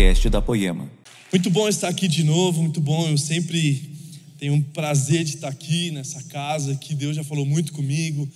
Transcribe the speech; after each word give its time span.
podcast 0.00 0.30
da 0.30 0.40
Poema. 0.40 0.90
Muito 1.30 1.50
bom 1.50 1.68
estar 1.68 1.88
aqui 1.88 2.08
de 2.08 2.24
novo, 2.24 2.62
muito 2.62 2.80
bom. 2.80 3.06
Eu 3.06 3.18
sempre 3.18 3.82
tenho 4.38 4.54
um 4.54 4.62
prazer 4.62 5.22
de 5.24 5.34
estar 5.34 5.48
aqui 5.48 5.90
nessa 5.90 6.22
casa, 6.22 6.74
que 6.74 6.94
Deus 6.94 7.14
já 7.16 7.22
falou 7.22 7.44
muito 7.44 7.70
comigo. 7.74 8.26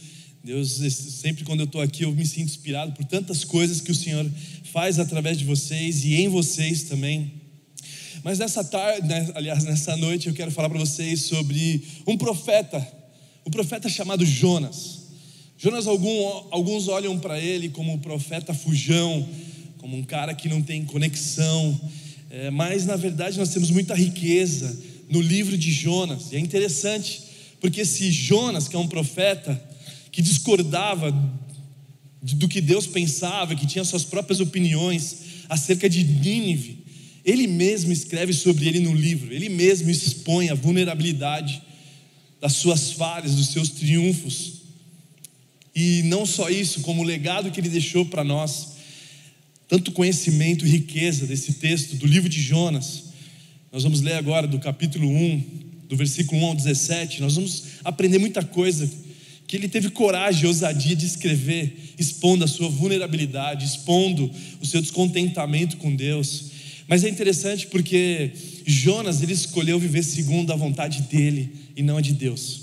Deus, 0.43 0.73
sempre 0.73 1.43
quando 1.43 1.61
eu 1.61 1.65
estou 1.65 1.81
aqui, 1.81 2.05
eu 2.05 2.13
me 2.13 2.27
sinto 2.27 2.51
inspirado 2.51 2.93
por 2.93 3.07
tantas 3.07 3.45
coisas 3.45 3.81
que 3.81 3.91
o 3.91 3.95
Senhor 3.95 4.31
faz 4.73 4.99
através 4.99 5.39
de 5.39 5.47
vocês 5.47 6.05
e 6.05 6.17
em 6.17 6.29
vocês 6.29 6.83
também. 6.83 7.33
Mas 8.23 8.39
nessa 8.39 8.63
tarde, 8.63 9.09
né, 9.09 9.33
aliás, 9.35 9.65
nessa 9.65 9.97
noite, 9.97 10.27
eu 10.27 10.35
quero 10.35 10.51
falar 10.51 10.69
para 10.69 10.79
vocês 10.79 11.23
sobre 11.23 11.83
um 12.07 12.19
profeta, 12.19 12.87
um 13.47 13.51
profeta 13.51 13.89
chamado 13.89 14.27
Jonas. 14.27 15.05
Jonas, 15.57 15.87
algum, 15.87 16.45
alguns 16.51 16.89
olham 16.89 17.19
para 17.19 17.41
ele 17.41 17.71
como 17.71 17.95
o 17.95 17.99
profeta 18.01 18.53
fujão, 18.53 19.27
como 19.85 19.99
um 19.99 20.03
cara 20.03 20.33
que 20.33 20.49
não 20.49 20.63
tem 20.63 20.83
conexão, 20.83 21.79
é, 22.31 22.49
mas 22.49 22.87
na 22.87 22.97
verdade 22.97 23.37
nós 23.37 23.51
temos 23.51 23.71
muita 23.71 23.95
riqueza 23.95 24.81
no 25.11 25.21
livro 25.21 25.59
de 25.59 25.71
Jonas, 25.71 26.33
e 26.33 26.37
é 26.37 26.39
interessante, 26.39 27.21
porque 27.61 27.85
se 27.85 28.11
Jonas, 28.11 28.67
que 28.67 28.75
é 28.75 28.79
um 28.79 28.89
profeta, 28.89 29.63
que 30.11 30.23
discordava 30.23 31.13
do 32.23 32.49
que 32.49 32.63
Deus 32.63 32.87
pensava, 32.87 33.55
que 33.55 33.67
tinha 33.67 33.85
suas 33.85 34.05
próprias 34.05 34.41
opiniões 34.41 35.19
acerca 35.51 35.87
de 35.87 36.03
Nínive, 36.03 36.79
ele 37.23 37.47
mesmo 37.47 37.93
escreve 37.93 38.33
sobre 38.33 38.67
ele 38.67 38.81
no 38.81 38.95
livro, 38.95 39.35
ele 39.35 39.51
mesmo 39.51 39.91
expõe 39.91 40.49
a 40.49 40.55
vulnerabilidade 40.55 41.61
das 42.41 42.55
suas 42.55 42.93
falhas, 42.93 43.35
dos 43.35 43.49
seus 43.49 43.69
triunfos. 43.69 44.63
E 45.77 46.01
não 46.05 46.25
só 46.25 46.49
isso, 46.49 46.81
como 46.81 47.03
o 47.03 47.05
legado 47.05 47.51
que 47.51 47.61
ele 47.61 47.69
deixou 47.69 48.07
para 48.07 48.25
nós 48.25 48.73
tanto 49.69 49.93
conhecimento 49.93 50.67
e 50.67 50.71
riqueza 50.71 51.27
desse 51.27 51.55
texto 51.55 51.97
do 51.97 52.07
livro 52.07 52.29
de 52.29 52.41
Jonas. 52.41 53.05
Nós 53.73 53.83
vamos 53.83 54.01
ler 54.01 54.15
agora 54.15 54.47
do 54.47 54.59
capítulo 54.59 55.09
1, 55.09 55.45
do 55.89 55.97
versículo 55.97 56.41
1 56.43 56.45
ao 56.47 56.55
17. 56.55 57.21
Nós 57.21 57.35
vamos 57.35 57.65
aprender 57.85 58.19
muita 58.19 58.45
coisa 58.45 58.91
que 59.47 59.57
ele 59.57 59.69
teve 59.69 59.91
coragem 59.91 60.45
e 60.45 60.47
ousadia 60.47 60.97
de 60.97 61.07
escrever, 61.07 61.95
expondo 61.99 62.45
a 62.45 62.49
sua 62.49 62.69
vulnerabilidade, 62.69 63.65
expondo 63.65 64.31
o 64.61 64.67
seu 64.67 64.81
descontentamento 64.81 65.77
com 65.77 65.95
Deus. 65.95 66.47
Mas 66.87 67.05
é 67.05 67.09
interessante 67.09 67.67
porque 67.67 68.33
Jonas 68.67 69.23
ele 69.23 69.33
escolheu 69.33 69.79
viver 69.79 70.03
segundo 70.03 70.53
a 70.53 70.57
vontade 70.57 71.03
dele 71.03 71.51
e 71.77 71.83
não 71.83 71.97
a 71.97 72.01
de 72.01 72.13
Deus. 72.13 72.63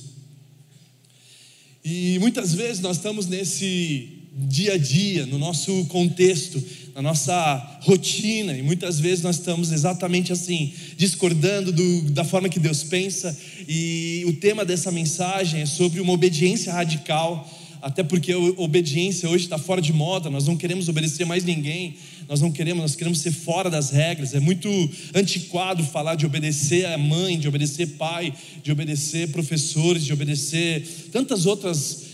E 1.83 2.17
muitas 2.19 2.53
vezes 2.53 2.79
nós 2.79 2.97
estamos 2.97 3.25
nesse 3.25 4.09
dia 4.33 4.73
a 4.73 4.77
dia, 4.77 5.25
no 5.25 5.37
nosso 5.37 5.85
contexto, 5.85 6.63
na 6.93 7.01
nossa 7.01 7.79
rotina, 7.81 8.57
e 8.57 8.61
muitas 8.61 8.99
vezes 8.99 9.23
nós 9.23 9.37
estamos 9.37 9.71
exatamente 9.71 10.33
assim, 10.33 10.73
discordando 10.97 11.71
do, 11.71 12.01
da 12.11 12.23
forma 12.23 12.49
que 12.49 12.59
Deus 12.59 12.83
pensa, 12.83 13.37
e 13.67 14.23
o 14.27 14.33
tema 14.33 14.65
dessa 14.65 14.91
mensagem 14.91 15.61
é 15.61 15.65
sobre 15.65 16.01
uma 16.01 16.13
obediência 16.13 16.73
radical, 16.73 17.49
até 17.81 18.03
porque 18.03 18.31
a 18.31 18.37
obediência 18.37 19.29
hoje 19.29 19.45
está 19.45 19.57
fora 19.57 19.81
de 19.81 19.91
moda, 19.91 20.29
nós 20.29 20.45
não 20.45 20.55
queremos 20.55 20.87
obedecer 20.87 21.25
mais 21.25 21.43
ninguém, 21.43 21.95
nós 22.27 22.39
não 22.39 22.51
queremos, 22.51 22.81
nós 22.81 22.95
queremos 22.95 23.19
ser 23.19 23.31
fora 23.31 23.69
das 23.69 23.89
regras, 23.89 24.33
é 24.33 24.39
muito 24.39 24.69
antiquado 25.15 25.83
falar 25.83 26.15
de 26.15 26.25
obedecer 26.25 26.85
a 26.85 26.97
mãe, 26.97 27.39
de 27.39 27.47
obedecer 27.47 27.87
pai, 27.97 28.33
de 28.61 28.71
obedecer 28.71 29.29
professores, 29.29 30.05
de 30.05 30.13
obedecer 30.13 31.09
tantas 31.11 31.45
outras 31.45 32.10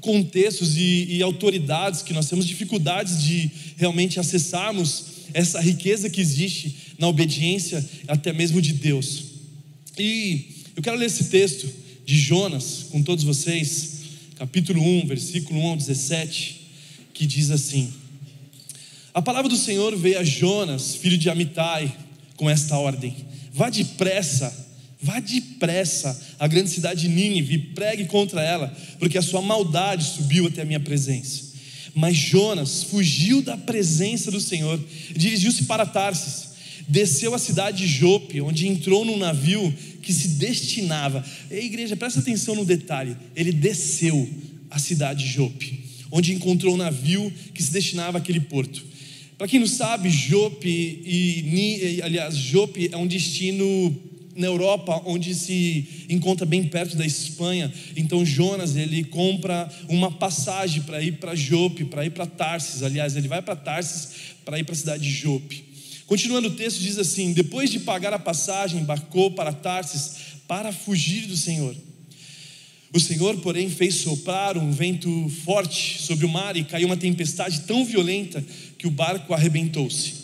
contextos 0.00 0.76
e, 0.76 1.06
e 1.10 1.22
autoridades 1.22 2.02
que 2.02 2.12
nós 2.12 2.28
temos 2.28 2.46
dificuldades 2.46 3.22
de 3.22 3.50
realmente 3.76 4.18
acessarmos 4.18 5.04
essa 5.32 5.60
riqueza 5.60 6.10
que 6.10 6.20
existe 6.20 6.94
na 6.98 7.08
obediência, 7.08 7.84
até 8.08 8.32
mesmo 8.32 8.60
de 8.60 8.72
Deus. 8.72 9.24
E 9.98 10.46
eu 10.76 10.82
quero 10.82 10.96
ler 10.96 11.06
esse 11.06 11.24
texto 11.24 11.68
de 12.04 12.16
Jonas 12.18 12.86
com 12.90 13.02
todos 13.02 13.24
vocês, 13.24 14.00
capítulo 14.36 14.82
1, 14.82 15.06
versículo 15.06 15.60
1 15.60 15.66
ao 15.66 15.76
17, 15.76 16.60
que 17.14 17.26
diz 17.26 17.50
assim: 17.50 17.92
A 19.14 19.22
palavra 19.22 19.48
do 19.48 19.56
Senhor 19.56 19.96
veio 19.96 20.18
a 20.18 20.24
Jonas, 20.24 20.94
filho 20.94 21.18
de 21.18 21.30
Amitai, 21.30 21.94
com 22.36 22.48
esta 22.48 22.76
ordem: 22.76 23.14
Vá 23.52 23.70
depressa 23.70 24.69
Vá 25.02 25.18
depressa 25.18 26.20
à 26.38 26.46
grande 26.46 26.70
cidade 26.70 27.02
de 27.02 27.08
Nínive 27.08 27.54
e 27.54 27.58
pregue 27.58 28.04
contra 28.04 28.42
ela, 28.42 28.76
porque 28.98 29.16
a 29.16 29.22
sua 29.22 29.40
maldade 29.40 30.04
subiu 30.04 30.46
até 30.46 30.62
a 30.62 30.64
minha 30.64 30.80
presença. 30.80 31.50
Mas 31.94 32.16
Jonas 32.16 32.82
fugiu 32.84 33.40
da 33.40 33.56
presença 33.56 34.30
do 34.30 34.40
Senhor, 34.40 34.78
dirigiu-se 35.16 35.64
para 35.64 35.86
Tarsis, 35.86 36.50
desceu 36.86 37.34
à 37.34 37.38
cidade 37.38 37.78
de 37.78 37.86
Jope, 37.86 38.40
onde 38.40 38.68
entrou 38.68 39.04
num 39.04 39.16
navio 39.16 39.74
que 40.02 40.12
se 40.12 40.28
destinava. 40.28 41.24
Ei, 41.50 41.64
igreja, 41.64 41.96
presta 41.96 42.20
atenção 42.20 42.54
no 42.54 42.64
detalhe. 42.64 43.16
Ele 43.34 43.52
desceu 43.52 44.28
à 44.70 44.78
cidade 44.78 45.24
de 45.24 45.30
Jope, 45.30 45.80
onde 46.12 46.34
encontrou 46.34 46.74
um 46.74 46.76
navio 46.76 47.32
que 47.54 47.62
se 47.62 47.72
destinava 47.72 48.18
àquele 48.18 48.40
porto. 48.40 48.84
Para 49.38 49.48
quem 49.48 49.58
não 49.58 49.66
sabe, 49.66 50.10
Jope 50.10 50.68
e 50.68 52.00
aliás, 52.02 52.36
Jope 52.36 52.90
é 52.92 52.96
um 52.96 53.06
destino 53.06 54.09
na 54.34 54.46
Europa, 54.46 55.02
onde 55.04 55.34
se 55.34 56.06
encontra 56.08 56.46
bem 56.46 56.64
perto 56.64 56.96
da 56.96 57.04
Espanha. 57.04 57.72
Então 57.96 58.24
Jonas 58.24 58.76
ele 58.76 59.04
compra 59.04 59.68
uma 59.88 60.10
passagem 60.10 60.82
para 60.82 61.02
ir 61.02 61.12
para 61.12 61.34
Jope, 61.34 61.84
para 61.84 62.06
ir 62.06 62.10
para 62.10 62.26
Tarsis. 62.26 62.82
Aliás, 62.82 63.16
ele 63.16 63.28
vai 63.28 63.42
para 63.42 63.56
Tarsis 63.56 64.10
para 64.44 64.58
ir 64.58 64.64
para 64.64 64.74
a 64.74 64.78
cidade 64.78 65.02
de 65.02 65.10
Jope. 65.10 65.64
Continuando 66.06 66.48
o 66.48 66.52
texto 66.52 66.80
diz 66.80 66.98
assim: 66.98 67.32
depois 67.32 67.70
de 67.70 67.80
pagar 67.80 68.12
a 68.12 68.18
passagem, 68.18 68.80
embarcou 68.80 69.30
para 69.30 69.52
Tarsis 69.52 70.16
para 70.46 70.72
fugir 70.72 71.26
do 71.26 71.36
Senhor. 71.36 71.76
O 72.92 72.98
Senhor, 72.98 73.36
porém, 73.36 73.70
fez 73.70 73.94
soprar 73.96 74.58
um 74.58 74.72
vento 74.72 75.30
forte 75.44 76.02
sobre 76.02 76.26
o 76.26 76.28
mar 76.28 76.56
e 76.56 76.64
caiu 76.64 76.86
uma 76.86 76.96
tempestade 76.96 77.60
tão 77.60 77.84
violenta 77.84 78.44
que 78.76 78.88
o 78.88 78.90
barco 78.90 79.32
arrebentou-se. 79.32 80.14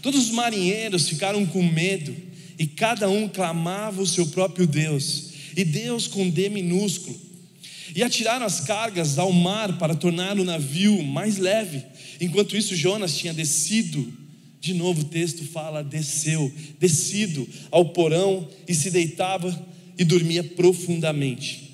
Todos 0.00 0.28
os 0.28 0.30
marinheiros 0.30 1.06
ficaram 1.06 1.44
com 1.44 1.62
medo 1.62 2.16
e 2.58 2.66
cada 2.66 3.08
um 3.08 3.28
clamava 3.28 4.02
o 4.02 4.06
seu 4.06 4.26
próprio 4.26 4.66
Deus, 4.66 5.30
e 5.56 5.64
Deus 5.64 6.06
com 6.06 6.28
D 6.28 6.48
minúsculo. 6.48 7.18
E 7.94 8.02
atiraram 8.02 8.44
as 8.44 8.60
cargas 8.60 9.18
ao 9.18 9.32
mar 9.32 9.78
para 9.78 9.94
tornar 9.94 10.38
o 10.38 10.44
navio 10.44 11.02
mais 11.02 11.38
leve. 11.38 11.82
Enquanto 12.20 12.56
isso, 12.56 12.74
Jonas 12.74 13.16
tinha 13.16 13.32
descido, 13.32 14.12
de 14.60 14.74
novo 14.74 15.02
o 15.02 15.04
texto 15.04 15.44
fala: 15.44 15.82
desceu, 15.82 16.50
descido 16.80 17.46
ao 17.70 17.86
porão 17.86 18.48
e 18.66 18.74
se 18.74 18.90
deitava 18.90 19.66
e 19.96 20.04
dormia 20.04 20.42
profundamente. 20.42 21.64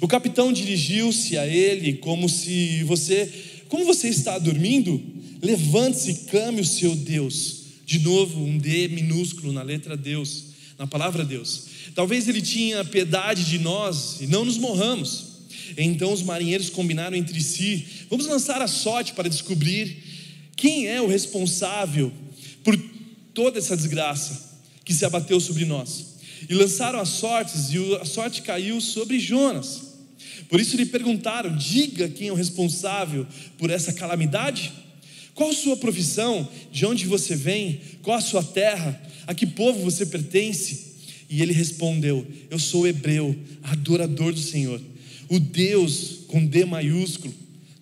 O 0.00 0.08
capitão 0.08 0.52
dirigiu-se 0.52 1.36
a 1.36 1.46
ele 1.46 1.94
como 1.94 2.28
se 2.28 2.82
você, 2.84 3.30
como 3.68 3.84
você 3.84 4.08
está 4.08 4.38
dormindo? 4.38 5.00
Levante-se 5.42 6.10
e 6.10 6.14
clame 6.30 6.60
o 6.60 6.64
seu 6.64 6.94
Deus. 6.94 7.59
De 7.90 7.98
novo, 7.98 8.44
um 8.44 8.56
D 8.56 8.86
minúsculo 8.86 9.52
na 9.52 9.62
letra 9.62 9.96
Deus, 9.96 10.44
na 10.78 10.86
palavra 10.86 11.24
Deus. 11.24 11.64
Talvez 11.92 12.28
ele 12.28 12.40
tinha 12.40 12.84
piedade 12.84 13.42
de 13.42 13.58
nós 13.58 14.18
e 14.20 14.28
não 14.28 14.44
nos 14.44 14.56
morramos. 14.56 15.40
Então 15.76 16.12
os 16.12 16.22
marinheiros 16.22 16.70
combinaram 16.70 17.16
entre 17.16 17.40
si: 17.40 17.84
vamos 18.08 18.26
lançar 18.26 18.62
a 18.62 18.68
sorte 18.68 19.12
para 19.12 19.28
descobrir 19.28 20.04
quem 20.56 20.86
é 20.86 21.02
o 21.02 21.08
responsável 21.08 22.12
por 22.62 22.80
toda 23.34 23.58
essa 23.58 23.76
desgraça 23.76 24.60
que 24.84 24.94
se 24.94 25.04
abateu 25.04 25.40
sobre 25.40 25.64
nós. 25.64 26.14
E 26.48 26.54
lançaram 26.54 27.00
as 27.00 27.08
sortes, 27.08 27.72
e 27.72 27.96
a 27.96 28.04
sorte 28.04 28.42
caiu 28.42 28.80
sobre 28.80 29.18
Jonas. 29.18 29.94
Por 30.48 30.60
isso 30.60 30.76
lhe 30.76 30.86
perguntaram: 30.86 31.56
diga 31.56 32.08
quem 32.08 32.28
é 32.28 32.32
o 32.32 32.36
responsável 32.36 33.26
por 33.58 33.68
essa 33.68 33.92
calamidade. 33.92 34.79
Qual 35.40 35.48
a 35.48 35.54
sua 35.54 35.74
profissão? 35.74 36.46
De 36.70 36.84
onde 36.84 37.06
você 37.06 37.34
vem? 37.34 37.80
Qual 38.02 38.14
a 38.14 38.20
sua 38.20 38.42
terra? 38.42 39.02
A 39.26 39.32
que 39.32 39.46
povo 39.46 39.80
você 39.80 40.04
pertence? 40.04 40.96
E 41.30 41.40
ele 41.40 41.54
respondeu: 41.54 42.26
Eu 42.50 42.58
sou 42.58 42.86
hebreu, 42.86 43.34
adorador 43.62 44.34
do 44.34 44.38
Senhor, 44.38 44.78
o 45.30 45.40
Deus 45.40 46.24
com 46.28 46.44
D 46.44 46.66
maiúsculo 46.66 47.32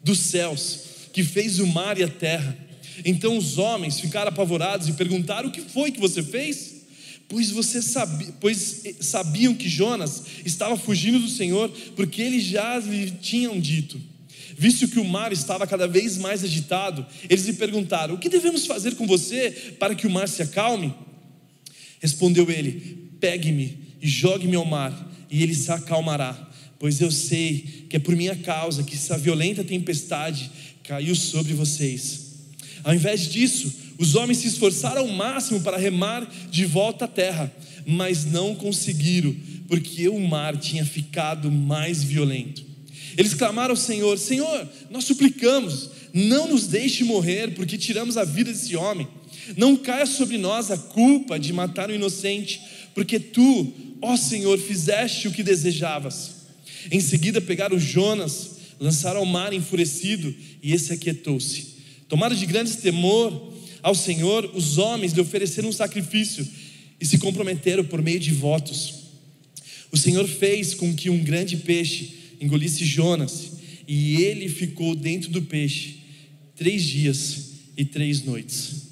dos 0.05 0.21
céus, 0.21 0.83
que 1.13 1.25
fez 1.25 1.59
o 1.59 1.67
mar 1.67 1.99
e 1.99 2.05
a 2.05 2.09
terra. 2.09 2.57
Então 3.05 3.37
os 3.37 3.59
homens 3.59 3.99
ficaram 3.99 4.29
apavorados 4.29 4.87
e 4.87 4.93
perguntaram: 4.93 5.49
O 5.49 5.53
que 5.53 5.63
foi 5.63 5.91
que 5.91 5.99
você 5.99 6.23
fez? 6.23 6.83
Pois 7.29 7.51
você 7.51 7.83
sabia, 7.83 8.33
pois 8.39 8.85
sabiam 9.01 9.53
que 9.53 9.69
Jonas 9.69 10.23
estava 10.47 10.77
fugindo 10.77 11.19
do 11.19 11.29
Senhor, 11.29 11.69
porque 11.97 12.23
eles 12.23 12.45
já 12.45 12.79
lhe 12.79 13.11
tinham 13.11 13.59
dito. 13.59 14.01
Visto 14.59 14.89
que 14.89 14.99
o 14.99 15.05
mar 15.05 15.33
estava 15.33 15.67
cada 15.69 15.87
vez 15.87 16.19
mais 16.19 16.43
agitado, 16.43 17.07
eles 17.31 17.47
lhe 17.47 17.53
perguntaram: 17.53 18.17
O 18.17 18.19
que 18.19 18.29
devemos 18.29 18.67
fazer 18.67 18.97
com 18.97 19.07
você 19.07 19.77
para 19.79 19.95
que 19.95 20.07
o 20.07 20.11
mar 20.11 20.29
se 20.29 20.43
acalme? 20.43 20.93
Respondeu 22.01 22.51
ele: 22.51 23.09
Pegue-me 23.21 23.79
e 24.03 24.09
jogue-me 24.09 24.57
ao 24.57 24.65
mar, 24.65 24.93
e 25.31 25.43
ele 25.43 25.55
se 25.55 25.71
acalmará, 25.71 26.51
pois 26.79 27.01
eu 27.01 27.11
sei 27.11 27.87
que 27.89 27.97
é 27.97 28.01
por 28.01 28.17
minha 28.17 28.35
causa 28.35 28.83
que 28.83 28.97
essa 28.97 29.17
violenta 29.17 29.63
tempestade 29.63 30.51
caiu 30.83 31.15
sobre 31.15 31.55
vocês. 31.55 32.27
Ao 32.83 32.93
invés 32.95 33.31
disso, 33.31 33.73
Os 33.99 34.15
homens 34.15 34.39
se 34.39 34.47
esforçaram 34.47 35.03
ao 35.03 35.09
máximo 35.09 35.61
para 35.61 35.77
remar 35.77 36.25
de 36.51 36.65
volta 36.65 37.05
à 37.05 37.09
terra, 37.09 37.53
mas 37.85 38.25
não 38.25 38.55
conseguiram, 38.55 39.35
porque 39.67 40.09
o 40.09 40.21
mar 40.21 40.57
tinha 40.57 40.87
ficado 40.87 41.51
mais 41.51 42.05
violento. 42.05 42.68
Eles 43.19 43.35
clamaram 43.35 43.73
ao 43.73 43.77
Senhor: 43.77 44.17
Senhor, 44.17 44.69
nós 44.89 45.05
suplicamos, 45.05 45.91
não 46.15 46.47
nos 46.47 46.69
deixe 46.69 47.03
morrer, 47.03 47.53
porque 47.55 47.77
tiramos 47.77 48.17
a 48.17 48.25
vida 48.25 48.53
desse 48.53 48.77
homem. 48.77 49.09
Não 49.57 49.77
caia 49.77 50.07
sobre 50.07 50.39
nós 50.39 50.71
a 50.71 50.79
culpa 50.79 51.37
de 51.37 51.53
matar 51.53 51.91
o 51.91 51.95
inocente, 51.95 52.61
porque 52.95 53.19
tu, 53.19 53.73
ó 54.01 54.17
Senhor, 54.17 54.57
fizeste 54.57 55.27
o 55.27 55.33
que 55.33 55.43
desejavas. 55.43 56.37
Em 56.93 57.01
seguida 57.01 57.41
pegaram 57.41 57.77
Jonas, 57.77 58.51
lançaram 58.79 59.19
ao 59.19 59.27
mar 59.27 59.53
enfurecido, 59.53 60.33
e 60.63 60.73
esse 60.73 60.93
aquietou-se. 60.93 61.79
Tomados 62.09 62.39
de 62.39 62.47
grande 62.47 62.77
temor, 62.77 63.53
ao 63.83 63.97
Senhor, 63.97 64.49
os 64.55 64.79
homens 64.79 65.13
lhe 65.13 65.21
ofereceram 65.21 65.71
um 65.71 65.73
sacrifício 65.73 66.47
e 67.01 67.05
se 67.05 67.19
comprometeram 67.19 67.85
por 67.85 68.01
meio 68.01 68.21
de 68.21 68.31
votos. 68.31 68.95
O 69.91 69.97
Senhor 69.97 70.27
fez 70.29 70.73
com 70.75 70.95
que 70.95 71.11
um 71.11 71.19
grande 71.19 71.57
peixe 71.57 72.19
engolisse 72.41 72.85
Jonas, 72.85 73.53
e 73.87 74.23
ele 74.23 74.49
ficou 74.49 74.95
dentro 74.95 75.31
do 75.31 75.43
peixe 75.43 75.99
três 76.57 76.83
dias 76.83 77.51
e 77.77 77.85
três 77.85 78.23
noites. 78.23 78.89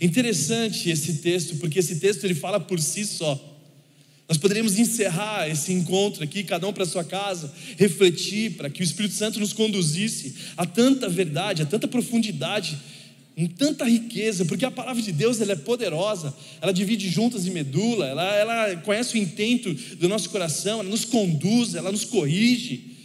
Interessante 0.00 0.90
esse 0.90 1.14
texto, 1.14 1.56
porque 1.56 1.78
esse 1.78 1.96
texto 1.96 2.24
ele 2.24 2.34
fala 2.34 2.60
por 2.60 2.80
si 2.80 3.04
só. 3.04 3.44
Nós 4.28 4.36
poderíamos 4.36 4.78
encerrar 4.78 5.48
esse 5.48 5.72
encontro 5.72 6.22
aqui, 6.22 6.44
cada 6.44 6.68
um 6.68 6.72
para 6.72 6.84
sua 6.84 7.02
casa, 7.02 7.52
refletir 7.78 8.52
para 8.52 8.68
que 8.68 8.82
o 8.82 8.84
Espírito 8.84 9.14
Santo 9.14 9.40
nos 9.40 9.54
conduzisse 9.54 10.34
a 10.56 10.66
tanta 10.66 11.08
verdade, 11.08 11.62
a 11.62 11.66
tanta 11.66 11.88
profundidade 11.88 12.78
com 13.38 13.46
tanta 13.46 13.84
riqueza, 13.84 14.44
porque 14.44 14.64
a 14.64 14.70
palavra 14.70 15.00
de 15.00 15.12
Deus 15.12 15.40
ela 15.40 15.52
é 15.52 15.56
poderosa, 15.56 16.34
ela 16.60 16.72
divide 16.72 17.08
juntas 17.08 17.46
e 17.46 17.52
medula, 17.52 18.04
ela, 18.04 18.34
ela 18.34 18.76
conhece 18.78 19.14
o 19.14 19.16
intento 19.16 19.72
do 19.94 20.08
nosso 20.08 20.28
coração, 20.30 20.80
ela 20.80 20.88
nos 20.88 21.04
conduz, 21.04 21.76
ela 21.76 21.92
nos 21.92 22.04
corrige. 22.04 22.96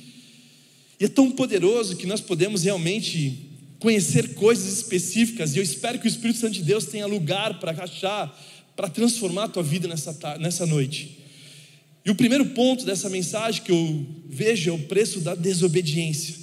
E 1.00 1.06
é 1.06 1.08
tão 1.08 1.30
poderoso 1.30 1.98
que 1.98 2.08
nós 2.08 2.20
podemos 2.20 2.64
realmente 2.64 3.48
conhecer 3.78 4.34
coisas 4.34 4.74
específicas, 4.74 5.54
e 5.54 5.60
eu 5.60 5.64
espero 5.64 6.00
que 6.00 6.08
o 6.08 6.10
Espírito 6.10 6.40
Santo 6.40 6.54
de 6.54 6.64
Deus 6.64 6.86
tenha 6.86 7.06
lugar 7.06 7.60
para 7.60 7.84
achar, 7.84 8.36
para 8.76 8.90
transformar 8.90 9.44
a 9.44 9.50
tua 9.50 9.62
vida 9.62 9.88
nessa, 9.88 10.18
nessa 10.40 10.66
noite. 10.66 11.20
E 12.04 12.10
o 12.10 12.16
primeiro 12.16 12.48
ponto 12.48 12.86
dessa 12.86 13.08
mensagem 13.08 13.62
que 13.62 13.72
eu 13.72 14.04
vejo 14.28 14.72
é 14.72 14.74
o 14.74 14.80
preço 14.80 15.20
da 15.20 15.36
desobediência. 15.36 16.34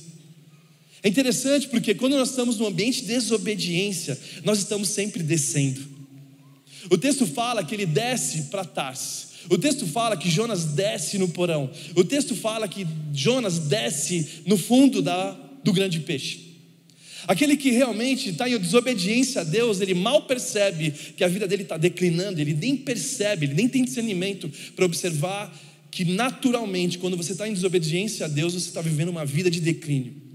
É 1.03 1.09
interessante 1.09 1.69
porque 1.69 1.95
quando 1.95 2.17
nós 2.17 2.31
estamos 2.31 2.59
num 2.59 2.67
ambiente 2.67 3.01
de 3.01 3.09
desobediência, 3.09 4.19
nós 4.45 4.59
estamos 4.59 4.89
sempre 4.89 5.23
descendo. 5.23 5.81
O 6.91 6.99
texto 6.99 7.27
fala 7.27 7.65
que 7.65 7.75
ele 7.75 7.87
desce 7.87 8.43
para 8.45 8.65
Tarsis. 8.65 9.31
O 9.49 9.57
texto 9.57 9.87
fala 9.87 10.17
que 10.17 10.29
Jonas 10.29 10.65
desce 10.65 11.19
no 11.19 11.29
porão. 11.29 11.71
O 11.97 12.05
texto 12.05 12.35
fala 12.35 12.69
que 12.69 12.87
Jonas 13.13 13.59
desce 13.59 14.43
no 14.47 14.59
fundo 14.59 15.01
da, 15.01 15.33
do 15.65 15.73
grande 15.73 16.01
peixe. 16.01 16.51
Aquele 17.27 17.57
que 17.57 17.71
realmente 17.71 18.31
está 18.31 18.49
em 18.49 18.59
desobediência 18.59 19.43
a 19.43 19.45
Deus, 19.45 19.81
ele 19.81 19.95
mal 19.95 20.23
percebe 20.23 20.91
que 21.17 21.23
a 21.23 21.29
vida 21.29 21.47
dele 21.47 21.63
está 21.63 21.77
declinando, 21.77 22.41
ele 22.41 22.55
nem 22.55 22.77
percebe, 22.77 23.47
ele 23.47 23.55
nem 23.55 23.69
tem 23.69 23.85
discernimento 23.85 24.51
para 24.75 24.85
observar 24.85 25.55
que 25.91 26.05
naturalmente, 26.05 26.99
quando 26.99 27.17
você 27.17 27.33
está 27.33 27.49
em 27.49 27.53
desobediência 27.53 28.27
a 28.27 28.29
Deus, 28.29 28.55
você 28.55 28.69
está 28.69 28.81
vivendo 28.81 29.09
uma 29.09 29.25
vida 29.25 29.51
de 29.51 29.61
declínio. 29.61 30.30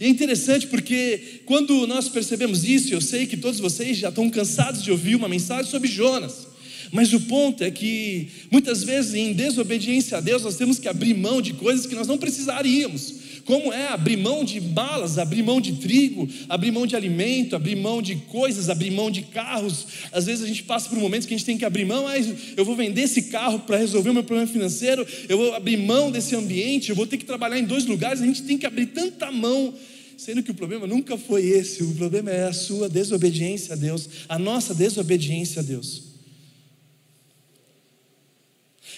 E 0.00 0.04
é 0.04 0.08
interessante 0.08 0.66
porque 0.66 1.40
quando 1.44 1.86
nós 1.86 2.08
percebemos 2.08 2.64
isso, 2.64 2.92
eu 2.92 3.00
sei 3.00 3.26
que 3.26 3.36
todos 3.36 3.60
vocês 3.60 3.96
já 3.96 4.08
estão 4.08 4.28
cansados 4.28 4.82
de 4.82 4.90
ouvir 4.90 5.14
uma 5.14 5.28
mensagem 5.28 5.70
sobre 5.70 5.88
Jonas. 5.88 6.46
Mas 6.92 7.12
o 7.12 7.20
ponto 7.20 7.64
é 7.64 7.70
que 7.70 8.28
muitas 8.50 8.84
vezes 8.84 9.14
em 9.14 9.32
desobediência 9.32 10.18
a 10.18 10.20
Deus 10.20 10.42
nós 10.42 10.56
temos 10.56 10.78
que 10.78 10.88
abrir 10.88 11.14
mão 11.14 11.42
de 11.42 11.52
coisas 11.54 11.86
que 11.86 11.94
nós 11.94 12.06
não 12.06 12.18
precisaríamos. 12.18 13.25
Como 13.46 13.72
é 13.72 13.86
abrir 13.86 14.16
mão 14.16 14.42
de 14.42 14.58
balas, 14.58 15.18
abrir 15.18 15.44
mão 15.44 15.60
de 15.60 15.74
trigo, 15.74 16.28
abrir 16.48 16.72
mão 16.72 16.84
de 16.84 16.96
alimento, 16.96 17.54
abrir 17.54 17.76
mão 17.76 18.02
de 18.02 18.16
coisas, 18.16 18.68
abrir 18.68 18.90
mão 18.90 19.08
de 19.08 19.22
carros. 19.22 19.86
Às 20.10 20.26
vezes 20.26 20.42
a 20.42 20.48
gente 20.48 20.64
passa 20.64 20.88
por 20.88 20.98
momentos 20.98 21.28
que 21.28 21.32
a 21.32 21.36
gente 21.36 21.46
tem 21.46 21.56
que 21.56 21.64
abrir 21.64 21.84
mão, 21.84 22.08
ah, 22.08 22.14
eu 22.56 22.64
vou 22.64 22.74
vender 22.74 23.02
esse 23.02 23.22
carro 23.22 23.60
para 23.60 23.76
resolver 23.76 24.10
o 24.10 24.14
meu 24.14 24.24
problema 24.24 24.50
financeiro, 24.50 25.06
eu 25.28 25.38
vou 25.38 25.54
abrir 25.54 25.76
mão 25.76 26.10
desse 26.10 26.34
ambiente, 26.34 26.90
eu 26.90 26.96
vou 26.96 27.06
ter 27.06 27.18
que 27.18 27.24
trabalhar 27.24 27.56
em 27.56 27.64
dois 27.64 27.86
lugares, 27.86 28.20
a 28.20 28.26
gente 28.26 28.42
tem 28.42 28.58
que 28.58 28.66
abrir 28.66 28.86
tanta 28.86 29.30
mão 29.30 29.72
sendo 30.16 30.42
que 30.42 30.50
o 30.50 30.54
problema 30.54 30.86
nunca 30.86 31.16
foi 31.16 31.44
esse, 31.44 31.84
o 31.84 31.94
problema 31.94 32.30
é 32.30 32.48
a 32.48 32.52
sua 32.52 32.88
desobediência 32.88 33.74
a 33.74 33.76
Deus, 33.76 34.08
a 34.28 34.38
nossa 34.38 34.74
desobediência 34.74 35.60
a 35.60 35.64
Deus. 35.64 36.15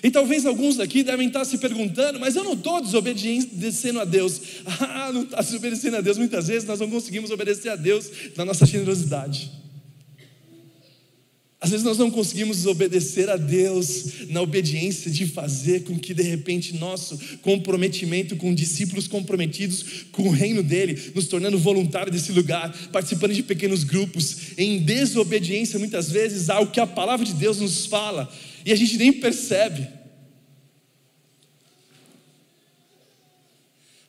E 0.02 0.10
talvez 0.10 0.46
alguns 0.46 0.76
daqui 0.76 1.02
devem 1.02 1.28
estar 1.28 1.44
se 1.44 1.58
perguntando, 1.58 2.20
mas 2.20 2.36
eu 2.36 2.44
não 2.44 2.52
estou 2.52 2.80
desobedecendo 2.80 4.00
a 4.00 4.04
Deus. 4.04 4.40
Ah, 4.80 5.12
não 5.12 5.22
está 5.22 5.40
desobedecendo 5.40 5.96
a 5.96 6.00
Deus. 6.00 6.18
Muitas 6.18 6.48
vezes 6.48 6.68
nós 6.68 6.80
não 6.80 6.90
conseguimos 6.90 7.30
obedecer 7.30 7.70
a 7.70 7.76
Deus 7.76 8.10
na 8.36 8.44
nossa 8.44 8.66
generosidade. 8.66 9.50
Às 11.60 11.70
vezes 11.70 11.84
nós 11.84 11.98
não 11.98 12.08
conseguimos 12.08 12.66
obedecer 12.66 13.28
a 13.28 13.36
Deus 13.36 14.28
na 14.28 14.40
obediência 14.40 15.10
de 15.10 15.26
fazer 15.26 15.82
com 15.82 15.98
que 15.98 16.14
de 16.14 16.22
repente 16.22 16.76
nosso 16.76 17.18
comprometimento 17.42 18.36
com 18.36 18.54
discípulos 18.54 19.08
comprometidos 19.08 20.04
com 20.12 20.22
o 20.22 20.30
reino 20.30 20.62
dele, 20.62 21.12
nos 21.16 21.26
tornando 21.26 21.58
voluntário 21.58 22.12
desse 22.12 22.30
lugar, 22.30 22.72
participando 22.92 23.34
de 23.34 23.42
pequenos 23.42 23.82
grupos, 23.82 24.56
em 24.56 24.78
desobediência 24.78 25.80
muitas 25.80 26.08
vezes 26.12 26.48
ao 26.48 26.68
que 26.68 26.78
a 26.78 26.86
palavra 26.86 27.26
de 27.26 27.34
Deus 27.34 27.58
nos 27.58 27.86
fala, 27.86 28.32
e 28.64 28.72
a 28.72 28.76
gente 28.76 28.96
nem 28.96 29.12
percebe. 29.12 29.88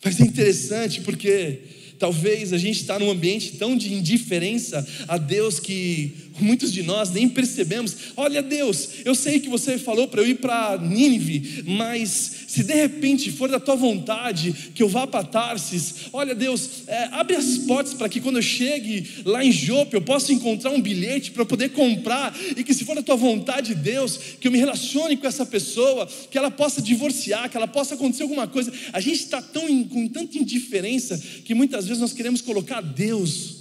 Mas 0.04 0.20
é 0.20 0.24
interessante 0.24 1.02
porque 1.02 1.62
talvez 2.00 2.54
a 2.54 2.58
gente 2.58 2.80
está 2.80 2.98
num 2.98 3.12
ambiente 3.12 3.58
tão 3.58 3.78
de 3.78 3.94
indiferença 3.94 4.88
a 5.08 5.18
Deus 5.18 5.60
que 5.60 6.29
muitos 6.44 6.72
de 6.72 6.84
nós 6.84 7.12
nem 7.12 7.28
percebemos. 7.28 7.96
Olha, 8.16 8.42
Deus, 8.42 8.90
eu 9.06 9.16
sei 9.16 9.40
que 9.40 9.50
você 9.50 9.78
falou 9.78 10.08
para 10.08 10.22
eu 10.22 10.28
ir 10.28 10.36
para 10.36 10.78
Nínive, 10.78 11.64
mas 11.66 12.40
se 12.48 12.64
de 12.64 12.74
repente 12.74 13.32
for 13.32 13.50
da 13.50 13.60
tua 13.60 13.76
vontade 13.76 14.72
que 14.74 14.82
eu 14.82 14.90
vá 14.90 15.06
para 15.06 15.24
Tarsis, 15.24 16.08
olha, 16.12 16.34
Deus, 16.34 16.84
é, 16.88 17.10
abre 17.12 17.36
as 17.36 17.60
portas 17.60 17.94
para 17.94 18.10
que 18.10 18.20
quando 18.20 18.38
eu 18.38 18.42
chegue 18.42 19.08
lá 19.26 19.44
em 19.44 19.52
Jope 19.52 19.94
eu 19.94 20.02
possa 20.02 20.34
encontrar 20.34 20.72
um 20.72 20.82
bilhete 20.82 21.32
para 21.32 21.46
poder 21.46 21.70
comprar 21.70 22.36
e 22.56 22.64
que 22.64 22.74
se 22.74 22.86
for 22.86 22.96
da 22.96 23.04
tua 23.04 23.16
vontade, 23.16 23.76
Deus, 23.76 24.18
que 24.40 24.48
eu 24.48 24.52
me 24.52 24.58
relacione 24.58 25.18
com 25.18 25.28
essa 25.28 25.46
pessoa, 25.46 26.08
que 26.30 26.38
ela 26.38 26.50
possa 26.50 26.82
divorciar, 26.82 27.50
que 27.50 27.58
ela 27.58 27.68
possa 27.68 27.96
acontecer 27.96 28.24
alguma 28.24 28.48
coisa. 28.48 28.72
A 28.94 29.00
gente 29.00 29.24
está 29.24 29.42
tão 29.42 29.84
com 29.86 30.08
tanta 30.08 30.38
indiferença 30.38 31.18
que 31.46 31.54
muitas 31.54 31.86
vezes 31.86 32.02
nós 32.02 32.14
queremos 32.14 32.42
colocar 32.42 32.82
Deus 32.82 33.60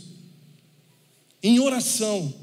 em 1.43 1.61
oração 1.61 2.35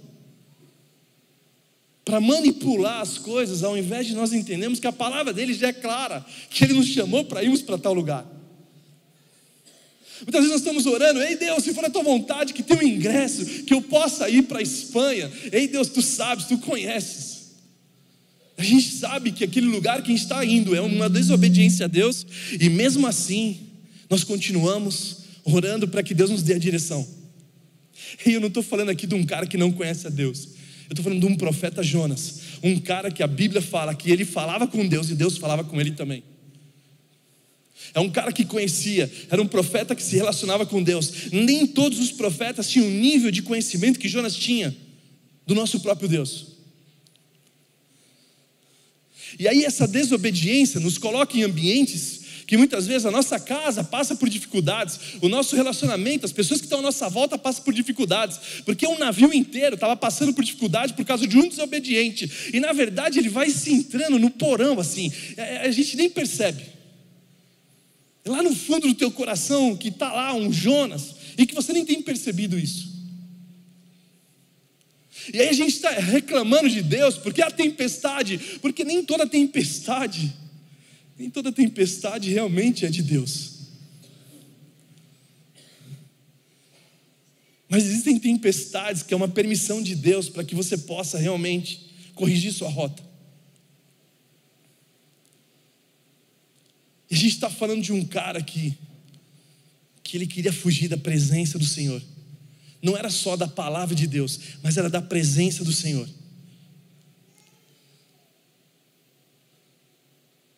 para 2.05 2.21
manipular 2.21 3.01
as 3.01 3.17
coisas, 3.17 3.63
ao 3.63 3.75
invés 3.75 4.05
de 4.05 4.13
nós 4.13 4.31
entendermos 4.31 4.79
que 4.79 4.85
a 4.85 4.93
palavra 4.93 5.33
dele 5.33 5.55
já 5.55 5.69
é 5.69 5.73
clara, 5.73 6.23
que 6.51 6.63
ele 6.63 6.75
nos 6.75 6.87
chamou 6.87 7.25
para 7.25 7.43
irmos 7.43 7.63
para 7.63 7.79
tal 7.79 7.95
lugar. 7.95 8.23
Muitas 10.21 10.41
vezes 10.41 10.51
nós 10.51 10.61
estamos 10.61 10.85
orando, 10.85 11.21
ei 11.21 11.35
Deus, 11.35 11.63
se 11.63 11.73
for 11.73 11.83
a 11.83 11.89
tua 11.89 12.03
vontade, 12.03 12.53
que 12.53 12.63
tenha 12.63 12.79
um 12.79 12.83
ingresso, 12.83 13.63
que 13.63 13.73
eu 13.73 13.81
possa 13.81 14.29
ir 14.29 14.43
para 14.43 14.59
a 14.59 14.61
Espanha. 14.61 15.29
Ei 15.51 15.67
Deus, 15.67 15.89
tu 15.89 16.01
sabes, 16.01 16.45
tu 16.45 16.59
conheces. 16.59 17.35
A 18.57 18.63
gente 18.63 18.91
sabe 18.91 19.31
que 19.31 19.43
aquele 19.43 19.67
lugar 19.67 20.01
que 20.01 20.11
a 20.11 20.15
gente 20.15 20.23
está 20.23 20.45
indo 20.45 20.75
é 20.75 20.79
uma 20.79 21.09
desobediência 21.09 21.85
a 21.85 21.87
Deus, 21.87 22.25
e 22.59 22.69
mesmo 22.69 23.05
assim, 23.07 23.59
nós 24.09 24.23
continuamos 24.23 25.17
orando 25.43 25.87
para 25.87 26.01
que 26.03 26.13
Deus 26.13 26.29
nos 26.29 26.43
dê 26.43 26.53
a 26.53 26.59
direção. 26.59 27.05
E 28.25 28.31
eu 28.33 28.39
não 28.39 28.47
estou 28.47 28.63
falando 28.63 28.89
aqui 28.89 29.05
de 29.07 29.15
um 29.15 29.25
cara 29.25 29.45
que 29.45 29.57
não 29.57 29.71
conhece 29.71 30.07
a 30.07 30.09
Deus. 30.09 30.54
Eu 30.87 30.93
estou 30.93 31.03
falando 31.03 31.19
de 31.19 31.25
um 31.25 31.35
profeta 31.35 31.81
Jonas, 31.81 32.41
um 32.61 32.79
cara 32.79 33.11
que 33.11 33.23
a 33.23 33.27
Bíblia 33.27 33.61
fala 33.61 33.95
que 33.95 34.11
ele 34.11 34.23
falava 34.23 34.67
com 34.67 34.87
Deus 34.87 35.09
e 35.09 35.15
Deus 35.15 35.37
falava 35.37 35.63
com 35.63 35.79
ele 35.79 35.91
também. 35.91 36.23
É 37.93 37.99
um 37.99 38.09
cara 38.09 38.31
que 38.31 38.45
conhecia, 38.45 39.11
era 39.29 39.41
um 39.41 39.47
profeta 39.47 39.95
que 39.95 40.03
se 40.03 40.15
relacionava 40.15 40.65
com 40.65 40.81
Deus. 40.81 41.31
Nem 41.31 41.65
todos 41.65 41.99
os 41.99 42.11
profetas 42.11 42.69
tinham 42.69 42.87
o 42.87 42.91
nível 42.91 43.31
de 43.31 43.41
conhecimento 43.41 43.99
que 43.99 44.09
Jonas 44.09 44.35
tinha 44.35 44.75
do 45.45 45.55
nosso 45.55 45.79
próprio 45.79 46.09
Deus. 46.09 46.55
E 49.39 49.47
aí 49.47 49.63
essa 49.63 49.87
desobediência 49.87 50.79
nos 50.79 50.97
coloca 50.97 51.37
em 51.37 51.43
ambientes 51.43 52.14
que 52.45 52.57
muitas 52.57 52.85
vezes 52.85 53.05
a 53.05 53.11
nossa 53.11 53.39
casa 53.39 53.83
passa 53.83 54.15
por 54.15 54.29
dificuldades, 54.29 54.99
o 55.21 55.27
nosso 55.27 55.55
relacionamento, 55.55 56.25
as 56.25 56.31
pessoas 56.31 56.59
que 56.59 56.65
estão 56.65 56.79
à 56.79 56.81
nossa 56.81 57.09
volta 57.09 57.37
passam 57.37 57.63
por 57.63 57.73
dificuldades, 57.73 58.39
porque 58.65 58.87
um 58.87 58.97
navio 58.97 59.33
inteiro 59.33 59.75
estava 59.75 59.95
passando 59.95 60.33
por 60.33 60.43
dificuldade 60.43 60.93
por 60.93 61.05
causa 61.05 61.27
de 61.27 61.37
um 61.37 61.47
desobediente, 61.47 62.51
e 62.53 62.59
na 62.59 62.71
verdade 62.73 63.19
ele 63.19 63.29
vai 63.29 63.49
se 63.49 63.71
entrando 63.71 64.19
no 64.19 64.29
porão 64.29 64.79
assim, 64.79 65.11
é, 65.37 65.55
é, 65.55 65.61
a 65.61 65.71
gente 65.71 65.97
nem 65.97 66.09
percebe. 66.09 66.63
Lá 68.25 68.41
no 68.41 68.55
fundo 68.55 68.87
do 68.87 68.93
teu 68.93 69.11
coração 69.11 69.75
que 69.75 69.89
está 69.89 70.11
lá 70.11 70.33
um 70.33 70.51
Jonas, 70.51 71.15
e 71.37 71.45
que 71.45 71.53
você 71.53 71.73
nem 71.73 71.85
tem 71.85 72.01
percebido 72.01 72.57
isso. 72.57 72.93
E 75.33 75.41
aí 75.41 75.49
a 75.49 75.53
gente 75.53 75.73
está 75.73 75.89
reclamando 75.89 76.69
de 76.69 76.81
Deus 76.81 77.17
porque 77.17 77.41
a 77.41 77.49
tempestade, 77.49 78.59
porque 78.61 78.83
nem 78.83 79.03
toda 79.03 79.25
tempestade, 79.25 80.31
nem 81.17 81.29
toda 81.29 81.51
tempestade 81.51 82.29
realmente 82.29 82.85
é 82.85 82.89
de 82.89 83.01
Deus. 83.01 83.53
Mas 87.67 87.85
existem 87.85 88.19
tempestades 88.19 89.01
que 89.01 89.13
é 89.13 89.17
uma 89.17 89.27
permissão 89.27 89.81
de 89.81 89.95
Deus 89.95 90.29
para 90.29 90.43
que 90.43 90.55
você 90.55 90.77
possa 90.77 91.17
realmente 91.17 91.89
corrigir 92.13 92.53
sua 92.53 92.69
rota. 92.69 93.03
E 97.09 97.15
a 97.15 97.17
gente 97.17 97.33
está 97.33 97.49
falando 97.49 97.81
de 97.81 97.91
um 97.91 98.05
cara 98.05 98.39
aqui, 98.39 98.77
que 100.03 100.17
ele 100.17 100.27
queria 100.27 100.53
fugir 100.53 100.87
da 100.87 100.97
presença 100.97 101.57
do 101.57 101.65
Senhor 101.65 102.01
não 102.85 102.95
era 102.95 103.09
só 103.09 103.35
da 103.35 103.47
palavra 103.47 103.95
de 103.95 104.05
Deus, 104.05 104.39
mas 104.61 104.77
era 104.77 104.89
da 104.89 105.01
presença 105.01 105.63
do 105.63 105.73
Senhor. 105.73 106.07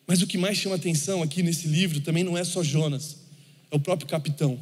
Mas 0.08 0.22
o 0.22 0.28
que 0.28 0.38
mais 0.38 0.58
chama 0.58 0.76
atenção 0.76 1.22
aqui 1.22 1.44
nesse 1.44 1.68
livro 1.68 2.00
também 2.00 2.24
não 2.24 2.38
é 2.38 2.44
só 2.46 2.64
Jonas, 2.64 3.18
é 3.70 3.76
o 3.76 3.80
próprio 3.80 4.08
capitão. 4.08 4.58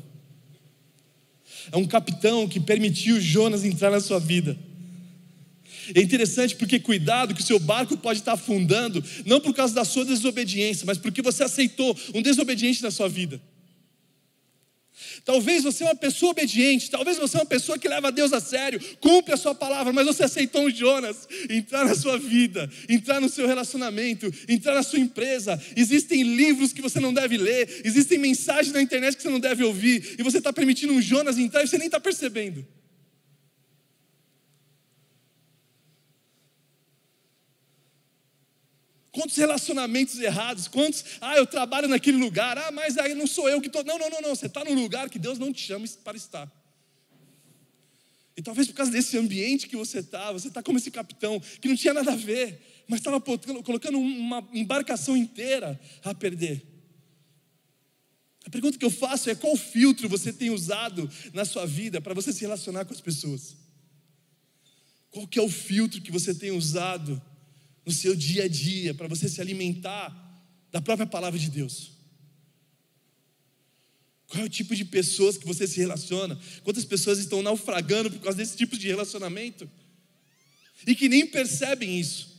É 1.71 1.77
um 1.77 1.85
capitão 1.85 2.47
que 2.47 2.59
permitiu 2.59 3.21
Jonas 3.21 3.63
entrar 3.63 3.91
na 3.91 3.99
sua 3.99 4.19
vida. 4.19 4.57
É 5.93 6.01
interessante 6.01 6.55
porque 6.55 6.79
cuidado 6.79 7.35
que 7.35 7.41
o 7.41 7.45
seu 7.45 7.59
barco 7.59 7.95
pode 7.95 8.19
estar 8.19 8.33
afundando, 8.33 9.03
não 9.23 9.39
por 9.39 9.53
causa 9.53 9.73
da 9.75 9.85
sua 9.85 10.03
desobediência, 10.03 10.83
mas 10.85 10.97
porque 10.97 11.21
você 11.21 11.43
aceitou 11.43 11.95
um 12.13 12.23
desobediente 12.23 12.81
na 12.81 12.89
sua 12.89 13.07
vida. 13.07 13.39
Talvez 15.25 15.63
você 15.63 15.83
é 15.83 15.87
uma 15.87 15.95
pessoa 15.95 16.31
obediente, 16.31 16.91
talvez 16.91 17.17
você 17.17 17.35
é 17.35 17.39
uma 17.39 17.47
pessoa 17.47 17.79
que 17.79 17.87
leva 17.87 18.11
Deus 18.11 18.31
a 18.31 18.39
sério, 18.39 18.79
cumpre 18.99 19.33
a 19.33 19.37
sua 19.37 19.55
palavra, 19.55 19.91
mas 19.91 20.05
você 20.05 20.23
aceitou 20.23 20.61
um 20.61 20.69
Jonas 20.69 21.27
entrar 21.49 21.83
na 21.83 21.95
sua 21.95 22.15
vida, 22.19 22.69
entrar 22.87 23.19
no 23.19 23.27
seu 23.27 23.47
relacionamento, 23.47 24.31
entrar 24.47 24.75
na 24.75 24.83
sua 24.83 24.99
empresa. 24.99 25.59
Existem 25.75 26.21
livros 26.21 26.71
que 26.71 26.81
você 26.81 26.99
não 26.99 27.11
deve 27.11 27.37
ler, 27.37 27.81
existem 27.83 28.19
mensagens 28.19 28.71
na 28.71 28.81
internet 28.81 29.17
que 29.17 29.23
você 29.23 29.29
não 29.29 29.39
deve 29.39 29.63
ouvir, 29.63 30.15
e 30.19 30.21
você 30.21 30.37
está 30.37 30.53
permitindo 30.53 30.93
um 30.93 31.01
Jonas 31.01 31.39
entrar 31.39 31.63
e 31.63 31.67
você 31.67 31.79
nem 31.79 31.87
está 31.87 31.99
percebendo. 31.99 32.63
Quantos 39.15 39.37
relacionamentos 39.37 40.19
errados, 40.19 40.67
quantos, 40.67 41.05
ah, 41.21 41.37
eu 41.37 41.47
trabalho 41.47 41.87
naquele 41.87 42.17
lugar, 42.17 42.57
ah, 42.57 42.69
mas 42.69 42.97
aí 42.97 43.15
não 43.15 43.25
sou 43.25 43.47
eu 43.47 43.61
que 43.61 43.67
estou. 43.67 43.81
Não, 43.81 43.97
não, 43.97 44.09
não, 44.09 44.19
não, 44.19 44.35
você 44.35 44.47
está 44.47 44.61
no 44.61 44.73
lugar 44.73 45.09
que 45.09 45.17
Deus 45.17 45.39
não 45.39 45.53
te 45.53 45.61
chama 45.61 45.87
para 46.03 46.17
estar. 46.17 46.51
E 48.35 48.41
talvez 48.41 48.67
por 48.67 48.73
causa 48.73 48.91
desse 48.91 49.17
ambiente 49.17 49.69
que 49.69 49.77
você 49.77 49.99
está, 49.99 50.33
você 50.33 50.49
está 50.49 50.61
como 50.61 50.77
esse 50.77 50.91
capitão, 50.91 51.39
que 51.61 51.69
não 51.69 51.77
tinha 51.77 51.93
nada 51.93 52.11
a 52.11 52.15
ver, 52.17 52.83
mas 52.89 52.99
estava 52.99 53.21
colocando 53.21 53.97
uma 53.97 54.45
embarcação 54.51 55.15
inteira 55.15 55.79
a 56.03 56.13
perder. 56.13 56.61
A 58.45 58.49
pergunta 58.49 58.77
que 58.77 58.83
eu 58.83 58.91
faço 58.91 59.29
é: 59.29 59.35
qual 59.35 59.55
filtro 59.55 60.09
você 60.09 60.33
tem 60.33 60.49
usado 60.49 61.09
na 61.31 61.45
sua 61.45 61.65
vida 61.65 62.01
para 62.01 62.13
você 62.13 62.33
se 62.33 62.41
relacionar 62.41 62.83
com 62.83 62.93
as 62.93 62.99
pessoas? 62.99 63.55
Qual 65.09 65.25
que 65.25 65.39
é 65.39 65.41
o 65.41 65.49
filtro 65.49 66.01
que 66.01 66.11
você 66.11 66.35
tem 66.35 66.51
usado? 66.51 67.21
No 67.85 67.91
seu 67.91 68.15
dia 68.15 68.45
a 68.45 68.47
dia, 68.47 68.93
para 68.93 69.07
você 69.07 69.29
se 69.29 69.39
alimentar 69.39 70.23
da 70.71 70.81
própria 70.81 71.05
palavra 71.05 71.39
de 71.39 71.49
Deus? 71.49 71.91
Qual 74.27 74.41
é 74.41 74.45
o 74.45 74.49
tipo 74.49 74.75
de 74.75 74.83
pessoas 74.83 75.37
que 75.37 75.45
você 75.45 75.67
se 75.67 75.79
relaciona? 75.79 76.39
Quantas 76.63 76.83
pessoas 76.83 77.19
estão 77.19 77.41
naufragando 77.41 78.09
por 78.09 78.19
causa 78.19 78.37
desse 78.37 78.57
tipo 78.57 78.77
de 78.77 78.87
relacionamento? 78.87 79.69
E 80.85 80.95
que 80.95 81.07
nem 81.07 81.25
percebem 81.25 81.99
isso. 81.99 82.35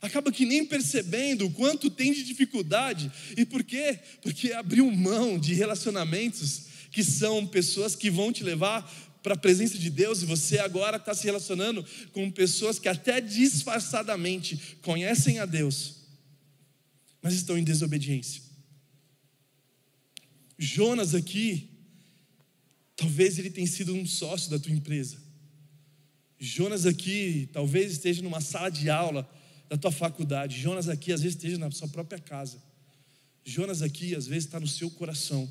Acaba 0.00 0.32
que 0.32 0.44
nem 0.44 0.66
percebendo 0.66 1.46
o 1.46 1.50
quanto 1.50 1.88
tem 1.88 2.12
de 2.12 2.24
dificuldade. 2.24 3.10
E 3.36 3.44
por 3.44 3.62
quê? 3.62 4.00
Porque 4.20 4.52
abriu 4.52 4.90
mão 4.90 5.38
de 5.38 5.54
relacionamentos 5.54 6.62
que 6.90 7.04
são 7.04 7.46
pessoas 7.46 7.94
que 7.94 8.10
vão 8.10 8.32
te 8.32 8.42
levar 8.42 8.90
para 9.22 9.34
a 9.34 9.38
presença 9.38 9.78
de 9.78 9.88
Deus 9.88 10.22
e 10.22 10.26
você 10.26 10.58
agora 10.58 10.96
está 10.96 11.14
se 11.14 11.24
relacionando 11.24 11.84
com 12.12 12.30
pessoas 12.30 12.78
que 12.78 12.88
até 12.88 13.20
disfarçadamente 13.20 14.76
conhecem 14.82 15.38
a 15.38 15.46
Deus, 15.46 15.96
mas 17.22 17.34
estão 17.34 17.56
em 17.56 17.62
desobediência. 17.62 18.42
Jonas 20.58 21.14
aqui, 21.14 21.70
talvez 22.96 23.38
ele 23.38 23.50
tenha 23.50 23.66
sido 23.66 23.94
um 23.94 24.06
sócio 24.06 24.50
da 24.50 24.58
tua 24.58 24.72
empresa. 24.72 25.16
Jonas 26.38 26.84
aqui, 26.84 27.48
talvez 27.52 27.92
esteja 27.92 28.22
numa 28.22 28.40
sala 28.40 28.70
de 28.70 28.90
aula 28.90 29.28
da 29.68 29.76
tua 29.76 29.92
faculdade. 29.92 30.60
Jonas 30.60 30.88
aqui, 30.88 31.12
às 31.12 31.22
vezes, 31.22 31.36
esteja 31.36 31.58
na 31.58 31.70
sua 31.70 31.88
própria 31.88 32.18
casa. 32.18 32.60
Jonas 33.44 33.82
aqui, 33.82 34.14
às 34.14 34.26
vezes, 34.26 34.44
está 34.44 34.58
no 34.58 34.66
seu 34.66 34.90
coração, 34.90 35.50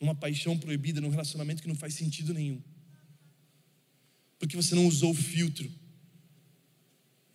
numa 0.00 0.14
paixão 0.14 0.58
proibida, 0.58 1.00
num 1.00 1.10
relacionamento 1.10 1.62
que 1.62 1.68
não 1.68 1.74
faz 1.76 1.94
sentido 1.94 2.34
nenhum 2.34 2.60
porque 4.40 4.56
você 4.56 4.74
não 4.74 4.86
usou 4.86 5.10
o 5.10 5.14
filtro. 5.14 5.70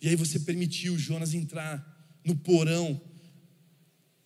E 0.02 0.08
aí 0.08 0.16
você 0.16 0.40
permitiu 0.40 0.98
Jonas 0.98 1.32
entrar 1.32 2.20
no 2.24 2.36
porão, 2.36 3.00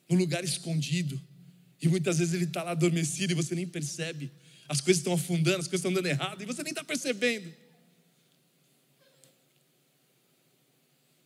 no 0.09 0.17
lugar 0.17 0.43
escondido. 0.43 1.21
E 1.81 1.89
muitas 1.89 2.19
vezes 2.19 2.35
ele 2.35 2.45
está 2.45 2.63
lá 2.63 2.73
adormecido 2.73 3.33
e 3.33 3.37
você 3.37 3.55
nem 3.55 3.67
percebe. 3.67 4.33
As 4.67 4.81
coisas 4.81 5.01
estão 5.01 5.13
afundando, 5.13 5.59
as 5.59 5.69
coisas 5.69 5.81
estão 5.81 5.93
dando 5.93 6.07
errado 6.07 6.43
e 6.43 6.47
você 6.47 6.63
nem 6.63 6.71
está 6.71 6.83
percebendo. 6.83 7.53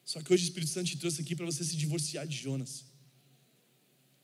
Só 0.05 0.21
que 0.21 0.33
hoje 0.33 0.43
o 0.43 0.47
Espírito 0.47 0.73
Santo 0.73 0.89
te 0.89 0.99
trouxe 0.99 1.21
aqui 1.21 1.37
para 1.37 1.47
você 1.47 1.65
se 1.65 1.77
divorciar 1.77 2.27
de 2.27 2.37
Jonas. 2.37 2.85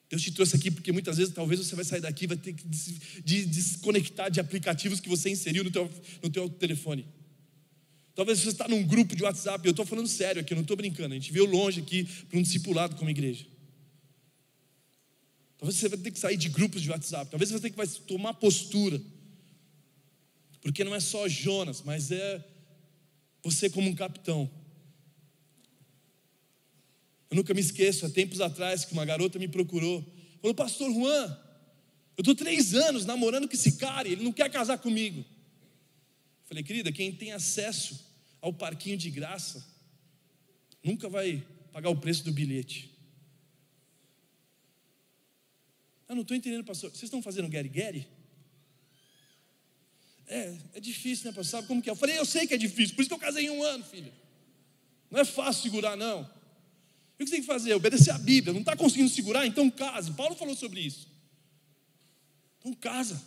Deus 0.09 0.23
te 0.23 0.33
trouxe 0.33 0.57
aqui 0.57 0.71
porque 0.71 0.91
muitas 0.91 1.17
vezes 1.17 1.33
talvez 1.33 1.61
você 1.61 1.77
vai 1.77 1.85
sair 1.85 2.01
daqui 2.01 2.27
vai 2.27 2.37
ter 2.37 2.53
que 2.53 2.67
desconectar 3.47 4.29
de 4.29 4.41
aplicativos 4.41 4.99
que 4.99 5.09
você 5.09 5.31
inseriu 5.31 5.63
no 5.63 5.71
teu, 5.71 5.89
no 6.21 6.29
teu 6.29 6.49
telefone. 6.49 7.07
Talvez 8.21 8.41
você 8.41 8.51
está 8.51 8.69
num 8.69 8.87
grupo 8.87 9.17
de 9.17 9.23
WhatsApp, 9.23 9.67
eu 9.67 9.71
estou 9.71 9.87
falando 9.87 10.07
sério 10.07 10.43
aqui, 10.43 10.53
eu 10.53 10.57
não 10.57 10.61
estou 10.61 10.77
brincando. 10.77 11.15
A 11.15 11.19
gente 11.19 11.33
veio 11.33 11.47
longe 11.47 11.81
aqui 11.81 12.05
para 12.05 12.39
um 12.39 12.43
discipulado 12.43 12.95
como 12.95 13.09
igreja. 13.09 13.47
Talvez 15.57 15.79
você 15.79 15.89
vai 15.89 15.97
ter 15.97 16.11
que 16.11 16.19
sair 16.19 16.37
de 16.37 16.51
grupos 16.51 16.83
de 16.83 16.91
WhatsApp. 16.91 17.31
Talvez 17.31 17.51
você 17.51 17.59
ter 17.59 17.71
que 17.71 17.79
vai 17.79 17.87
tomar 17.87 18.35
postura. 18.35 19.01
Porque 20.61 20.85
não 20.85 20.95
é 20.95 21.01
só 21.01 21.27
Jonas, 21.29 21.81
mas 21.81 22.11
é 22.11 22.47
você 23.43 23.71
como 23.71 23.89
um 23.89 23.95
capitão. 23.95 24.51
Eu 27.31 27.37
nunca 27.39 27.55
me 27.55 27.61
esqueço, 27.63 28.05
há 28.05 28.11
tempos 28.11 28.43
atrás, 28.43 28.85
que 28.85 28.93
uma 28.93 29.07
garota 29.07 29.39
me 29.39 29.49
procurou. 29.49 30.05
Falou, 30.43 30.55
pastor 30.55 30.93
Juan, 30.93 31.39
eu 32.19 32.21
estou 32.21 32.35
três 32.35 32.75
anos 32.75 33.07
namorando 33.07 33.49
com 33.49 33.55
esse 33.55 33.79
cara 33.79 34.07
e 34.07 34.13
ele 34.13 34.25
não 34.25 34.31
quer 34.31 34.51
casar 34.51 34.77
comigo. 34.77 35.25
Falei, 36.45 36.63
querida, 36.63 36.93
quem 36.93 37.11
tem 37.11 37.33
acesso 37.33 38.10
ao 38.41 38.53
parquinho 38.53 38.97
de 38.97 39.11
graça 39.11 39.65
nunca 40.83 41.09
vai 41.09 41.47
pagar 41.73 41.91
o 41.91 41.97
preço 41.97 42.25
do 42.25 42.33
bilhete. 42.33 42.91
Eu 46.09 46.15
não 46.17 46.23
estou 46.23 46.37
entendendo, 46.37 46.65
pastor. 46.65 46.91
Vocês 46.91 47.05
estão 47.05 47.23
fazendo 47.23 47.49
Gary? 47.49 48.07
É, 50.27 50.57
é 50.75 50.81
difícil, 50.81 51.27
né, 51.27 51.33
pastor? 51.33 51.61
Sabe 51.61 51.69
como 51.69 51.83
que 51.83 51.89
é? 51.89 51.93
Eu 51.93 51.97
falei, 51.97 52.19
eu 52.19 52.25
sei 52.25 52.47
que 52.47 52.55
é 52.55 52.59
difícil, 52.59 52.95
por 52.97 53.03
isso 53.03 53.09
que 53.09 53.15
eu 53.15 53.19
casei 53.19 53.47
em 53.47 53.51
um 53.51 53.63
ano, 53.63 53.85
filho. 53.85 54.13
Não 55.11 55.21
é 55.21 55.25
fácil 55.25 55.63
segurar, 55.63 55.97
não. 55.97 56.23
O 56.23 56.27
que 57.19 57.27
você 57.27 57.33
tem 57.33 57.41
que 57.41 57.47
fazer? 57.47 57.75
Obedecer 57.75 58.13
a 58.13 58.19
Bíblia. 58.19 58.53
Não 58.53 58.61
está 58.61 58.77
conseguindo 58.77 59.11
segurar? 59.11 59.47
Então 59.47 59.71
case. 59.71 60.13
Paulo 60.13 60.35
falou 60.35 60.57
sobre 60.57 60.81
isso. 60.81 61.09
Então 62.59 62.73
casa. 62.75 63.21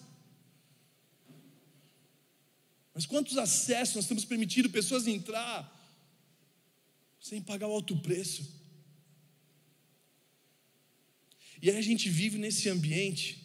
Mas 2.94 3.06
quantos 3.06 3.38
acessos 3.38 3.96
nós 3.96 4.08
temos 4.08 4.24
permitido 4.24 4.70
pessoas 4.70 5.08
entrar 5.08 5.72
sem 7.20 7.42
pagar 7.42 7.68
o 7.68 7.74
alto 7.74 7.98
preço? 7.98 8.62
E 11.62 11.70
aí 11.70 11.78
a 11.78 11.82
gente 11.82 12.10
vive 12.10 12.38
nesse 12.38 12.70
ambiente, 12.70 13.42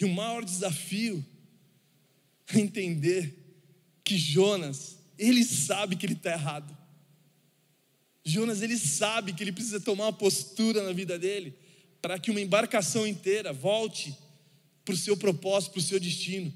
e 0.00 0.04
o 0.04 0.08
maior 0.08 0.44
desafio 0.44 1.24
é 2.46 2.60
entender 2.60 3.36
que 4.04 4.16
Jonas, 4.16 4.96
ele 5.18 5.44
sabe 5.44 5.96
que 5.96 6.06
ele 6.06 6.12
está 6.14 6.32
errado. 6.32 6.78
Jonas, 8.24 8.62
ele 8.62 8.78
sabe 8.78 9.32
que 9.32 9.42
ele 9.42 9.52
precisa 9.52 9.80
tomar 9.80 10.04
uma 10.04 10.12
postura 10.12 10.82
na 10.84 10.92
vida 10.92 11.18
dele, 11.18 11.52
para 12.00 12.18
que 12.18 12.30
uma 12.30 12.40
embarcação 12.40 13.06
inteira 13.06 13.52
volte 13.52 14.16
para 14.84 14.94
o 14.94 14.96
seu 14.96 15.16
propósito, 15.16 15.72
para 15.72 15.80
o 15.80 15.82
seu 15.82 15.98
destino. 15.98 16.54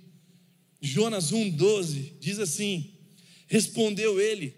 Jonas 0.82 1.30
1,12 1.30 2.14
diz 2.18 2.40
assim: 2.40 2.92
Respondeu 3.46 4.20
ele: 4.20 4.52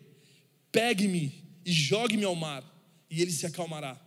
Pegue-me 0.73 1.31
e 1.67 1.71
jogue-me 1.71 2.25
ao 2.25 2.35
mar, 2.35 2.65
e 3.11 3.21
ele 3.21 3.31
se 3.31 3.45
acalmará. 3.45 4.01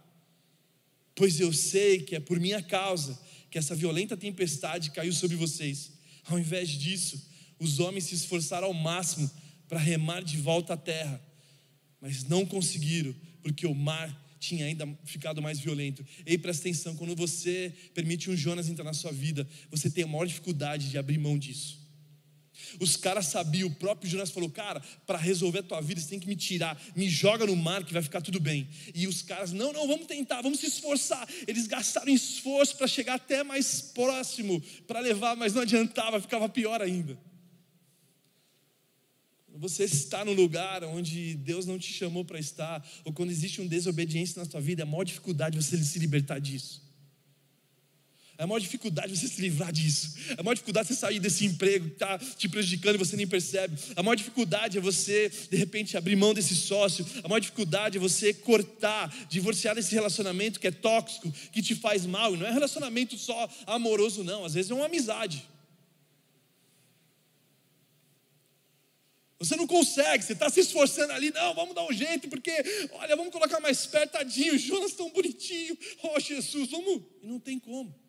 Pois 1.13 1.39
eu 1.39 1.53
sei 1.53 2.01
que 2.01 2.15
é 2.15 2.19
por 2.19 2.39
minha 2.39 2.62
causa 2.62 3.17
que 3.51 3.57
essa 3.57 3.75
violenta 3.75 4.17
tempestade 4.17 4.91
caiu 4.91 5.13
sobre 5.13 5.38
vocês. 5.38 5.91
Ao 6.25 6.38
invés 6.38 6.69
disso, 6.69 7.24
os 7.59 7.79
homens 7.79 8.05
se 8.05 8.15
esforçaram 8.15 8.67
ao 8.67 8.74
máximo 8.74 9.29
para 9.67 9.79
remar 9.79 10.24
de 10.24 10.38
volta 10.38 10.74
à 10.74 10.77
terra, 10.77 11.21
mas 12.01 12.24
não 12.24 12.45
conseguiram, 12.45 13.15
porque 13.41 13.65
o 13.65 13.74
mar 13.74 14.25
tinha 14.39 14.65
ainda 14.65 14.88
ficado 15.05 15.41
mais 15.41 15.59
violento. 15.59 16.05
Ei, 16.25 16.38
presta 16.38 16.63
atenção, 16.63 16.95
quando 16.95 17.15
você 17.15 17.74
permite 17.93 18.29
um 18.29 18.36
Jonas 18.36 18.69
entrar 18.69 18.86
na 18.86 18.93
sua 18.93 19.12
vida, 19.12 19.47
você 19.69 19.89
tem 19.89 20.03
a 20.03 20.07
maior 20.07 20.25
dificuldade 20.25 20.89
de 20.89 20.97
abrir 20.97 21.17
mão 21.17 21.38
disso. 21.38 21.87
Os 22.79 22.97
caras 22.97 23.27
sabiam, 23.27 23.67
o 23.67 23.75
próprio 23.75 24.09
Jonas 24.09 24.29
falou: 24.29 24.50
Cara, 24.50 24.81
para 25.05 25.17
resolver 25.17 25.59
a 25.59 25.63
tua 25.63 25.81
vida, 25.81 26.01
você 26.01 26.09
tem 26.09 26.19
que 26.19 26.27
me 26.27 26.36
tirar, 26.36 26.79
me 26.95 27.09
joga 27.09 27.45
no 27.45 27.55
mar 27.55 27.83
que 27.83 27.93
vai 27.93 28.01
ficar 28.01 28.21
tudo 28.21 28.39
bem. 28.39 28.67
E 28.93 29.07
os 29.07 29.21
caras, 29.21 29.51
não, 29.51 29.74
não, 29.74 29.88
vamos 29.88 30.07
tentar, 30.07 30.41
vamos 30.41 30.59
se 30.59 30.67
esforçar. 30.67 31.27
Eles 31.47 31.67
gastaram 31.67 32.12
esforço 32.12 32.75
para 32.77 32.88
chegar 32.88 33.15
até 33.15 33.43
mais 33.43 33.81
próximo, 33.81 34.62
para 34.88 35.00
levar, 35.00 35.36
mas 35.36 35.53
não 35.53 35.62
adiantava, 35.62 36.21
ficava 36.21 36.47
pior 36.47 36.81
ainda. 36.81 37.17
Você 39.57 39.86
está 39.86 40.24
no 40.24 40.33
lugar 40.33 40.83
onde 40.83 41.33
Deus 41.36 41.65
não 41.65 41.79
te 41.79 41.91
chamou 41.91 42.24
para 42.24 42.39
estar, 42.39 42.88
ou 43.03 43.12
quando 43.12 43.31
existe 43.31 43.59
uma 43.59 43.69
desobediência 43.69 44.39
na 44.39 44.50
sua 44.50 44.62
vida, 44.62 44.81
é 44.81 44.83
a 44.83 44.86
maior 44.86 45.03
dificuldade 45.03 45.57
você 45.57 45.77
se 45.83 45.97
libertar 45.97 46.39
disso. 46.39 46.87
É 48.38 48.44
a 48.44 48.48
maior 48.48 48.60
dificuldade 48.60 49.17
você 49.17 49.27
se 49.27 49.41
livrar 49.41 49.72
disso. 49.72 50.13
É 50.29 50.39
a 50.39 50.44
maior 50.44 50.53
dificuldade 50.53 50.89
você 50.89 50.94
sair 50.94 51.20
desse 51.20 51.44
emprego 51.44 51.88
que 51.88 51.94
está 51.94 52.20
te 52.20 52.48
prejudicando 52.48 52.94
e 52.94 52.98
você 53.00 53.15
nem 53.17 53.25
percebe. 53.25 53.75
A 53.96 54.03
maior 54.03 54.13
dificuldade 54.13 54.77
é 54.77 54.82
você, 54.82 55.32
de 55.50 55.58
repente, 55.58 55.98
abrir 55.98 56.15
mão 56.15 56.36
desse 56.36 56.56
sócio. 56.56 57.03
A 57.24 57.27
maior 57.27 57.39
dificuldade 57.39 57.98
é 57.98 58.00
você 58.00 58.36
cortar, 58.36 59.12
divorciar 59.27 59.74
desse 59.74 59.94
relacionamento 59.96 60.60
que 60.60 60.67
é 60.67 60.72
tóxico, 60.72 61.32
que 61.51 61.63
te 61.63 61.74
faz 61.74 62.06
mal. 62.06 62.36
E 62.36 62.38
não 62.38 62.46
é 62.46 62.51
relacionamento 62.51 63.17
só 63.17 63.50
amoroso, 63.65 64.24
não. 64.24 64.46
Às 64.46 64.53
vezes 64.53 64.70
é 64.70 64.74
uma 64.75 64.86
amizade. 64.86 65.44
Você 69.39 69.56
não 69.56 69.65
consegue, 69.65 70.24
você 70.24 70.34
está 70.34 70.50
se 70.50 70.60
esforçando 70.60 71.13
ali, 71.13 71.32
não, 71.32 71.53
vamos 71.53 71.75
dar 71.75 71.86
um 71.86 71.94
jeito, 71.94 72.27
porque, 72.27 72.51
olha, 72.91 73.15
vamos 73.15 73.32
colocar 73.32 73.60
mais 73.60 73.86
perto, 73.86 74.13
tadinho, 74.13 74.58
Jonas 74.58 74.94
tão 74.94 75.12
bonitinho, 75.12 75.77
oh 76.01 76.20
Jesus, 76.20 76.72
vamos. 76.72 77.03
E 77.22 77.27
não 77.27 77.39
tem 77.39 77.60
como. 77.60 78.07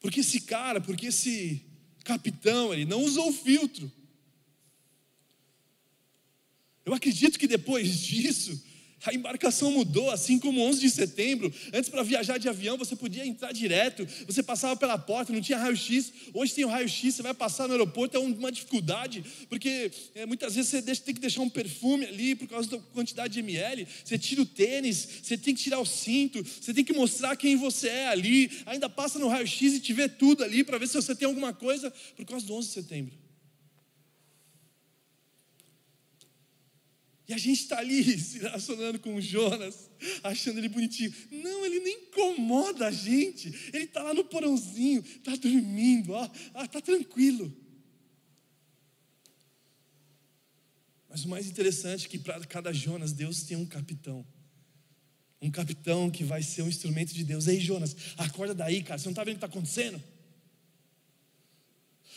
Porque 0.00 0.20
esse 0.20 0.40
cara, 0.40 0.80
porque 0.80 1.06
esse 1.06 1.62
capitão, 2.04 2.72
ele 2.72 2.86
não 2.86 3.04
usou 3.04 3.28
o 3.28 3.32
filtro. 3.32 3.90
Eu 6.84 6.94
acredito 6.94 7.38
que 7.38 7.46
depois 7.46 7.96
disso, 8.00 8.64
a 9.04 9.14
embarcação 9.14 9.70
mudou, 9.70 10.10
assim 10.10 10.38
como 10.38 10.60
11 10.60 10.80
de 10.80 10.90
setembro. 10.90 11.52
Antes, 11.72 11.88
para 11.88 12.02
viajar 12.02 12.38
de 12.38 12.48
avião, 12.48 12.76
você 12.76 12.94
podia 12.94 13.26
entrar 13.26 13.52
direto, 13.52 14.06
você 14.26 14.42
passava 14.42 14.76
pela 14.76 14.98
porta, 14.98 15.32
não 15.32 15.40
tinha 15.40 15.58
raio-x. 15.58 16.12
Hoje 16.34 16.54
tem 16.54 16.64
o 16.64 16.68
raio-x, 16.68 17.14
você 17.14 17.22
vai 17.22 17.32
passar 17.32 17.66
no 17.66 17.72
aeroporto, 17.72 18.16
é 18.16 18.20
uma 18.20 18.52
dificuldade, 18.52 19.24
porque 19.48 19.90
é, 20.14 20.26
muitas 20.26 20.54
vezes 20.54 20.70
você 20.70 20.82
deixa, 20.82 21.02
tem 21.02 21.14
que 21.14 21.20
deixar 21.20 21.40
um 21.40 21.48
perfume 21.48 22.04
ali 22.06 22.34
por 22.34 22.48
causa 22.48 22.68
da 22.68 22.78
quantidade 22.78 23.34
de 23.34 23.40
ml. 23.40 23.86
Você 24.04 24.18
tira 24.18 24.42
o 24.42 24.46
tênis, 24.46 25.08
você 25.22 25.36
tem 25.38 25.54
que 25.54 25.62
tirar 25.62 25.80
o 25.80 25.86
cinto, 25.86 26.44
você 26.44 26.74
tem 26.74 26.84
que 26.84 26.92
mostrar 26.92 27.36
quem 27.36 27.56
você 27.56 27.88
é 27.88 28.08
ali. 28.08 28.50
Ainda 28.66 28.88
passa 28.88 29.18
no 29.18 29.28
raio-x 29.28 29.74
e 29.74 29.80
te 29.80 29.92
vê 29.92 30.08
tudo 30.08 30.44
ali 30.44 30.62
para 30.62 30.78
ver 30.78 30.88
se 30.88 30.94
você 30.94 31.14
tem 31.14 31.26
alguma 31.26 31.52
coisa 31.52 31.92
por 32.16 32.24
causa 32.26 32.46
do 32.46 32.54
11 32.54 32.68
de 32.68 32.74
setembro. 32.74 33.19
E 37.30 37.32
a 37.32 37.38
gente 37.38 37.60
está 37.60 37.78
ali 37.78 38.02
se 38.18 38.40
relacionando 38.40 38.98
com 38.98 39.14
o 39.14 39.20
Jonas, 39.20 39.88
achando 40.20 40.58
ele 40.58 40.68
bonitinho. 40.68 41.14
Não, 41.30 41.64
ele 41.64 41.78
nem 41.78 42.02
incomoda 42.02 42.88
a 42.88 42.90
gente. 42.90 43.54
Ele 43.72 43.84
está 43.84 44.02
lá 44.02 44.12
no 44.12 44.24
porãozinho, 44.24 45.00
está 45.00 45.36
dormindo, 45.36 46.10
ó, 46.10 46.28
está 46.60 46.80
tranquilo. 46.80 47.56
Mas 51.08 51.24
o 51.24 51.28
mais 51.28 51.46
interessante 51.46 52.06
é 52.06 52.08
que 52.08 52.18
para 52.18 52.40
cada 52.46 52.72
Jonas, 52.72 53.12
Deus 53.12 53.44
tem 53.44 53.56
um 53.56 53.64
capitão. 53.64 54.26
Um 55.40 55.52
capitão 55.52 56.10
que 56.10 56.24
vai 56.24 56.42
ser 56.42 56.62
um 56.62 56.68
instrumento 56.68 57.14
de 57.14 57.22
Deus. 57.22 57.46
Ei, 57.46 57.60
Jonas, 57.60 57.94
acorda 58.16 58.56
daí, 58.56 58.82
cara. 58.82 58.98
Você 58.98 59.04
não 59.04 59.12
está 59.12 59.22
vendo 59.22 59.36
o 59.36 59.38
que 59.38 59.46
está 59.46 59.56
acontecendo? 59.56 60.02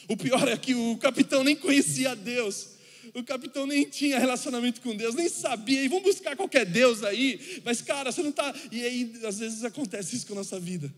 O 0.10 0.18
pior 0.18 0.48
é 0.48 0.58
que 0.58 0.74
o 0.74 0.98
capitão 0.98 1.44
nem 1.44 1.56
conhecia 1.56 2.16
Deus. 2.16 2.73
O 3.14 3.24
capitão 3.24 3.66
nem 3.66 3.86
tinha 3.86 4.20
relacionamento 4.20 4.82
com 4.82 4.96
Deus, 4.96 5.16
nem 5.16 5.30
sabia. 5.30 5.84
E 5.84 5.88
vamos 5.88 6.04
buscar 6.04 6.36
qualquer 6.36 6.66
Deus 6.66 7.04
aí. 7.04 7.62
Mas, 7.64 7.82
cara, 7.82 8.12
você 8.12 8.22
não 8.22 8.30
está. 8.30 8.54
E 8.72 8.84
aí, 8.84 9.14
às 9.26 9.40
vezes, 9.40 9.64
acontece 9.64 10.16
isso 10.16 10.28
com 10.28 10.34
a 10.34 10.38
nossa 10.38 10.60
vida. 10.60 10.94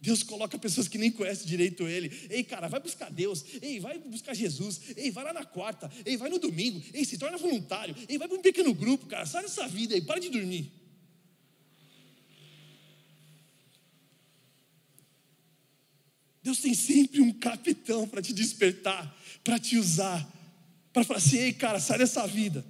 Deus 0.00 0.22
coloca 0.22 0.58
pessoas 0.58 0.88
que 0.88 0.96
nem 0.96 1.10
conhecem 1.10 1.46
direito 1.46 1.86
Ele. 1.86 2.10
Ei, 2.30 2.42
cara, 2.42 2.68
vai 2.68 2.80
buscar 2.80 3.10
Deus. 3.10 3.44
Ei, 3.60 3.78
vai 3.78 3.98
buscar 3.98 4.34
Jesus. 4.34 4.80
Ei, 4.96 5.10
vai 5.10 5.24
lá 5.24 5.32
na 5.32 5.44
quarta. 5.44 5.90
Ei, 6.06 6.16
vai 6.16 6.30
no 6.30 6.38
domingo. 6.38 6.82
Ei, 6.94 7.04
se 7.04 7.18
torna 7.18 7.36
voluntário. 7.36 7.94
Ei, 8.08 8.16
vai 8.16 8.26
para 8.26 8.38
um 8.38 8.42
pequeno 8.42 8.72
grupo, 8.72 9.06
cara. 9.06 9.26
Sai 9.26 9.42
dessa 9.42 9.68
vida 9.68 9.94
aí, 9.94 10.00
para 10.00 10.18
de 10.18 10.30
dormir. 10.30 10.72
Deus 16.42 16.58
tem 16.60 16.72
sempre 16.72 17.20
um 17.20 17.32
capitão 17.32 18.08
para 18.08 18.22
te 18.22 18.32
despertar, 18.32 19.14
para 19.44 19.58
te 19.58 19.76
usar 19.76 20.39
para 20.92 21.04
falar 21.04 21.18
assim: 21.18 21.38
ei, 21.38 21.52
cara, 21.52 21.80
sai 21.80 21.98
dessa 21.98 22.26
vida. 22.26 22.64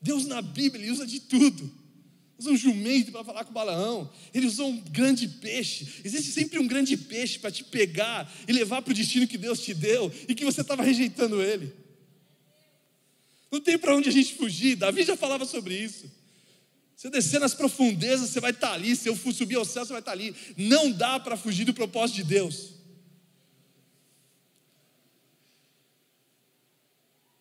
Deus 0.00 0.26
na 0.26 0.40
Bíblia 0.40 0.82
ele 0.82 0.92
usa 0.92 1.06
de 1.06 1.20
tudo. 1.20 1.78
Usa 2.38 2.50
um 2.50 2.56
jumento 2.56 3.10
para 3.10 3.24
falar 3.24 3.44
com 3.44 3.52
Balaão. 3.52 4.08
Ele 4.32 4.46
usou 4.46 4.68
um 4.68 4.80
grande 4.80 5.26
peixe. 5.26 6.00
Existe 6.04 6.30
sempre 6.30 6.58
um 6.60 6.68
grande 6.68 6.96
peixe 6.96 7.36
para 7.36 7.50
te 7.50 7.64
pegar 7.64 8.32
e 8.46 8.52
levar 8.52 8.80
para 8.80 8.92
o 8.92 8.94
destino 8.94 9.26
que 9.26 9.36
Deus 9.36 9.60
te 9.60 9.74
deu 9.74 10.12
e 10.28 10.34
que 10.36 10.44
você 10.44 10.60
estava 10.60 10.84
rejeitando 10.84 11.42
ele. 11.42 11.74
Não 13.50 13.60
tem 13.60 13.76
para 13.76 13.96
onde 13.96 14.08
a 14.08 14.12
gente 14.12 14.34
fugir. 14.34 14.76
Davi 14.76 15.02
já 15.02 15.16
falava 15.16 15.44
sobre 15.44 15.76
isso. 15.76 16.08
Se 16.94 17.08
eu 17.08 17.10
descer 17.10 17.40
nas 17.40 17.54
profundezas, 17.54 18.30
você 18.30 18.40
vai 18.40 18.52
estar 18.52 18.72
ali. 18.72 18.94
Se 18.94 19.08
eu 19.08 19.16
subir 19.16 19.56
ao 19.56 19.64
céu, 19.64 19.84
você 19.84 19.92
vai 19.92 20.00
estar 20.00 20.12
ali. 20.12 20.34
Não 20.56 20.92
dá 20.92 21.18
para 21.18 21.36
fugir 21.36 21.64
do 21.64 21.74
propósito 21.74 22.16
de 22.16 22.24
Deus. 22.24 22.78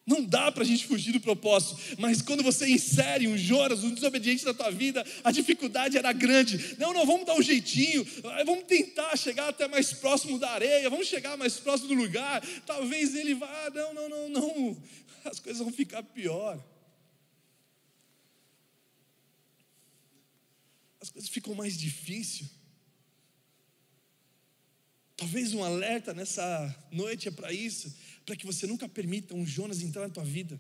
Não 0.08 0.17
dá 0.28 0.52
para 0.52 0.64
a 0.64 0.66
gente 0.66 0.86
fugir 0.86 1.14
do 1.14 1.20
propósito, 1.20 1.78
mas 1.98 2.22
quando 2.22 2.44
você 2.44 2.68
insere 2.68 3.28
um 3.28 3.38
Jonas, 3.38 3.84
um 3.84 3.94
desobediente 3.94 4.44
na 4.46 4.54
tua 4.54 4.70
vida, 4.70 5.06
a 5.24 5.32
dificuldade 5.32 5.98
era 5.98 6.12
grande. 6.12 6.76
Não, 6.78 6.94
não, 6.94 7.06
vamos 7.06 7.26
dar 7.26 7.36
um 7.36 7.42
jeitinho, 7.42 8.06
vamos 8.46 8.66
tentar 8.66 9.16
chegar 9.16 9.50
até 9.50 9.68
mais 9.68 9.94
próximo 9.94 10.38
da 10.38 10.52
areia, 10.52 10.90
vamos 10.90 11.08
chegar 11.08 11.38
mais 11.38 11.54
próximo 11.56 11.90
do 11.90 11.96
lugar. 11.96 12.46
Talvez 12.66 13.16
ele 13.16 13.34
vá, 13.36 13.72
não, 13.74 13.94
não, 13.94 14.10
não, 14.10 14.30
não, 14.30 14.84
as 15.24 15.40
coisas 15.40 15.62
vão 15.62 15.72
ficar 15.72 16.04
pior. 16.04 16.62
As 21.00 21.10
coisas 21.10 21.30
ficam 21.30 21.56
mais 21.56 21.78
difíceis. 21.78 22.50
Talvez 25.16 25.54
um 25.54 25.64
alerta 25.64 26.14
nessa 26.14 26.76
noite 26.92 27.28
é 27.28 27.32
para 27.32 27.52
isso 27.52 27.92
para 28.28 28.36
que 28.36 28.46
você 28.46 28.68
nunca 28.68 28.90
permita 28.90 29.34
um 29.34 29.46
Jonas 29.48 29.82
entrar 29.82 30.02
na 30.02 30.14
tua 30.14 30.26
vida. 30.26 30.60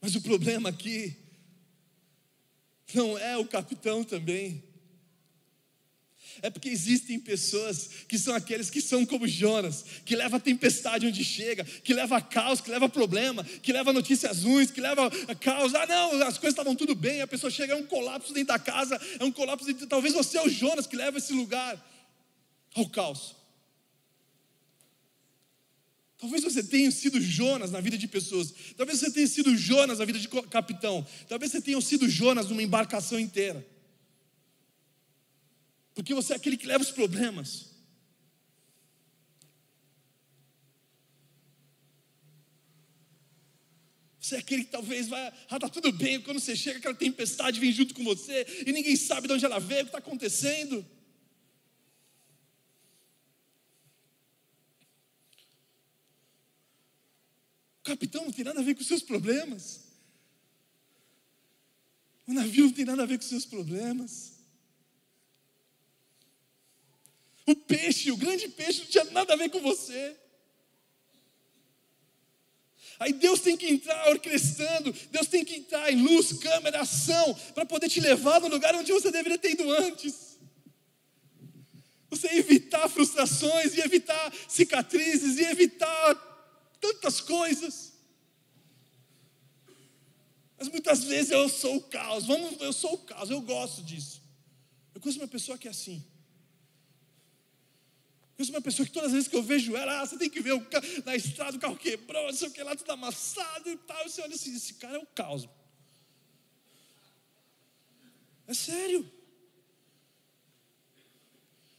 Mas 0.00 0.16
o 0.16 0.20
problema 0.20 0.70
aqui 0.70 1.16
não 2.92 3.16
é 3.16 3.38
o 3.38 3.46
capitão 3.46 4.02
também. 4.02 4.64
É 6.42 6.50
porque 6.50 6.68
existem 6.68 7.20
pessoas 7.20 7.88
que 8.08 8.18
são 8.18 8.34
aqueles 8.34 8.68
que 8.68 8.80
são 8.80 9.06
como 9.06 9.28
Jonas, 9.28 9.84
que 10.04 10.16
leva 10.16 10.38
a 10.38 10.40
tempestade 10.40 11.06
onde 11.06 11.24
chega, 11.24 11.62
que 11.64 11.94
leva 11.94 12.20
caos, 12.20 12.60
que 12.60 12.68
leva 12.68 12.88
problema, 12.88 13.44
que 13.44 13.72
leva 13.72 13.92
notícias 13.92 14.42
ruins, 14.42 14.72
que 14.72 14.80
leva 14.80 15.08
caos. 15.36 15.72
Ah, 15.72 15.86
não, 15.86 16.14
as 16.24 16.36
coisas 16.36 16.50
estavam 16.50 16.74
tudo 16.74 16.96
bem, 16.96 17.20
a 17.22 17.28
pessoa 17.28 17.48
chega, 17.48 17.74
é 17.74 17.76
um 17.76 17.86
colapso 17.86 18.34
dentro 18.34 18.48
da 18.48 18.58
casa, 18.58 19.00
é 19.20 19.24
um 19.24 19.30
colapso 19.30 19.64
dentro. 19.64 19.86
Talvez 19.86 20.12
você 20.12 20.36
é 20.36 20.42
o 20.42 20.48
Jonas 20.48 20.84
que 20.84 20.96
leva 20.96 21.18
esse 21.18 21.32
lugar 21.32 21.80
ao 22.80 22.88
caos. 22.88 23.34
Talvez 26.18 26.42
você 26.42 26.62
tenha 26.62 26.90
sido 26.90 27.20
Jonas 27.20 27.70
na 27.70 27.80
vida 27.80 27.98
de 27.98 28.08
pessoas. 28.08 28.52
Talvez 28.76 28.98
você 28.98 29.10
tenha 29.10 29.26
sido 29.26 29.56
Jonas 29.56 29.98
na 29.98 30.04
vida 30.04 30.18
de 30.18 30.28
capitão. 30.28 31.06
Talvez 31.28 31.52
você 31.52 31.60
tenha 31.60 31.80
sido 31.80 32.08
Jonas 32.08 32.48
numa 32.48 32.62
embarcação 32.62 33.20
inteira. 33.20 33.66
Porque 35.94 36.14
você 36.14 36.32
é 36.32 36.36
aquele 36.36 36.56
que 36.56 36.66
leva 36.66 36.82
os 36.82 36.90
problemas. 36.90 37.76
Você 44.18 44.36
é 44.36 44.38
aquele 44.38 44.64
que 44.64 44.72
talvez 44.72 45.06
vai, 45.06 45.32
ah, 45.48 45.58
tá 45.60 45.68
tudo 45.68 45.92
bem, 45.92 46.20
quando 46.20 46.40
você 46.40 46.56
chega, 46.56 46.78
aquela 46.78 46.94
tempestade 46.94 47.60
vem 47.60 47.70
junto 47.70 47.94
com 47.94 48.02
você 48.02 48.64
e 48.66 48.72
ninguém 48.72 48.96
sabe 48.96 49.28
de 49.28 49.34
onde 49.34 49.44
ela 49.44 49.60
veio, 49.60 49.82
o 49.82 49.84
que 49.84 49.88
está 49.90 49.98
acontecendo. 49.98 50.84
Capitão 57.86 58.24
não 58.24 58.32
tem 58.32 58.44
nada 58.44 58.58
a 58.60 58.62
ver 58.62 58.74
com 58.74 58.80
os 58.80 58.86
seus 58.88 59.02
problemas. 59.02 59.80
O 62.26 62.32
navio 62.32 62.64
não 62.64 62.72
tem 62.72 62.84
nada 62.84 63.04
a 63.04 63.06
ver 63.06 63.18
com 63.18 63.24
seus 63.24 63.46
problemas. 63.46 64.32
O 67.46 67.54
peixe, 67.54 68.10
o 68.10 68.16
grande 68.16 68.48
peixe, 68.48 68.80
não 68.80 68.86
tinha 68.88 69.04
nada 69.04 69.34
a 69.34 69.36
ver 69.36 69.48
com 69.50 69.60
você. 69.60 70.16
Aí 72.98 73.12
Deus 73.12 73.40
tem 73.40 73.56
que 73.56 73.68
entrar 73.68 74.08
orquestrando, 74.08 74.92
Deus 75.12 75.28
tem 75.28 75.44
que 75.44 75.54
entrar 75.54 75.92
em 75.92 76.02
luz, 76.02 76.32
câmera, 76.32 76.80
ação, 76.80 77.34
para 77.54 77.64
poder 77.64 77.88
te 77.88 78.00
levar 78.00 78.40
no 78.40 78.48
lugar 78.48 78.74
onde 78.74 78.90
você 78.90 79.12
deveria 79.12 79.38
ter 79.38 79.52
ido 79.52 79.70
antes. 79.70 80.38
Você 82.10 82.26
evitar 82.28 82.88
frustrações, 82.88 83.76
e 83.76 83.80
evitar 83.80 84.32
cicatrizes, 84.48 85.38
e 85.38 85.44
evitar 85.44 86.35
tantas 86.80 87.20
coisas. 87.20 87.92
Mas 90.58 90.68
muitas 90.68 91.04
vezes 91.04 91.30
eu 91.30 91.48
sou 91.48 91.76
o 91.76 91.82
caos. 91.82 92.24
Vamos, 92.24 92.60
eu 92.60 92.72
sou 92.72 92.94
o 92.94 92.98
caos, 92.98 93.30
eu 93.30 93.40
gosto 93.40 93.82
disso. 93.82 94.22
Eu 94.94 95.00
conheço 95.00 95.20
uma 95.20 95.28
pessoa 95.28 95.58
que 95.58 95.68
é 95.68 95.70
assim. 95.70 96.04
Eu 98.38 98.44
sou 98.44 98.54
uma 98.54 98.60
pessoa 98.60 98.86
que 98.86 98.92
todas 98.92 99.08
as 99.08 99.12
vezes 99.14 99.28
que 99.28 99.36
eu 99.36 99.42
vejo 99.42 99.76
ela, 99.76 100.00
ah, 100.00 100.06
você 100.06 100.18
tem 100.18 100.28
que 100.28 100.40
ver 100.40 100.52
o 100.52 100.66
na 101.04 101.16
estrada 101.16 101.56
o 101.56 101.60
carro 101.60 101.76
quebrou, 101.76 102.26
não 102.26 102.32
sei 102.32 102.48
o 102.48 102.50
que 102.50 102.62
lá, 102.62 102.76
tudo 102.76 102.92
amassado 102.92 103.70
e 103.70 103.76
tal. 103.76 104.06
E 104.06 104.10
você 104.10 104.20
olha 104.20 104.34
assim, 104.34 104.54
esse 104.54 104.74
cara 104.74 104.96
é 104.96 105.00
o 105.00 105.06
caos. 105.06 105.48
É 108.46 108.54
sério. 108.54 109.10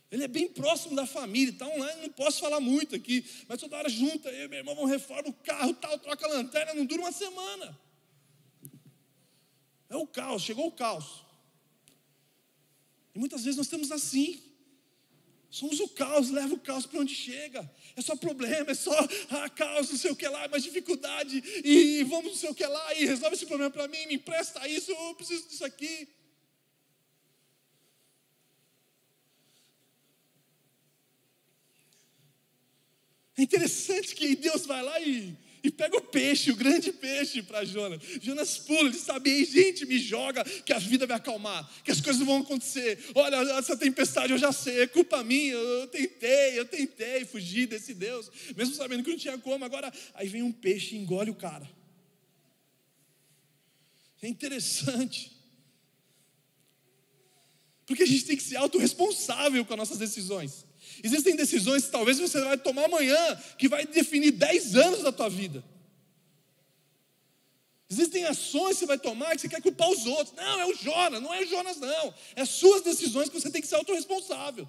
Ele 0.09 0.23
é 0.23 0.27
bem 0.27 0.47
próximo 0.47 0.95
da 0.95 1.05
família, 1.05 1.51
então 1.51 1.77
né, 1.77 1.95
não 2.01 2.09
posso 2.09 2.39
falar 2.39 2.61
muito 2.61 2.95
aqui, 2.95 3.25
mas 3.47 3.59
toda 3.59 3.75
hora 3.75 3.89
junta, 3.89 4.29
eu 4.29 4.45
e 4.45 4.47
meu 4.47 4.59
irmão 4.59 4.75
vão 4.75 4.85
reforma 4.85 5.29
o 5.29 5.33
carro, 5.33 5.73
tal, 5.73 5.99
troca 5.99 6.25
a 6.25 6.29
lanterna, 6.29 6.73
não 6.73 6.85
dura 6.85 7.01
uma 7.01 7.11
semana. 7.11 7.77
É 9.89 9.97
o 9.97 10.07
caos, 10.07 10.43
chegou 10.43 10.67
o 10.67 10.71
caos. 10.71 11.25
E 13.13 13.19
muitas 13.19 13.43
vezes 13.43 13.57
nós 13.57 13.65
estamos 13.65 13.91
assim. 13.91 14.43
Somos 15.49 15.79
o 15.79 15.87
caos, 15.89 16.29
leva 16.29 16.53
o 16.53 16.59
caos 16.59 16.85
para 16.85 16.99
onde 16.99 17.15
chega. 17.15 17.69
É 17.95 18.01
só 18.01 18.15
problema, 18.15 18.71
é 18.71 18.75
só 18.75 18.91
ah, 19.29 19.49
caos, 19.49 19.89
não 19.89 19.97
sei 19.97 20.11
o 20.11 20.15
que 20.15 20.27
lá, 20.27 20.47
mais 20.47 20.63
dificuldade, 20.63 21.43
e 21.63 22.03
vamos 22.03 22.31
não 22.31 22.35
sei 22.35 22.49
o 22.49 22.55
que 22.55 22.65
lá, 22.65 22.93
e 22.95 23.05
resolve 23.05 23.35
esse 23.35 23.45
problema 23.45 23.71
para 23.71 23.87
mim, 23.87 24.05
me 24.05 24.15
empresta 24.15 24.67
isso, 24.67 24.91
eu 24.91 25.15
preciso 25.15 25.47
disso 25.47 25.65
aqui. 25.65 26.07
É 33.37 33.43
interessante 33.43 34.15
que 34.15 34.35
Deus 34.35 34.65
vai 34.65 34.81
lá 34.81 34.99
e 34.99 35.37
e 35.63 35.71
pega 35.71 35.97
o 35.97 36.01
peixe, 36.01 36.51
o 36.51 36.55
grande 36.55 36.91
peixe 36.91 37.41
para 37.41 37.65
Jonas. 37.65 38.01
Jonas 38.21 38.57
pula, 38.57 38.89
ele 38.89 38.97
sabe, 38.97 39.43
gente, 39.43 39.85
me 39.85 39.99
joga, 39.99 40.43
que 40.43 40.71
a 40.71 40.79
vida 40.79 41.05
vai 41.05 41.17
acalmar, 41.17 41.69
que 41.83 41.91
as 41.91 41.99
coisas 41.99 42.25
vão 42.25 42.37
acontecer. 42.37 42.97
Olha, 43.15 43.35
essa 43.57 43.75
tempestade 43.75 44.31
eu 44.31 44.37
já 44.37 44.51
sei, 44.51 44.83
é 44.83 44.87
culpa 44.87 45.23
minha, 45.23 45.53
eu 45.53 45.87
tentei, 45.87 46.57
eu 46.57 46.65
tentei 46.65 47.25
fugir 47.25 47.67
desse 47.67 47.93
Deus, 47.93 48.29
mesmo 48.55 48.75
sabendo 48.75 49.03
que 49.03 49.09
não 49.09 49.17
tinha 49.17 49.37
como. 49.37 49.65
Agora, 49.65 49.91
aí 50.13 50.27
vem 50.27 50.43
um 50.43 50.51
peixe 50.51 50.95
e 50.95 50.99
engole 50.99 51.31
o 51.31 51.35
cara. 51.35 51.69
É 54.21 54.27
interessante. 54.27 55.35
Porque 57.85 58.03
a 58.03 58.07
gente 58.07 58.25
tem 58.25 58.37
que 58.37 58.43
ser 58.43 58.57
autorresponsável 58.57 59.63
com 59.63 59.73
as 59.73 59.79
nossas 59.79 59.97
decisões. 59.97 60.66
Existem 61.03 61.35
decisões 61.35 61.85
que 61.85 61.91
talvez 61.91 62.19
você 62.19 62.39
vai 62.41 62.57
tomar 62.57 62.85
amanhã, 62.85 63.39
que 63.57 63.67
vai 63.67 63.85
definir 63.85 64.31
10 64.31 64.75
anos 64.75 65.03
da 65.03 65.11
tua 65.11 65.29
vida. 65.29 65.63
Existem 67.89 68.25
ações 68.25 68.73
que 68.73 68.79
você 68.79 68.85
vai 68.85 68.97
tomar 68.97 69.35
que 69.35 69.41
você 69.41 69.49
quer 69.49 69.61
culpar 69.61 69.89
os 69.89 70.05
outros. 70.05 70.35
Não, 70.35 70.59
é 70.59 70.65
o 70.65 70.75
Jonas, 70.75 71.21
não 71.21 71.33
é 71.33 71.41
o 71.41 71.47
Jonas, 71.47 71.77
não. 71.77 72.13
É 72.35 72.43
suas 72.43 72.81
decisões 72.81 73.29
que 73.29 73.39
você 73.39 73.49
tem 73.49 73.61
que 73.61 73.67
ser 73.67 73.75
autorresponsável. 73.75 74.67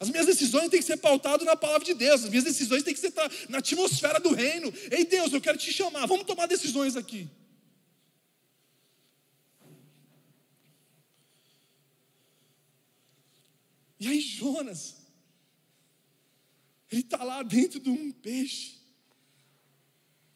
As 0.00 0.08
minhas 0.08 0.26
decisões 0.26 0.68
têm 0.68 0.80
que 0.80 0.86
ser 0.86 0.96
pautadas 0.96 1.46
na 1.46 1.54
palavra 1.54 1.84
de 1.84 1.94
Deus. 1.94 2.24
As 2.24 2.30
minhas 2.30 2.44
decisões 2.44 2.82
têm 2.82 2.94
que 2.94 2.98
ser 2.98 3.12
na 3.48 3.58
atmosfera 3.58 4.18
do 4.18 4.34
reino. 4.34 4.72
Ei, 4.90 5.04
Deus, 5.04 5.32
eu 5.32 5.40
quero 5.40 5.58
te 5.58 5.72
chamar. 5.72 6.06
Vamos 6.06 6.24
tomar 6.24 6.46
decisões 6.46 6.96
aqui. 6.96 7.28
E 14.02 14.08
aí 14.08 14.20
Jonas, 14.20 14.96
ele 16.90 17.02
está 17.02 17.22
lá 17.22 17.40
dentro 17.44 17.78
de 17.78 17.88
um 17.88 18.10
peixe. 18.10 18.72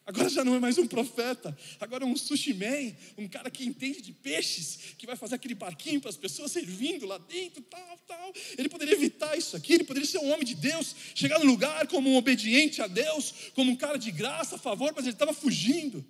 Agora 0.05 0.29
já 0.29 0.45
não 0.45 0.55
é 0.55 0.59
mais 0.59 0.77
um 0.77 0.87
profeta, 0.87 1.55
agora 1.77 2.05
é 2.05 2.07
um 2.07 2.15
sushi 2.15 2.53
man, 2.53 2.95
um 3.17 3.27
cara 3.27 3.51
que 3.51 3.65
entende 3.65 4.01
de 4.01 4.13
peixes, 4.13 4.95
que 4.97 5.05
vai 5.05 5.17
fazer 5.17 5.35
aquele 5.35 5.53
barquinho 5.53 5.99
para 5.99 6.09
as 6.09 6.15
pessoas 6.15 6.49
servindo 6.49 7.05
lá 7.05 7.17
dentro, 7.17 7.61
tal, 7.63 7.99
tal. 8.07 8.33
Ele 8.57 8.69
poderia 8.69 8.93
evitar 8.93 9.37
isso 9.37 9.57
aqui, 9.57 9.73
ele 9.73 9.83
poderia 9.83 10.07
ser 10.07 10.19
um 10.19 10.31
homem 10.31 10.45
de 10.45 10.55
Deus, 10.55 10.95
chegar 11.13 11.37
no 11.37 11.45
lugar 11.45 11.87
como 11.87 12.09
um 12.09 12.15
obediente 12.15 12.81
a 12.81 12.87
Deus, 12.87 13.51
como 13.53 13.69
um 13.69 13.75
cara 13.75 13.97
de 13.97 14.11
graça, 14.11 14.55
a 14.55 14.57
favor, 14.57 14.93
mas 14.95 15.03
ele 15.03 15.13
estava 15.13 15.33
fugindo. 15.33 16.05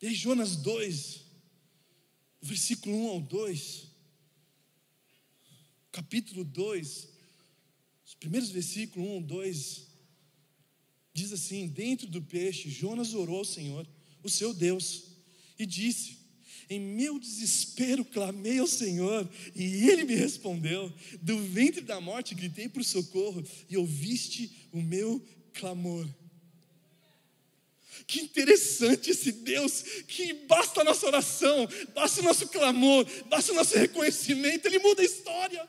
E 0.00 0.06
aí, 0.06 0.14
Jonas 0.14 0.56
2, 0.56 1.21
versículo 2.42 2.96
1 2.96 3.08
ao 3.08 3.20
2, 3.20 3.86
capítulo 5.92 6.44
2, 6.44 7.08
os 8.04 8.14
primeiros 8.14 8.50
versículos 8.50 9.08
1, 9.08 9.22
2, 9.22 9.86
diz 11.14 11.32
assim: 11.32 11.68
Dentro 11.68 12.08
do 12.08 12.20
peixe, 12.20 12.68
Jonas 12.68 13.14
orou 13.14 13.38
ao 13.38 13.44
Senhor, 13.44 13.86
o 14.22 14.28
seu 14.28 14.52
Deus, 14.52 15.04
e 15.56 15.64
disse: 15.64 16.18
Em 16.68 16.80
meu 16.80 17.18
desespero 17.18 18.04
clamei 18.04 18.58
ao 18.58 18.66
Senhor, 18.66 19.30
e 19.54 19.88
ele 19.88 20.04
me 20.04 20.16
respondeu. 20.16 20.92
Do 21.20 21.38
ventre 21.44 21.82
da 21.82 22.00
morte 22.00 22.34
gritei 22.34 22.68
por 22.68 22.84
socorro, 22.84 23.44
e 23.70 23.76
ouviste 23.76 24.68
o 24.72 24.82
meu 24.82 25.24
clamor. 25.52 26.08
Que 28.06 28.20
interessante 28.20 29.10
esse 29.10 29.32
Deus, 29.32 29.82
que 30.06 30.32
basta 30.32 30.80
a 30.80 30.84
nossa 30.84 31.06
oração, 31.06 31.68
basta 31.94 32.20
o 32.20 32.24
nosso 32.24 32.48
clamor, 32.48 33.06
basta 33.26 33.52
o 33.52 33.54
nosso 33.54 33.76
reconhecimento, 33.76 34.66
Ele 34.66 34.78
muda 34.78 35.02
a 35.02 35.04
história. 35.04 35.68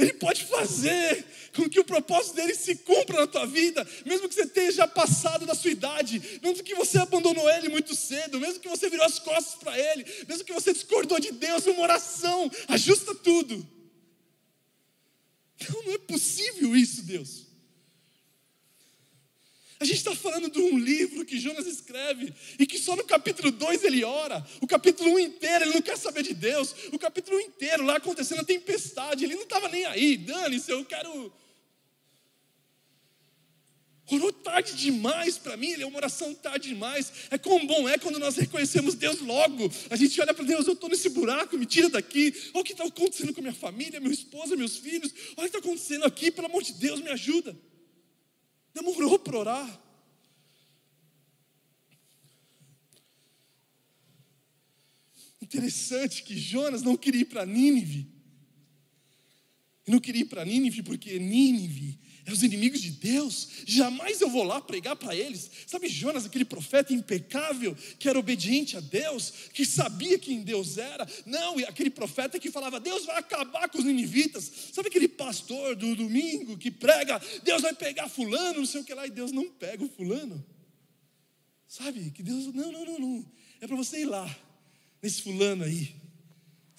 Ele 0.00 0.14
pode 0.14 0.44
fazer 0.44 1.24
com 1.54 1.68
que 1.68 1.78
o 1.78 1.84
propósito 1.84 2.36
dele 2.36 2.54
se 2.54 2.74
cumpra 2.76 3.20
na 3.20 3.26
tua 3.26 3.46
vida, 3.46 3.86
mesmo 4.06 4.28
que 4.28 4.34
você 4.34 4.46
tenha 4.46 4.72
já 4.72 4.88
passado 4.88 5.44
da 5.44 5.54
sua 5.54 5.70
idade, 5.70 6.40
mesmo 6.42 6.64
que 6.64 6.74
você 6.74 6.98
abandonou 6.98 7.48
ele 7.50 7.68
muito 7.68 7.94
cedo, 7.94 8.40
mesmo 8.40 8.60
que 8.60 8.68
você 8.68 8.88
virou 8.88 9.04
as 9.04 9.18
costas 9.18 9.56
para 9.56 9.78
ele, 9.78 10.06
mesmo 10.26 10.44
que 10.44 10.52
você 10.52 10.72
discordou 10.72 11.20
de 11.20 11.32
Deus, 11.32 11.66
uma 11.66 11.82
oração 11.82 12.50
ajusta 12.68 13.14
tudo. 13.14 13.66
Não, 15.68 15.82
não 15.82 15.92
é 15.92 15.98
possível 15.98 16.74
isso, 16.74 17.02
Deus. 17.02 17.49
A 19.80 19.84
gente 19.86 19.96
está 19.96 20.14
falando 20.14 20.50
de 20.50 20.58
um 20.58 20.78
livro 20.78 21.24
que 21.24 21.40
Jonas 21.40 21.66
escreve 21.66 22.34
e 22.58 22.66
que 22.66 22.78
só 22.78 22.94
no 22.94 23.02
capítulo 23.02 23.50
2 23.50 23.82
ele 23.84 24.04
ora. 24.04 24.46
O 24.60 24.66
capítulo 24.66 25.12
1 25.12 25.14
um 25.14 25.18
inteiro 25.18 25.64
ele 25.64 25.72
não 25.72 25.80
quer 25.80 25.96
saber 25.96 26.22
de 26.22 26.34
Deus. 26.34 26.74
O 26.92 26.98
capítulo 26.98 27.38
1 27.38 27.40
um 27.40 27.42
inteiro 27.46 27.84
lá 27.84 27.96
acontecendo 27.96 28.40
a 28.40 28.44
tempestade, 28.44 29.24
ele 29.24 29.36
não 29.36 29.44
estava 29.44 29.70
nem 29.70 29.86
aí. 29.86 30.18
Dane-se, 30.18 30.70
eu 30.70 30.84
quero. 30.84 31.32
Orou 34.10 34.30
tarde 34.30 34.74
demais 34.74 35.38
para 35.38 35.56
mim, 35.56 35.70
ele 35.70 35.82
é 35.82 35.86
uma 35.86 35.96
oração 35.96 36.34
tarde 36.34 36.68
demais. 36.68 37.10
É 37.30 37.38
quão 37.38 37.66
bom 37.66 37.88
é 37.88 37.96
quando 37.96 38.18
nós 38.18 38.36
reconhecemos 38.36 38.94
Deus 38.94 39.20
logo. 39.20 39.72
A 39.88 39.96
gente 39.96 40.20
olha 40.20 40.34
para 40.34 40.44
Deus, 40.44 40.66
eu 40.66 40.74
estou 40.74 40.90
nesse 40.90 41.08
buraco, 41.08 41.56
me 41.56 41.64
tira 41.64 41.88
daqui. 41.88 42.34
Olha 42.52 42.60
o 42.60 42.64
que 42.64 42.72
está 42.72 42.84
acontecendo 42.84 43.32
com 43.32 43.40
minha 43.40 43.54
família, 43.54 43.98
minha 43.98 44.12
esposa, 44.12 44.54
meus 44.56 44.76
filhos. 44.76 45.10
Olha 45.38 45.46
o 45.46 45.50
que 45.50 45.56
está 45.56 45.58
acontecendo 45.58 46.04
aqui, 46.04 46.30
pelo 46.30 46.48
amor 46.48 46.62
de 46.62 46.74
Deus, 46.74 47.00
me 47.00 47.08
ajuda. 47.08 47.56
Demorou 48.74 49.18
para 49.18 49.38
orar. 49.38 49.80
Interessante 55.40 56.22
que 56.22 56.38
Jonas 56.38 56.82
não 56.82 56.96
queria 56.96 57.22
ir 57.22 57.24
para 57.24 57.44
Nínive. 57.44 58.19
Não 59.90 60.00
queria 60.00 60.22
ir 60.22 60.26
para 60.26 60.44
Nínive 60.44 60.82
porque 60.82 61.18
Nínive 61.18 61.98
é 62.24 62.32
os 62.32 62.42
inimigos 62.42 62.80
de 62.80 62.90
Deus. 62.90 63.48
Jamais 63.66 64.20
eu 64.20 64.30
vou 64.30 64.44
lá 64.44 64.60
pregar 64.60 64.96
para 64.96 65.14
eles. 65.14 65.50
Sabe 65.66 65.88
Jonas, 65.88 66.24
aquele 66.24 66.44
profeta 66.44 66.92
impecável, 66.92 67.76
que 67.98 68.08
era 68.08 68.18
obediente 68.18 68.76
a 68.76 68.80
Deus, 68.80 69.32
que 69.52 69.64
sabia 69.64 70.18
quem 70.18 70.42
Deus 70.42 70.78
era? 70.78 71.06
Não, 71.26 71.58
aquele 71.58 71.90
profeta 71.90 72.38
que 72.38 72.50
falava, 72.50 72.78
Deus 72.78 73.04
vai 73.04 73.18
acabar 73.18 73.68
com 73.68 73.78
os 73.78 73.84
ninivitas. 73.84 74.50
Sabe 74.72 74.88
aquele 74.88 75.08
pastor 75.08 75.74
do 75.74 75.96
domingo 75.96 76.56
que 76.56 76.70
prega, 76.70 77.20
Deus 77.42 77.62
vai 77.62 77.74
pegar 77.74 78.08
fulano, 78.08 78.60
não 78.60 78.66
sei 78.66 78.80
o 78.80 78.84
que 78.84 78.94
lá, 78.94 79.06
e 79.06 79.10
Deus 79.10 79.32
não 79.32 79.48
pega 79.50 79.84
o 79.84 79.88
fulano. 79.88 80.44
Sabe, 81.66 82.10
que 82.10 82.22
Deus, 82.22 82.52
não, 82.52 82.72
não, 82.72 82.84
não, 82.84 82.98
não. 82.98 83.32
É 83.60 83.66
para 83.66 83.76
você 83.76 84.00
ir 84.00 84.06
lá, 84.06 84.28
nesse 85.02 85.22
fulano 85.22 85.64
aí. 85.64 85.99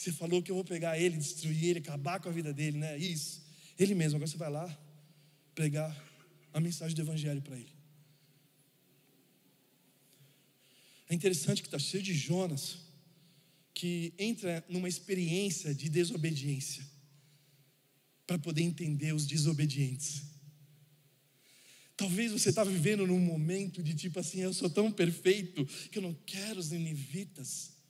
Você 0.02 0.12
falou 0.12 0.42
que 0.42 0.50
eu 0.50 0.56
vou 0.56 0.66
pegar 0.66 0.98
ele, 0.98 1.16
destruir 1.16 1.64
ele, 1.64 1.78
acabar 1.78 2.20
com 2.20 2.28
a 2.28 2.32
vida 2.32 2.52
dele, 2.52 2.76
né? 2.76 2.98
Isso. 2.98 3.40
Ele 3.78 3.94
mesmo, 3.94 4.16
agora 4.16 4.28
você 4.28 4.36
vai 4.36 4.50
lá, 4.50 4.68
pregar 5.54 5.96
a 6.52 6.60
mensagem 6.60 6.96
do 6.96 7.04
Evangelho 7.04 7.40
para 7.40 7.56
ele. 7.56 7.72
É 11.08 11.14
interessante 11.14 11.62
que 11.62 11.68
está 11.68 11.78
cheio 11.78 12.02
de 12.02 12.16
Jonas 12.16 12.78
que 13.76 14.12
entra 14.18 14.66
numa 14.68 14.90
experiência 14.90 15.72
de 15.72 15.88
desobediência 15.88 16.84
para 18.26 18.40
poder 18.40 18.64
entender 18.64 19.14
os 19.14 19.28
desobedientes. 19.28 20.24
Talvez 21.96 22.32
você 22.32 22.50
está 22.50 22.64
vivendo 22.64 23.06
num 23.06 23.20
momento 23.20 23.84
de 23.84 23.94
tipo 23.94 24.20
assim, 24.20 24.40
eu 24.40 24.52
sou 24.52 24.68
tão 24.68 24.92
perfeito 24.92 25.64
que 25.92 26.00
eu 26.00 26.02
não 26.02 26.16
quero 26.26 26.60
os 26.60 26.72
ninivitas. 26.72 27.81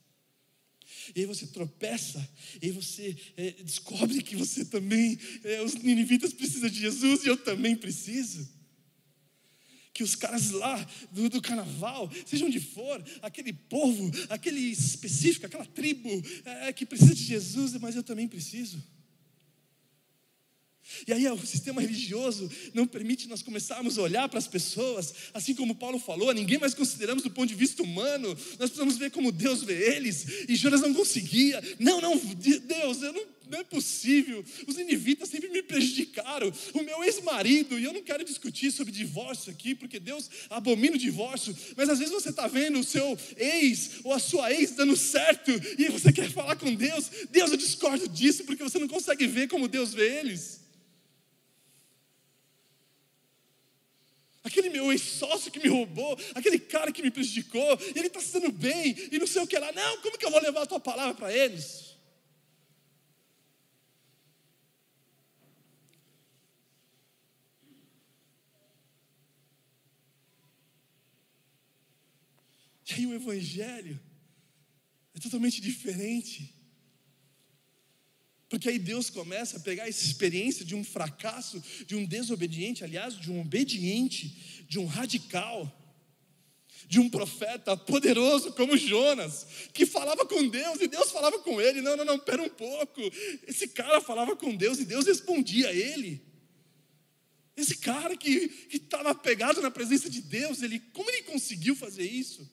E 1.14 1.20
aí 1.20 1.26
você 1.26 1.46
tropeça, 1.46 2.26
e 2.60 2.66
aí 2.66 2.72
você 2.72 3.16
é, 3.36 3.50
descobre 3.62 4.22
que 4.22 4.36
você 4.36 4.64
também, 4.64 5.18
é, 5.44 5.62
os 5.62 5.74
ninivitas 5.74 6.32
precisam 6.32 6.68
de 6.68 6.80
Jesus 6.80 7.24
e 7.24 7.28
eu 7.28 7.36
também 7.36 7.76
preciso. 7.76 8.48
Que 9.92 10.02
os 10.02 10.14
caras 10.14 10.50
lá 10.50 10.88
do, 11.10 11.28
do 11.28 11.42
carnaval, 11.42 12.10
seja 12.24 12.46
onde 12.46 12.60
for, 12.60 13.04
aquele 13.20 13.52
povo, 13.52 14.10
aquele 14.30 14.60
específico, 14.60 15.46
aquela 15.46 15.66
tribo 15.66 16.08
é, 16.44 16.72
que 16.72 16.86
precisa 16.86 17.14
de 17.14 17.24
Jesus, 17.24 17.72
mas 17.74 17.94
eu 17.94 18.02
também 18.02 18.26
preciso. 18.26 18.82
E 21.06 21.12
aí 21.12 21.26
o 21.28 21.46
sistema 21.46 21.80
religioso 21.80 22.50
não 22.74 22.86
permite 22.86 23.28
nós 23.28 23.42
começarmos 23.42 23.98
a 23.98 24.02
olhar 24.02 24.28
para 24.28 24.38
as 24.38 24.46
pessoas, 24.46 25.14
assim 25.32 25.54
como 25.54 25.74
Paulo 25.74 25.98
falou, 25.98 26.32
ninguém 26.32 26.58
mais 26.58 26.74
consideramos 26.74 27.22
do 27.22 27.30
ponto 27.30 27.48
de 27.48 27.54
vista 27.54 27.82
humano, 27.82 28.28
nós 28.28 28.70
precisamos 28.70 28.96
ver 28.96 29.10
como 29.10 29.32
Deus 29.32 29.62
vê 29.62 29.96
eles, 29.96 30.26
e 30.48 30.54
Jonas 30.56 30.80
não 30.80 30.92
conseguia, 30.92 31.62
não, 31.78 32.00
não, 32.00 32.16
Deus, 32.16 33.02
eu 33.02 33.12
não, 33.12 33.24
não 33.48 33.58
é 33.60 33.64
possível, 33.64 34.44
os 34.66 34.76
ninivitas 34.76 35.28
sempre 35.28 35.48
me 35.50 35.62
prejudicaram, 35.62 36.52
o 36.74 36.82
meu 36.82 37.02
ex-marido, 37.04 37.78
e 37.78 37.84
eu 37.84 37.92
não 37.92 38.02
quero 38.02 38.24
discutir 38.24 38.70
sobre 38.70 38.92
divórcio 38.92 39.50
aqui, 39.50 39.74
porque 39.74 40.00
Deus 40.00 40.30
abomina 40.50 40.96
o 40.96 40.98
divórcio, 40.98 41.56
mas 41.76 41.88
às 41.88 41.98
vezes 41.98 42.12
você 42.12 42.30
está 42.30 42.46
vendo 42.46 42.78
o 42.78 42.84
seu 42.84 43.18
ex 43.36 44.00
ou 44.04 44.12
a 44.12 44.18
sua 44.18 44.52
ex 44.52 44.72
dando 44.72 44.96
certo, 44.96 45.50
e 45.78 45.88
você 45.88 46.12
quer 46.12 46.30
falar 46.30 46.56
com 46.56 46.74
Deus, 46.74 47.10
Deus, 47.30 47.50
eu 47.50 47.56
discordo 47.56 48.08
disso, 48.08 48.44
porque 48.44 48.62
você 48.62 48.78
não 48.78 48.88
consegue 48.88 49.26
ver 49.26 49.48
como 49.48 49.68
Deus 49.68 49.94
vê 49.94 50.18
eles. 50.18 50.61
Aquele 54.42 54.68
meu 54.68 54.90
ex-sócio 54.90 55.50
que 55.50 55.60
me 55.60 55.68
roubou, 55.68 56.18
aquele 56.34 56.58
cara 56.58 56.92
que 56.92 57.02
me 57.02 57.10
prejudicou, 57.10 57.78
ele 57.94 58.08
está 58.08 58.20
se 58.20 58.32
dando 58.32 58.52
bem, 58.52 58.96
e 59.10 59.18
não 59.18 59.26
sei 59.26 59.42
o 59.42 59.46
que 59.46 59.58
lá. 59.58 59.70
Não, 59.72 60.00
como 60.02 60.18
que 60.18 60.24
eu 60.24 60.30
vou 60.30 60.40
levar 60.40 60.62
a 60.62 60.66
tua 60.66 60.80
palavra 60.80 61.14
para 61.14 61.32
eles? 61.32 61.92
E 72.88 72.94
aí 72.94 73.06
o 73.06 73.14
Evangelho 73.14 73.98
é 75.14 75.20
totalmente 75.20 75.60
diferente. 75.60 76.61
Porque 78.52 78.68
aí 78.68 78.78
Deus 78.78 79.08
começa 79.08 79.56
a 79.56 79.60
pegar 79.60 79.88
essa 79.88 80.04
experiência 80.04 80.62
de 80.62 80.74
um 80.74 80.84
fracasso, 80.84 81.58
de 81.86 81.96
um 81.96 82.04
desobediente, 82.04 82.84
aliás, 82.84 83.18
de 83.18 83.32
um 83.32 83.40
obediente, 83.40 84.66
de 84.68 84.78
um 84.78 84.84
radical, 84.84 85.72
de 86.86 87.00
um 87.00 87.08
profeta 87.08 87.74
poderoso 87.78 88.52
como 88.52 88.76
Jonas, 88.76 89.46
que 89.72 89.86
falava 89.86 90.26
com 90.26 90.46
Deus 90.46 90.82
e 90.82 90.86
Deus 90.86 91.10
falava 91.10 91.38
com 91.38 91.62
ele. 91.62 91.80
Não, 91.80 91.96
não, 91.96 92.04
não, 92.04 92.18
pera 92.18 92.42
um 92.42 92.50
pouco. 92.50 93.00
Esse 93.48 93.68
cara 93.68 94.02
falava 94.02 94.36
com 94.36 94.54
Deus 94.54 94.78
e 94.78 94.84
Deus 94.84 95.06
respondia 95.06 95.70
a 95.70 95.72
ele. 95.72 96.22
Esse 97.56 97.78
cara 97.78 98.14
que 98.18 98.68
estava 98.70 99.14
pegado 99.14 99.62
na 99.62 99.70
presença 99.70 100.10
de 100.10 100.20
Deus, 100.20 100.60
ele, 100.60 100.78
como 100.78 101.08
ele 101.08 101.22
conseguiu 101.22 101.74
fazer 101.74 102.04
isso? 102.04 102.46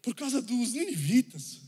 Por 0.00 0.14
causa 0.14 0.40
dos 0.40 0.72
ninivitas. 0.72 1.60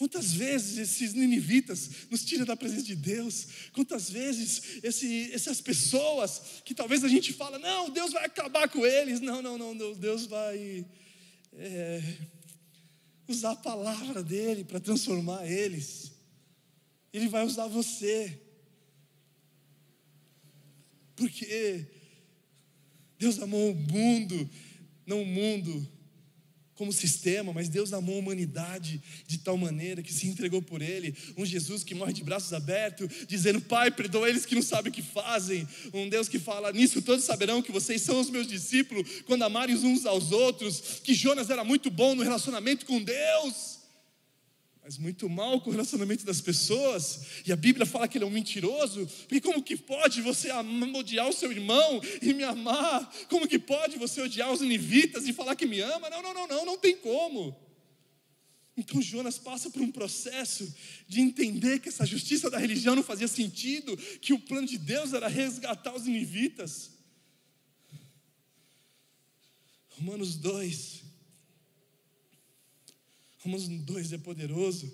Quantas 0.00 0.32
vezes 0.32 0.78
esses 0.78 1.12
ninivitas 1.12 2.08
nos 2.10 2.24
tiram 2.24 2.46
da 2.46 2.56
presença 2.56 2.84
de 2.84 2.96
Deus? 2.96 3.46
Quantas 3.74 4.08
vezes 4.08 4.82
esse, 4.82 5.30
essas 5.30 5.60
pessoas 5.60 6.62
que 6.64 6.74
talvez 6.74 7.04
a 7.04 7.08
gente 7.08 7.34
fala, 7.34 7.58
não, 7.58 7.90
Deus 7.90 8.10
vai 8.10 8.24
acabar 8.24 8.66
com 8.70 8.86
eles. 8.86 9.20
Não, 9.20 9.42
não, 9.42 9.58
não, 9.58 9.92
Deus 9.92 10.24
vai 10.24 10.86
é, 11.52 12.02
usar 13.28 13.50
a 13.50 13.56
palavra 13.56 14.22
dele 14.22 14.64
para 14.64 14.80
transformar 14.80 15.46
eles. 15.46 16.12
Ele 17.12 17.28
vai 17.28 17.44
usar 17.44 17.66
você. 17.66 18.40
Porque 21.14 21.86
Deus 23.18 23.38
amou 23.38 23.72
o 23.72 23.74
mundo, 23.74 24.48
não 25.04 25.20
o 25.20 25.26
mundo 25.26 25.86
como 26.80 26.94
sistema, 26.94 27.52
mas 27.52 27.68
Deus 27.68 27.92
amou 27.92 28.16
a 28.16 28.18
humanidade 28.20 29.02
de 29.26 29.36
tal 29.36 29.58
maneira 29.58 30.02
que 30.02 30.10
se 30.10 30.26
entregou 30.26 30.62
por 30.62 30.80
ele. 30.80 31.14
Um 31.36 31.44
Jesus 31.44 31.84
que 31.84 31.94
morre 31.94 32.14
de 32.14 32.24
braços 32.24 32.54
abertos, 32.54 33.06
dizendo: 33.28 33.60
Pai, 33.60 33.90
perdoa 33.90 34.30
eles 34.30 34.46
que 34.46 34.54
não 34.54 34.62
sabem 34.62 34.90
o 34.90 34.94
que 34.94 35.02
fazem. 35.02 35.68
Um 35.92 36.08
Deus 36.08 36.26
que 36.26 36.38
fala: 36.38 36.72
Nisso 36.72 37.02
todos 37.02 37.22
saberão 37.26 37.60
que 37.60 37.70
vocês 37.70 38.00
são 38.00 38.18
os 38.18 38.30
meus 38.30 38.46
discípulos, 38.46 39.06
quando 39.26 39.42
amarem 39.42 39.76
uns 39.76 40.06
aos 40.06 40.32
outros. 40.32 41.00
Que 41.04 41.12
Jonas 41.12 41.50
era 41.50 41.62
muito 41.62 41.90
bom 41.90 42.14
no 42.14 42.22
relacionamento 42.22 42.86
com 42.86 43.02
Deus 43.02 43.79
mas 44.82 44.96
muito 44.96 45.28
mal 45.28 45.60
com 45.60 45.68
o 45.68 45.72
relacionamento 45.72 46.24
das 46.24 46.40
pessoas, 46.40 47.20
e 47.46 47.52
a 47.52 47.56
Bíblia 47.56 47.84
fala 47.84 48.08
que 48.08 48.16
ele 48.16 48.24
é 48.24 48.26
um 48.26 48.30
mentiroso, 48.30 49.06
porque 49.28 49.40
como 49.40 49.62
que 49.62 49.76
pode 49.76 50.22
você 50.22 50.48
odiar 50.94 51.28
o 51.28 51.32
seu 51.32 51.52
irmão 51.52 52.00
e 52.20 52.32
me 52.32 52.42
amar? 52.42 53.08
Como 53.28 53.46
que 53.46 53.58
pode 53.58 53.98
você 53.98 54.20
odiar 54.20 54.50
os 54.50 54.60
ninivitas 54.60 55.28
e 55.28 55.32
falar 55.32 55.54
que 55.54 55.66
me 55.66 55.80
ama? 55.80 56.08
Não, 56.08 56.22
não, 56.22 56.34
não, 56.34 56.48
não, 56.48 56.64
não 56.64 56.78
tem 56.78 56.96
como. 56.96 57.56
Então 58.76 59.02
Jonas 59.02 59.36
passa 59.36 59.68
por 59.68 59.82
um 59.82 59.92
processo 59.92 60.74
de 61.06 61.20
entender 61.20 61.80
que 61.80 61.90
essa 61.90 62.06
justiça 62.06 62.48
da 62.48 62.56
religião 62.56 62.96
não 62.96 63.02
fazia 63.02 63.28
sentido, 63.28 63.94
que 63.96 64.32
o 64.32 64.38
plano 64.38 64.66
de 64.66 64.78
Deus 64.78 65.12
era 65.12 65.28
resgatar 65.28 65.94
os 65.94 66.04
ninivitas. 66.04 66.92
Romanos 69.90 70.36
2, 70.36 70.99
Romanos 73.50 73.68
2 73.68 74.12
é 74.12 74.18
poderoso. 74.18 74.92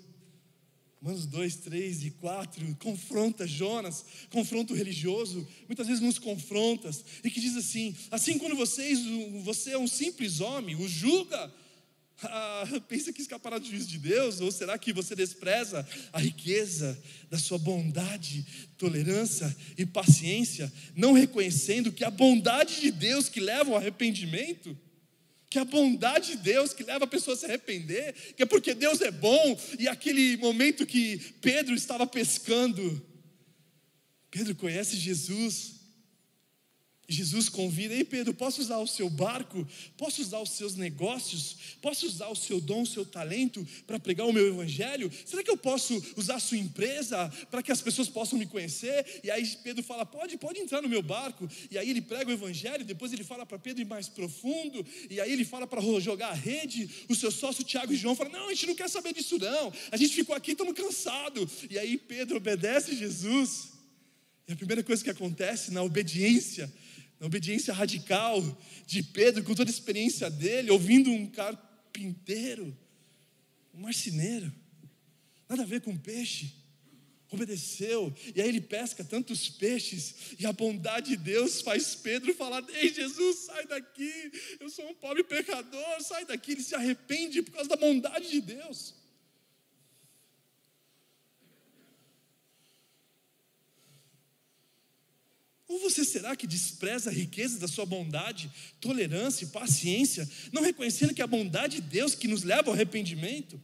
Romanos 0.99 1.27
2, 1.27 1.55
3 1.57 2.05
e 2.05 2.11
4 2.11 2.75
confronta 2.79 3.45
Jonas, 3.45 4.03
confronta 4.31 4.73
o 4.73 4.75
religioso, 4.75 5.47
muitas 5.67 5.85
vezes 5.85 6.01
nos 6.01 6.17
confronta, 6.17 6.89
e 7.23 7.29
que 7.29 7.39
diz 7.39 7.55
assim: 7.55 7.95
assim 8.09 8.39
quando 8.39 8.55
vocês, 8.55 8.99
você 9.43 9.71
é 9.71 9.77
um 9.77 9.87
simples 9.87 10.41
homem, 10.41 10.75
o 10.75 10.87
julga, 10.87 11.53
ah, 12.23 12.81
pensa 12.89 13.13
que 13.13 13.21
escapará 13.21 13.59
do 13.59 13.67
juízo 13.67 13.87
de 13.87 13.99
Deus, 13.99 14.41
ou 14.41 14.51
será 14.51 14.75
que 14.75 14.91
você 14.91 15.15
despreza 15.15 15.87
a 16.11 16.19
riqueza 16.19 16.99
da 17.29 17.37
sua 17.37 17.59
bondade, 17.59 18.43
tolerância 18.75 19.55
e 19.77 19.85
paciência, 19.85 20.73
não 20.95 21.13
reconhecendo 21.13 21.91
que 21.91 22.03
a 22.03 22.09
bondade 22.09 22.81
de 22.81 22.89
Deus 22.89 23.29
que 23.29 23.39
leva 23.39 23.69
ao 23.69 23.77
arrependimento? 23.77 24.75
Que 25.49 25.59
a 25.59 25.65
bondade 25.65 26.31
de 26.31 26.37
Deus 26.37 26.73
que 26.73 26.83
leva 26.83 27.05
a 27.05 27.07
pessoa 27.07 27.33
a 27.33 27.37
se 27.37 27.45
arrepender, 27.45 28.13
que 28.35 28.43
é 28.43 28.45
porque 28.45 28.73
Deus 28.73 29.01
é 29.01 29.11
bom, 29.11 29.59
e 29.79 29.87
aquele 29.87 30.37
momento 30.37 30.85
que 30.85 31.17
Pedro 31.41 31.73
estava 31.73 32.05
pescando, 32.05 33.05
Pedro 34.29 34.55
conhece 34.55 34.97
Jesus, 34.97 35.76
Jesus 37.09 37.47
convida, 37.47 37.93
ei 37.93 38.03
Pedro, 38.03 38.33
posso 38.33 38.59
usar 38.59 38.79
o 38.79 38.87
seu 38.87 39.09
barco? 39.09 39.65
Posso 39.95 40.21
usar 40.21 40.41
os 40.41 40.51
seus 40.51 40.75
negócios? 40.75 41.55
Posso 41.81 42.05
usar 42.05 42.27
o 42.27 42.35
seu 42.35 42.59
dom, 42.59 42.81
o 42.81 42.85
seu 42.85 43.05
talento 43.05 43.65
para 43.85 43.97
pregar 43.97 44.27
o 44.27 44.33
meu 44.33 44.45
evangelho? 44.45 45.09
Será 45.25 45.41
que 45.41 45.49
eu 45.49 45.55
posso 45.55 46.03
usar 46.17 46.35
a 46.35 46.39
sua 46.39 46.57
empresa 46.57 47.31
para 47.49 47.63
que 47.63 47.71
as 47.71 47.79
pessoas 47.79 48.09
possam 48.09 48.37
me 48.37 48.45
conhecer? 48.45 49.21
E 49.23 49.31
aí 49.31 49.47
Pedro 49.63 49.81
fala: 49.83 50.05
pode, 50.05 50.37
pode 50.37 50.59
entrar 50.59 50.81
no 50.81 50.89
meu 50.89 51.01
barco. 51.01 51.49
E 51.71 51.77
aí 51.77 51.89
ele 51.89 52.01
prega 52.01 52.29
o 52.29 52.33
evangelho, 52.33 52.83
depois 52.83 53.13
ele 53.13 53.23
fala 53.23 53.45
para 53.45 53.57
Pedro 53.57 53.81
ir 53.81 53.85
mais 53.85 54.09
profundo, 54.09 54.85
e 55.09 55.21
aí 55.21 55.31
ele 55.31 55.45
fala 55.45 55.65
para 55.65 55.79
jogar 56.01 56.31
a 56.31 56.33
rede. 56.33 56.89
O 57.07 57.15
seu 57.15 57.31
sócio 57.31 57.63
Tiago 57.63 57.93
e 57.93 57.95
João 57.95 58.17
fala: 58.17 58.31
não, 58.31 58.49
a 58.49 58.53
gente 58.53 58.67
não 58.67 58.75
quer 58.75 58.89
saber 58.89 59.13
disso, 59.13 59.37
não. 59.37 59.71
A 59.93 59.95
gente 59.95 60.13
ficou 60.13 60.35
aqui, 60.35 60.51
estamos 60.51 60.73
cansados. 60.73 61.49
E 61.69 61.79
aí 61.79 61.97
Pedro 61.97 62.35
obedece 62.35 62.97
Jesus. 62.97 63.69
E 64.45 64.51
a 64.51 64.55
primeira 64.57 64.83
coisa 64.83 65.01
que 65.01 65.09
acontece 65.09 65.71
na 65.71 65.83
obediência 65.83 66.69
na 67.19 67.27
obediência 67.27 67.73
radical 67.73 68.41
de 68.85 69.01
Pedro, 69.01 69.43
com 69.43 69.55
toda 69.55 69.69
a 69.69 69.73
experiência 69.73 70.29
dele, 70.29 70.71
ouvindo 70.71 71.09
um 71.09 71.27
carpinteiro, 71.27 72.77
um 73.73 73.81
marceneiro, 73.81 74.53
nada 75.49 75.63
a 75.63 75.65
ver 75.65 75.81
com 75.81 75.97
peixe, 75.97 76.53
obedeceu, 77.31 78.13
e 78.35 78.41
aí 78.41 78.47
ele 78.47 78.61
pesca 78.61 79.03
tantos 79.03 79.49
peixes, 79.49 80.35
e 80.39 80.45
a 80.45 80.53
bondade 80.53 81.09
de 81.09 81.17
Deus 81.17 81.61
faz 81.61 81.95
Pedro 81.95 82.33
falar: 82.33 82.63
Ei, 82.69 82.93
Jesus, 82.93 83.39
sai 83.39 83.65
daqui, 83.67 84.31
eu 84.59 84.69
sou 84.69 84.89
um 84.89 84.93
pobre 84.93 85.23
pecador, 85.23 86.01
sai 86.01 86.25
daqui. 86.25 86.53
Ele 86.53 86.63
se 86.63 86.75
arrepende 86.75 87.41
por 87.41 87.51
causa 87.51 87.69
da 87.69 87.75
bondade 87.75 88.29
de 88.29 88.41
Deus. 88.41 88.95
Ou 95.67 95.79
você 95.79 96.05
será 96.05 96.35
que 96.35 96.47
despreza 96.47 97.09
a 97.09 97.13
riqueza 97.13 97.59
da 97.59 97.67
sua 97.67 97.85
bondade, 97.85 98.49
tolerância 98.79 99.43
e 99.43 99.49
paciência, 99.49 100.29
não 100.53 100.61
reconhecendo 100.61 101.13
que 101.13 101.21
é 101.21 101.23
a 101.23 101.27
bondade 101.27 101.81
de 101.81 101.81
Deus 101.81 102.15
que 102.15 102.27
nos 102.27 102.43
leva 102.43 102.69
ao 102.69 102.73
arrependimento? 102.73 103.61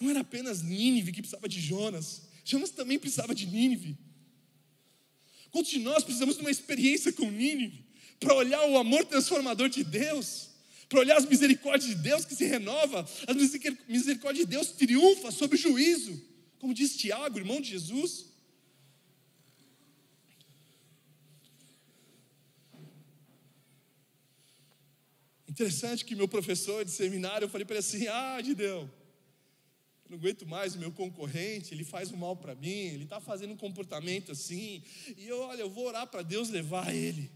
Não 0.00 0.08
era 0.08 0.20
apenas 0.20 0.62
Nínive 0.62 1.12
que 1.12 1.20
precisava 1.20 1.48
de 1.48 1.60
Jonas, 1.60 2.22
Jonas 2.44 2.70
também 2.70 2.98
precisava 2.98 3.34
de 3.34 3.46
Nínive. 3.46 3.98
Quantos 5.50 5.70
de 5.70 5.80
nós 5.80 6.04
precisamos 6.04 6.36
de 6.36 6.40
uma 6.40 6.50
experiência 6.50 7.12
com 7.12 7.28
Nínive 7.28 7.84
para 8.20 8.34
olhar 8.34 8.62
o 8.68 8.78
amor 8.78 9.04
transformador 9.04 9.68
de 9.68 9.82
Deus? 9.82 10.48
Para 10.88 11.00
olhar 11.00 11.16
as 11.16 11.26
misericórdias 11.26 11.90
de 11.90 12.02
Deus 12.02 12.24
que 12.24 12.34
se 12.34 12.44
renova, 12.46 13.08
as 13.26 13.36
misericórdias 13.88 14.46
de 14.46 14.50
Deus 14.50 14.68
triunfa 14.68 15.30
sobre 15.30 15.56
o 15.56 15.60
juízo, 15.60 16.20
como 16.58 16.74
diz 16.74 16.96
Tiago, 16.96 17.38
irmão 17.38 17.60
de 17.60 17.70
Jesus. 17.70 18.29
Interessante 25.50 26.04
que 26.04 26.14
meu 26.14 26.28
professor 26.28 26.84
de 26.84 26.92
seminário, 26.92 27.46
eu 27.46 27.48
falei 27.48 27.64
para 27.64 27.74
ele 27.74 27.80
assim: 27.80 28.06
Ah, 28.06 28.40
Gideão, 28.40 28.82
eu 30.04 30.10
não 30.10 30.16
aguento 30.16 30.46
mais 30.46 30.76
o 30.76 30.78
meu 30.78 30.92
concorrente, 30.92 31.74
ele 31.74 31.82
faz 31.82 32.12
um 32.12 32.16
mal 32.16 32.36
para 32.36 32.54
mim, 32.54 32.68
ele 32.70 33.02
está 33.02 33.20
fazendo 33.20 33.52
um 33.54 33.56
comportamento 33.56 34.30
assim, 34.30 34.80
e 35.16 35.26
eu, 35.26 35.40
olha, 35.40 35.62
eu 35.62 35.68
vou 35.68 35.86
orar 35.86 36.06
para 36.06 36.22
Deus 36.22 36.50
levar 36.50 36.94
ele. 36.94 37.32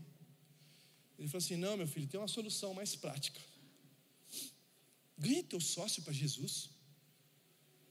Ele 1.18 1.26
falou 1.26 1.38
assim: 1.44 1.56
Não, 1.56 1.76
meu 1.76 1.88
filho, 1.88 2.06
tem 2.06 2.20
uma 2.20 2.28
solução 2.28 2.72
mais 2.72 2.94
prática. 2.94 3.40
Ganhe 5.18 5.42
teu 5.42 5.60
sócio 5.60 6.00
para 6.04 6.12
Jesus. 6.12 6.70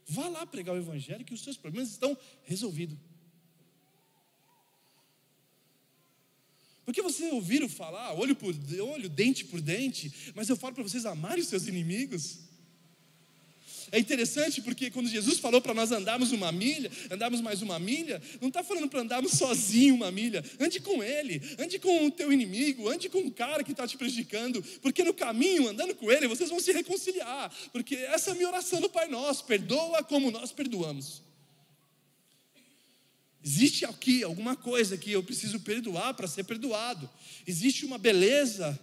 Vá 0.08 0.30
lá 0.30 0.46
pregar 0.46 0.74
o 0.74 0.78
Evangelho 0.78 1.26
que 1.26 1.34
os 1.34 1.44
seus 1.44 1.58
problemas 1.58 1.90
estão 1.90 2.18
resolvidos. 2.44 2.98
Porque 6.86 7.02
vocês 7.02 7.32
ouviram 7.32 7.70
falar, 7.70 8.14
olho 8.14 8.36
por 8.36 8.54
olho, 8.82 9.10
dente 9.10 9.46
por 9.46 9.62
dente, 9.62 10.12
mas 10.36 10.50
eu 10.50 10.58
falo 10.58 10.74
para 10.74 10.84
vocês 10.84 11.06
amarem 11.06 11.42
os 11.42 11.48
seus 11.48 11.68
inimigos. 11.68 12.40
É 13.94 14.00
interessante 14.00 14.60
porque 14.60 14.90
quando 14.90 15.08
Jesus 15.08 15.38
falou 15.38 15.62
para 15.62 15.72
nós 15.72 15.92
andarmos 15.92 16.32
uma 16.32 16.52
milha, 16.52 16.92
andarmos 17.12 17.42
mais 17.42 17.62
uma 17.62 17.78
milha, 17.78 18.20
não 18.42 18.48
está 18.48 18.64
falando 18.64 18.90
para 18.90 19.02
andarmos 19.02 19.34
sozinho 19.34 19.94
uma 19.94 20.12
milha. 20.12 20.44
Ande 20.60 20.80
com 20.80 21.04
ele, 21.04 21.40
ande 21.60 21.78
com 21.78 22.08
o 22.08 22.12
teu 22.12 22.34
inimigo, 22.34 22.90
ande 22.90 23.08
com 23.08 23.20
o 23.20 23.32
cara 23.32 23.64
que 23.64 23.72
está 23.72 23.88
te 23.88 23.96
prejudicando, 23.96 24.64
porque 24.82 25.04
no 25.04 25.14
caminho, 25.14 25.68
andando 25.68 25.94
com 25.94 26.12
ele, 26.12 26.28
vocês 26.28 26.50
vão 26.50 26.60
se 26.60 26.72
reconciliar. 26.72 27.54
Porque 27.72 27.96
essa 27.96 28.32
é 28.32 28.34
a 28.34 28.36
minha 28.36 28.48
oração 28.48 28.80
no 28.80 28.90
Pai 28.90 29.08
Nosso: 29.08 29.46
perdoa 29.46 30.04
como 30.04 30.32
nós 30.32 30.52
perdoamos. 30.52 31.22
Existe 33.44 33.84
aqui 33.84 34.24
alguma 34.24 34.56
coisa 34.56 34.98
que 34.98 35.12
eu 35.12 35.22
preciso 35.22 35.60
perdoar 35.60 36.14
para 36.14 36.28
ser 36.28 36.46
perdoado. 36.46 37.10
Existe 37.46 37.86
uma 37.86 37.98
beleza. 37.98 38.80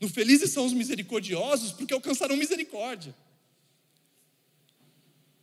No 0.00 0.08
felizes 0.08 0.50
são 0.50 0.64
os 0.64 0.72
misericordiosos, 0.72 1.72
porque 1.72 1.92
alcançarão 1.92 2.36
misericórdia. 2.36 3.14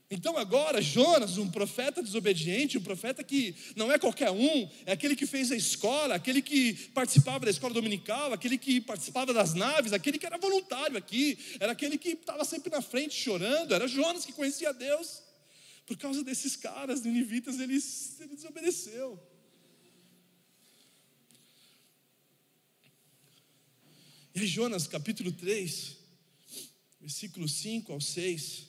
Então 0.10 0.38
agora, 0.38 0.82
Jonas, 0.82 1.38
um 1.38 1.50
profeta 1.50 2.02
desobediente, 2.02 2.78
um 2.78 2.82
profeta 2.82 3.22
que 3.22 3.54
não 3.76 3.92
é 3.92 4.00
qualquer 4.00 4.32
um, 4.32 4.70
é 4.86 4.94
aquele 4.94 5.18
que 5.18 5.26
fez 5.26 5.52
a 5.52 5.56
escola, 5.56 6.16
aquele 6.16 6.42
que 6.42 6.74
participava 6.94 7.44
da 7.44 7.52
escola 7.52 7.74
dominical, 7.74 8.32
aquele 8.32 8.58
que 8.58 8.80
participava 8.80 9.34
das 9.34 9.54
naves, 9.54 9.92
aquele 9.92 10.18
que 10.18 10.26
era 10.26 10.38
voluntário 10.38 10.98
aqui, 10.98 11.38
era 11.60 11.74
aquele 11.74 11.98
que 11.98 12.12
estava 12.12 12.46
sempre 12.46 12.72
na 12.72 12.82
frente 12.82 13.14
chorando, 13.16 13.74
era 13.74 13.86
Jonas 13.86 14.26
que 14.26 14.32
conhecia 14.32 14.72
Deus. 14.72 15.27
Por 15.88 15.98
causa 15.98 16.22
desses 16.22 16.58
caras, 16.58 17.02
ninivitas, 17.02 17.62
ele, 17.62 17.82
ele 18.20 18.36
desobedeceu. 18.36 19.18
E 24.36 24.42
aí, 24.42 24.46
Jonas, 24.46 24.86
capítulo 24.86 25.32
3, 25.32 25.96
versículo 27.00 27.48
5 27.48 27.94
ao 27.94 28.02
6, 28.02 28.68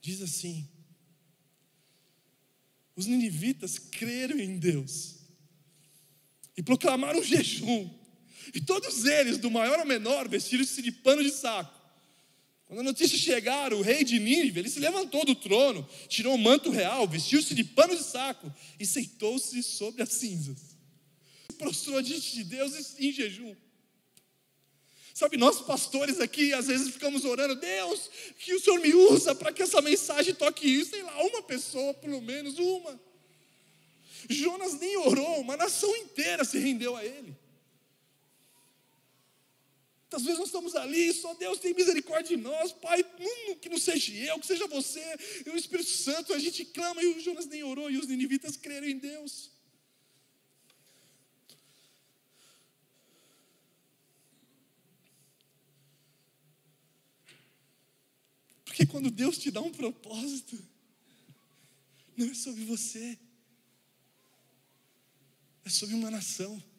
diz 0.00 0.22
assim: 0.22 0.66
Os 2.96 3.04
ninivitas 3.04 3.78
creram 3.78 4.40
em 4.40 4.58
Deus 4.58 5.16
e 6.56 6.62
proclamaram 6.62 7.20
um 7.20 7.22
jejum, 7.22 7.94
e 8.54 8.62
todos 8.62 9.04
eles, 9.04 9.36
do 9.36 9.50
maior 9.50 9.78
ao 9.78 9.86
menor, 9.86 10.26
vestiram-se 10.26 10.80
de 10.80 10.90
pano 10.90 11.22
de 11.22 11.30
saco 11.30 11.79
quando 12.70 12.82
a 12.82 12.84
notícia 12.84 13.18
chegar, 13.18 13.74
o 13.74 13.82
rei 13.82 14.04
de 14.04 14.20
Nínive, 14.20 14.60
ele 14.60 14.70
se 14.70 14.78
levantou 14.78 15.24
do 15.24 15.34
trono, 15.34 15.84
tirou 16.06 16.36
o 16.36 16.38
manto 16.38 16.70
real, 16.70 17.04
vestiu-se 17.04 17.52
de 17.52 17.64
pano 17.64 17.96
de 17.96 18.04
saco 18.04 18.48
e 18.78 18.86
sentou-se 18.86 19.60
sobre 19.60 20.04
as 20.04 20.10
cinzas. 20.10 20.56
Prostrou 21.58 22.00
diante 22.00 22.32
de 22.32 22.44
Deus 22.44 22.94
em 23.00 23.10
jejum. 23.10 23.56
Sabe, 25.12 25.36
nós 25.36 25.60
pastores 25.60 26.20
aqui, 26.20 26.52
às 26.52 26.68
vezes 26.68 26.92
ficamos 26.92 27.24
orando, 27.24 27.56
Deus, 27.56 28.08
que 28.38 28.54
o 28.54 28.60
Senhor 28.60 28.78
me 28.78 28.94
usa 28.94 29.34
para 29.34 29.52
que 29.52 29.64
essa 29.64 29.82
mensagem 29.82 30.32
toque 30.32 30.68
isso, 30.68 30.90
sei 30.90 31.02
lá, 31.02 31.24
uma 31.24 31.42
pessoa, 31.42 31.92
pelo 31.94 32.22
menos 32.22 32.56
uma. 32.56 33.00
Jonas 34.28 34.78
nem 34.78 34.96
orou, 34.96 35.40
uma 35.40 35.56
nação 35.56 35.92
inteira 35.96 36.44
se 36.44 36.56
rendeu 36.56 36.94
a 36.94 37.04
ele. 37.04 37.36
Às 40.12 40.22
vezes 40.22 40.38
nós 40.38 40.48
estamos 40.48 40.74
ali, 40.74 41.12
só 41.12 41.34
Deus 41.34 41.60
tem 41.60 41.72
misericórdia 41.72 42.36
de 42.36 42.42
nós, 42.42 42.72
Pai, 42.72 43.04
que 43.60 43.68
não 43.68 43.78
seja 43.78 44.12
eu, 44.12 44.40
que 44.40 44.46
seja 44.46 44.66
você, 44.66 45.00
e 45.46 45.50
o 45.50 45.56
Espírito 45.56 45.88
Santo, 45.88 46.32
a 46.32 46.38
gente 46.38 46.64
clama, 46.64 47.00
e 47.00 47.06
o 47.06 47.20
Jonas 47.20 47.46
nem 47.46 47.62
orou, 47.62 47.88
e 47.88 47.96
os 47.96 48.08
ninivitas 48.08 48.56
creram 48.56 48.88
em 48.88 48.98
Deus. 48.98 49.50
Porque 58.64 58.84
quando 58.86 59.10
Deus 59.12 59.38
te 59.38 59.50
dá 59.50 59.60
um 59.60 59.70
propósito, 59.70 60.58
não 62.16 62.26
é 62.28 62.34
sobre 62.34 62.64
você, 62.64 63.16
é 65.64 65.70
sobre 65.70 65.94
uma 65.94 66.10
nação. 66.10 66.69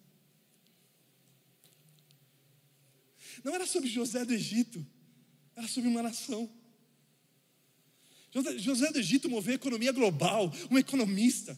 Não 3.43 3.55
era 3.55 3.65
sobre 3.65 3.89
José 3.89 4.23
do 4.25 4.33
Egito, 4.33 4.85
era 5.55 5.67
sobre 5.67 5.89
uma 5.89 6.03
nação. 6.03 6.49
José 8.57 8.91
do 8.91 8.99
Egito 8.99 9.29
moveu 9.29 9.53
a 9.53 9.55
economia 9.55 9.91
global, 9.91 10.51
um 10.69 10.77
economista. 10.77 11.57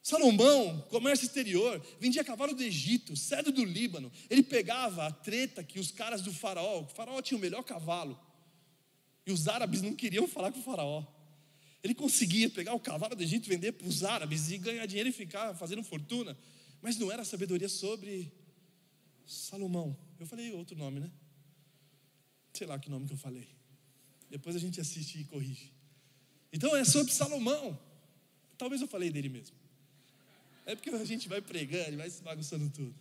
Salomão, 0.00 0.82
comércio 0.90 1.24
exterior, 1.24 1.84
vendia 1.98 2.22
cavalo 2.22 2.54
do 2.54 2.62
Egito, 2.62 3.16
cedro 3.16 3.50
do 3.50 3.64
Líbano. 3.64 4.12
Ele 4.28 4.42
pegava 4.42 5.06
a 5.06 5.10
treta 5.10 5.64
que 5.64 5.80
os 5.80 5.90
caras 5.90 6.20
do 6.20 6.32
faraó, 6.32 6.82
o 6.82 6.86
faraó 6.86 7.20
tinha 7.22 7.38
o 7.38 7.40
melhor 7.40 7.64
cavalo. 7.64 8.20
E 9.26 9.32
os 9.32 9.48
árabes 9.48 9.80
não 9.80 9.94
queriam 9.94 10.28
falar 10.28 10.52
com 10.52 10.60
o 10.60 10.62
faraó. 10.62 11.02
Ele 11.82 11.94
conseguia 11.94 12.48
pegar 12.48 12.74
o 12.74 12.80
cavalo 12.80 13.16
do 13.16 13.22
Egito, 13.22 13.48
vender 13.48 13.72
para 13.72 13.88
os 13.88 14.04
árabes 14.04 14.50
e 14.50 14.58
ganhar 14.58 14.86
dinheiro 14.86 15.08
e 15.08 15.12
ficar 15.12 15.54
fazendo 15.54 15.82
fortuna. 15.82 16.36
Mas 16.80 16.98
não 16.98 17.10
era 17.10 17.24
sabedoria 17.24 17.68
sobre 17.68 18.30
Salomão. 19.26 19.96
Eu 20.24 20.28
falei 20.28 20.50
outro 20.52 20.74
nome, 20.74 21.00
né? 21.00 21.10
Sei 22.54 22.66
lá 22.66 22.78
que 22.78 22.88
nome 22.88 23.06
que 23.06 23.12
eu 23.12 23.18
falei. 23.18 23.46
Depois 24.30 24.56
a 24.56 24.58
gente 24.58 24.80
assiste 24.80 25.20
e 25.20 25.24
corrige. 25.24 25.70
Então 26.50 26.74
é 26.74 26.82
sobre 26.82 27.12
Salomão. 27.12 27.78
Talvez 28.56 28.80
eu 28.80 28.88
falei 28.88 29.10
dele 29.10 29.28
mesmo. 29.28 29.54
É 30.64 30.74
porque 30.74 30.88
a 30.88 31.04
gente 31.04 31.28
vai 31.28 31.42
pregando 31.42 31.92
e 31.92 31.96
vai 31.96 32.08
se 32.08 32.22
bagunçando 32.22 32.70
tudo. 32.70 32.94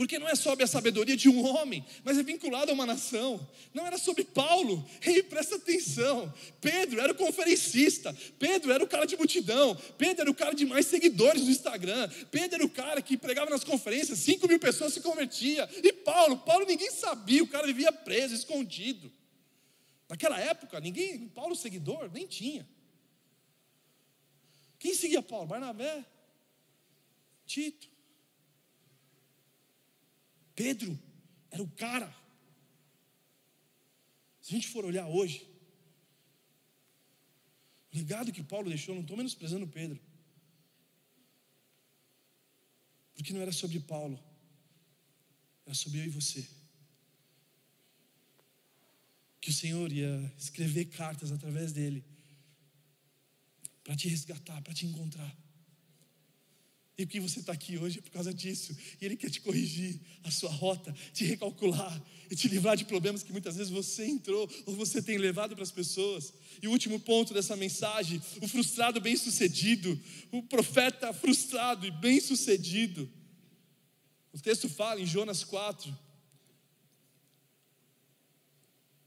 Porque 0.00 0.18
não 0.18 0.26
é 0.26 0.34
sobre 0.34 0.64
a 0.64 0.66
sabedoria 0.66 1.14
de 1.14 1.28
um 1.28 1.44
homem, 1.44 1.84
mas 2.02 2.16
é 2.16 2.22
vinculado 2.22 2.70
a 2.70 2.74
uma 2.74 2.86
nação. 2.86 3.38
Não 3.74 3.86
era 3.86 3.98
sobre 3.98 4.24
Paulo. 4.24 4.82
Ei, 5.02 5.22
presta 5.22 5.56
atenção. 5.56 6.32
Pedro 6.58 7.02
era 7.02 7.12
o 7.12 7.14
conferencista. 7.14 8.16
Pedro 8.38 8.72
era 8.72 8.82
o 8.82 8.88
cara 8.88 9.04
de 9.04 9.14
multidão. 9.14 9.76
Pedro 9.98 10.22
era 10.22 10.30
o 10.30 10.34
cara 10.34 10.54
de 10.54 10.64
mais 10.64 10.86
seguidores 10.86 11.42
no 11.42 11.50
Instagram. 11.50 12.08
Pedro 12.30 12.54
era 12.54 12.64
o 12.64 12.70
cara 12.70 13.02
que 13.02 13.14
pregava 13.14 13.50
nas 13.50 13.62
conferências. 13.62 14.18
Cinco 14.20 14.48
mil 14.48 14.58
pessoas 14.58 14.94
se 14.94 15.02
convertiam. 15.02 15.68
E 15.84 15.92
Paulo? 15.92 16.38
Paulo 16.38 16.64
ninguém 16.64 16.90
sabia. 16.90 17.42
O 17.42 17.48
cara 17.48 17.66
vivia 17.66 17.92
preso, 17.92 18.34
escondido. 18.34 19.12
Naquela 20.08 20.40
época, 20.40 20.80
ninguém, 20.80 21.28
Paulo 21.28 21.54
seguidor, 21.54 22.10
nem 22.10 22.26
tinha. 22.26 22.66
Quem 24.78 24.94
seguia 24.94 25.20
Paulo? 25.20 25.46
Barnabé, 25.46 26.02
Tito. 27.44 27.89
Pedro 30.60 30.92
era 31.50 31.62
o 31.62 31.70
cara. 31.70 32.14
Se 34.42 34.50
a 34.50 34.54
gente 34.56 34.68
for 34.68 34.84
olhar 34.84 35.06
hoje, 35.08 35.48
o 37.90 37.96
legado 37.96 38.30
que 38.30 38.42
Paulo 38.42 38.68
deixou, 38.68 38.94
não 38.94 39.00
estou 39.00 39.16
menosprezando 39.16 39.66
Pedro. 39.66 39.98
Porque 43.14 43.32
não 43.32 43.40
era 43.40 43.52
sobre 43.52 43.80
Paulo, 43.80 44.22
era 45.64 45.74
sobre 45.74 46.00
eu 46.00 46.04
e 46.04 46.10
você. 46.10 46.46
Que 49.40 49.48
o 49.48 49.54
Senhor 49.54 49.90
ia 49.90 50.30
escrever 50.36 50.90
cartas 50.90 51.32
através 51.32 51.72
dele, 51.72 52.04
para 53.82 53.96
te 53.96 54.08
resgatar, 54.08 54.60
para 54.60 54.74
te 54.74 54.84
encontrar. 54.84 55.34
E 57.00 57.06
que 57.06 57.18
você 57.18 57.40
está 57.40 57.54
aqui 57.54 57.78
hoje 57.78 57.98
é 57.98 58.02
por 58.02 58.10
causa 58.10 58.32
disso. 58.32 58.76
E 59.00 59.06
Ele 59.06 59.16
quer 59.16 59.30
te 59.30 59.40
corrigir 59.40 59.98
a 60.22 60.30
sua 60.30 60.50
rota, 60.50 60.94
te 61.14 61.24
recalcular 61.24 61.98
e 62.30 62.36
te 62.36 62.46
livrar 62.46 62.76
de 62.76 62.84
problemas 62.84 63.22
que 63.22 63.32
muitas 63.32 63.56
vezes 63.56 63.72
você 63.72 64.04
entrou 64.04 64.46
ou 64.66 64.76
você 64.76 65.00
tem 65.00 65.16
levado 65.16 65.54
para 65.54 65.62
as 65.62 65.70
pessoas. 65.70 66.30
E 66.60 66.68
o 66.68 66.70
último 66.70 67.00
ponto 67.00 67.32
dessa 67.32 67.56
mensagem: 67.56 68.20
o 68.42 68.46
frustrado 68.46 69.00
bem-sucedido, 69.00 69.98
o 70.30 70.42
profeta 70.42 71.10
frustrado 71.14 71.86
e 71.86 71.90
bem-sucedido. 71.90 73.10
O 74.30 74.38
texto 74.38 74.68
fala 74.68 75.00
em 75.00 75.06
Jonas 75.06 75.42
4, 75.42 75.98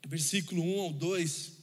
versículo 0.07 0.63
1 0.63 0.81
ao 0.81 0.93
2. 0.93 1.62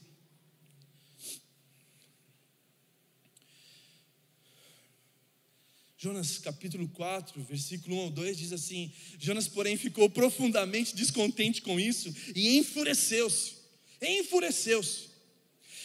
Jonas 6.03 6.39
capítulo 6.39 6.87
4, 6.87 7.43
versículo 7.43 7.95
1 7.95 7.99
ao 7.99 8.09
2 8.09 8.35
diz 8.35 8.51
assim: 8.51 8.91
Jonas, 9.19 9.47
porém, 9.47 9.77
ficou 9.77 10.09
profundamente 10.09 10.95
descontente 10.95 11.61
com 11.61 11.79
isso 11.79 12.11
e 12.35 12.57
enfureceu-se. 12.57 13.53
Enfureceu-se. 14.01 15.11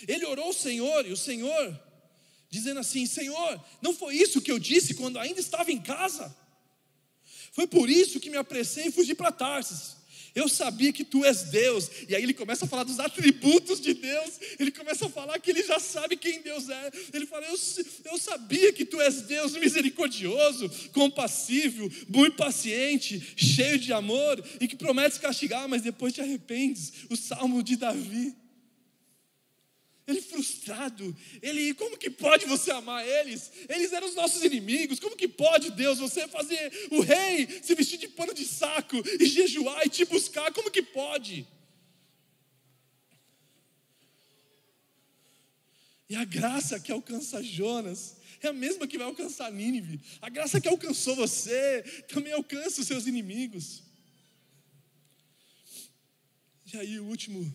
Ele 0.08 0.24
orou 0.24 0.46
ao 0.46 0.52
Senhor 0.54 1.06
e 1.06 1.12
o 1.12 1.18
Senhor, 1.18 1.78
dizendo 2.48 2.80
assim: 2.80 3.04
Senhor, 3.04 3.62
não 3.82 3.92
foi 3.92 4.14
isso 4.16 4.40
que 4.40 4.50
eu 4.50 4.58
disse 4.58 4.94
quando 4.94 5.18
ainda 5.18 5.38
estava 5.38 5.70
em 5.70 5.82
casa? 5.82 6.34
Foi 7.52 7.66
por 7.66 7.90
isso 7.90 8.18
que 8.18 8.30
me 8.30 8.38
apressei 8.38 8.86
e 8.86 8.92
fugi 8.92 9.14
para 9.14 9.30
Tarsis 9.30 9.96
eu 10.37 10.49
sabia 10.51 10.93
que 10.93 11.03
tu 11.03 11.24
és 11.24 11.45
Deus. 11.45 11.91
E 12.09 12.14
aí 12.14 12.22
ele 12.22 12.34
começa 12.34 12.66
a 12.66 12.68
falar 12.68 12.84
dos 12.84 13.01
atributos 13.01 13.80
de 13.80 13.95
Deus, 13.95 14.39
ele 14.61 14.70
começa 14.70 15.07
a 15.07 15.09
falar 15.09 15.39
que 15.41 15.51
ele 15.51 15.62
já 15.62 15.80
sabe 15.80 16.16
quem 16.16 16.43
Deus 16.43 16.68
é. 16.68 16.91
Ele 17.14 17.24
fala: 17.26 17.47
Eu, 17.47 17.57
eu 18.05 18.18
sabia 18.18 18.70
que 18.72 18.84
tu 18.84 19.01
és 19.01 19.22
Deus 19.22 19.57
misericordioso, 19.57 20.70
compassivo, 20.93 21.91
muito 22.07 22.37
paciente, 22.37 23.32
cheio 23.34 23.78
de 23.78 23.93
amor 23.95 24.45
e 24.61 24.68
que 24.68 24.76
prometes 24.76 25.16
castigar, 25.16 25.66
mas 25.66 25.80
depois 25.80 26.12
te 26.12 26.20
arrependes. 26.20 26.93
O 27.09 27.16
salmo 27.16 27.62
de 27.62 27.76
Davi 27.76 28.45
ele 30.07 30.22
frustrado, 30.22 31.16
ele, 31.42 31.74
como 31.74 31.98
que 31.98 32.09
pode 32.09 32.46
você 32.46 32.70
amar 32.70 33.07
eles? 33.07 33.50
Eles 33.68 33.92
eram 33.92 34.07
os 34.07 34.14
nossos 34.14 34.44
inimigos, 34.44 35.00
como 35.00 35.16
que 35.16 35.26
pode 35.26 35.72
Deus 35.72 35.98
você 35.98 36.28
fazer 36.28 36.72
o 36.92 37.00
rei 37.00 37.48
se 37.61 37.74
vestir 37.74 37.98
de 37.98 38.07
pano 38.07 38.32
de 38.32 38.44
saco 38.44 38.96
e 39.18 39.26
jejuar 39.26 39.84
e 39.84 39.90
te 39.90 40.04
buscar, 40.04 40.52
como 40.52 40.70
que 40.70 40.80
pode? 40.80 41.46
E 46.09 46.14
a 46.14 46.24
graça 46.24 46.78
que 46.78 46.92
alcança 46.92 47.42
Jonas 47.42 48.16
é 48.40 48.46
a 48.46 48.52
mesma 48.52 48.86
que 48.86 48.96
vai 48.96 49.09
alcançar 49.09 49.50
Nínive. 49.50 50.00
A 50.22 50.28
graça 50.28 50.61
que 50.61 50.68
alcançou 50.68 51.16
você 51.16 51.82
também 52.07 52.32
alcança 52.32 52.80
os 52.80 52.86
seus 52.86 53.09
inimigos. 53.09 53.82
E 56.72 56.76
aí 56.76 57.00
o 57.00 57.07
último 57.07 57.52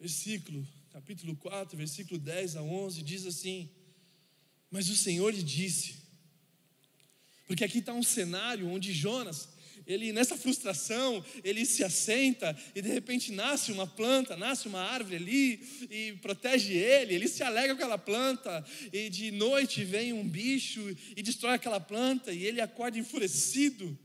versículo 0.00 0.66
capítulo 0.94 1.34
4, 1.34 1.76
versículo 1.76 2.20
10 2.20 2.54
a 2.54 2.62
11, 2.62 3.02
diz 3.02 3.26
assim: 3.26 3.68
Mas 4.70 4.88
o 4.88 4.94
Senhor 4.94 5.34
lhe 5.34 5.42
disse, 5.42 5.96
porque 7.48 7.64
aqui 7.64 7.78
está 7.78 7.92
um 7.92 8.02
cenário 8.02 8.68
onde 8.68 8.92
Jonas, 8.92 9.48
ele 9.88 10.12
nessa 10.12 10.36
frustração, 10.36 11.24
ele 11.42 11.66
se 11.66 11.82
assenta 11.82 12.56
e 12.76 12.80
de 12.80 12.88
repente 12.90 13.32
nasce 13.32 13.72
uma 13.72 13.88
planta, 13.88 14.36
nasce 14.36 14.68
uma 14.68 14.78
árvore 14.78 15.16
ali 15.16 15.88
e 15.90 16.12
protege 16.22 16.74
ele, 16.74 17.12
ele 17.12 17.26
se 17.26 17.42
alegra 17.42 17.74
com 17.74 17.82
aquela 17.82 17.98
planta 17.98 18.64
e 18.92 19.10
de 19.10 19.32
noite 19.32 19.82
vem 19.84 20.12
um 20.12 20.26
bicho 20.26 20.80
e 21.16 21.22
destrói 21.24 21.54
aquela 21.54 21.80
planta 21.80 22.32
e 22.32 22.46
ele 22.46 22.60
acorda 22.60 22.96
enfurecido. 22.96 23.98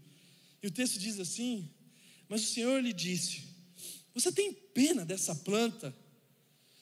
E 0.64 0.66
o 0.66 0.72
texto 0.72 0.98
diz 0.98 1.20
assim: 1.20 1.70
Mas 2.28 2.42
o 2.42 2.48
Senhor 2.48 2.82
lhe 2.82 2.94
disse: 2.94 3.44
Você 4.16 4.32
tem 4.32 4.52
pena 4.52 5.06
dessa 5.06 5.36
planta? 5.36 5.96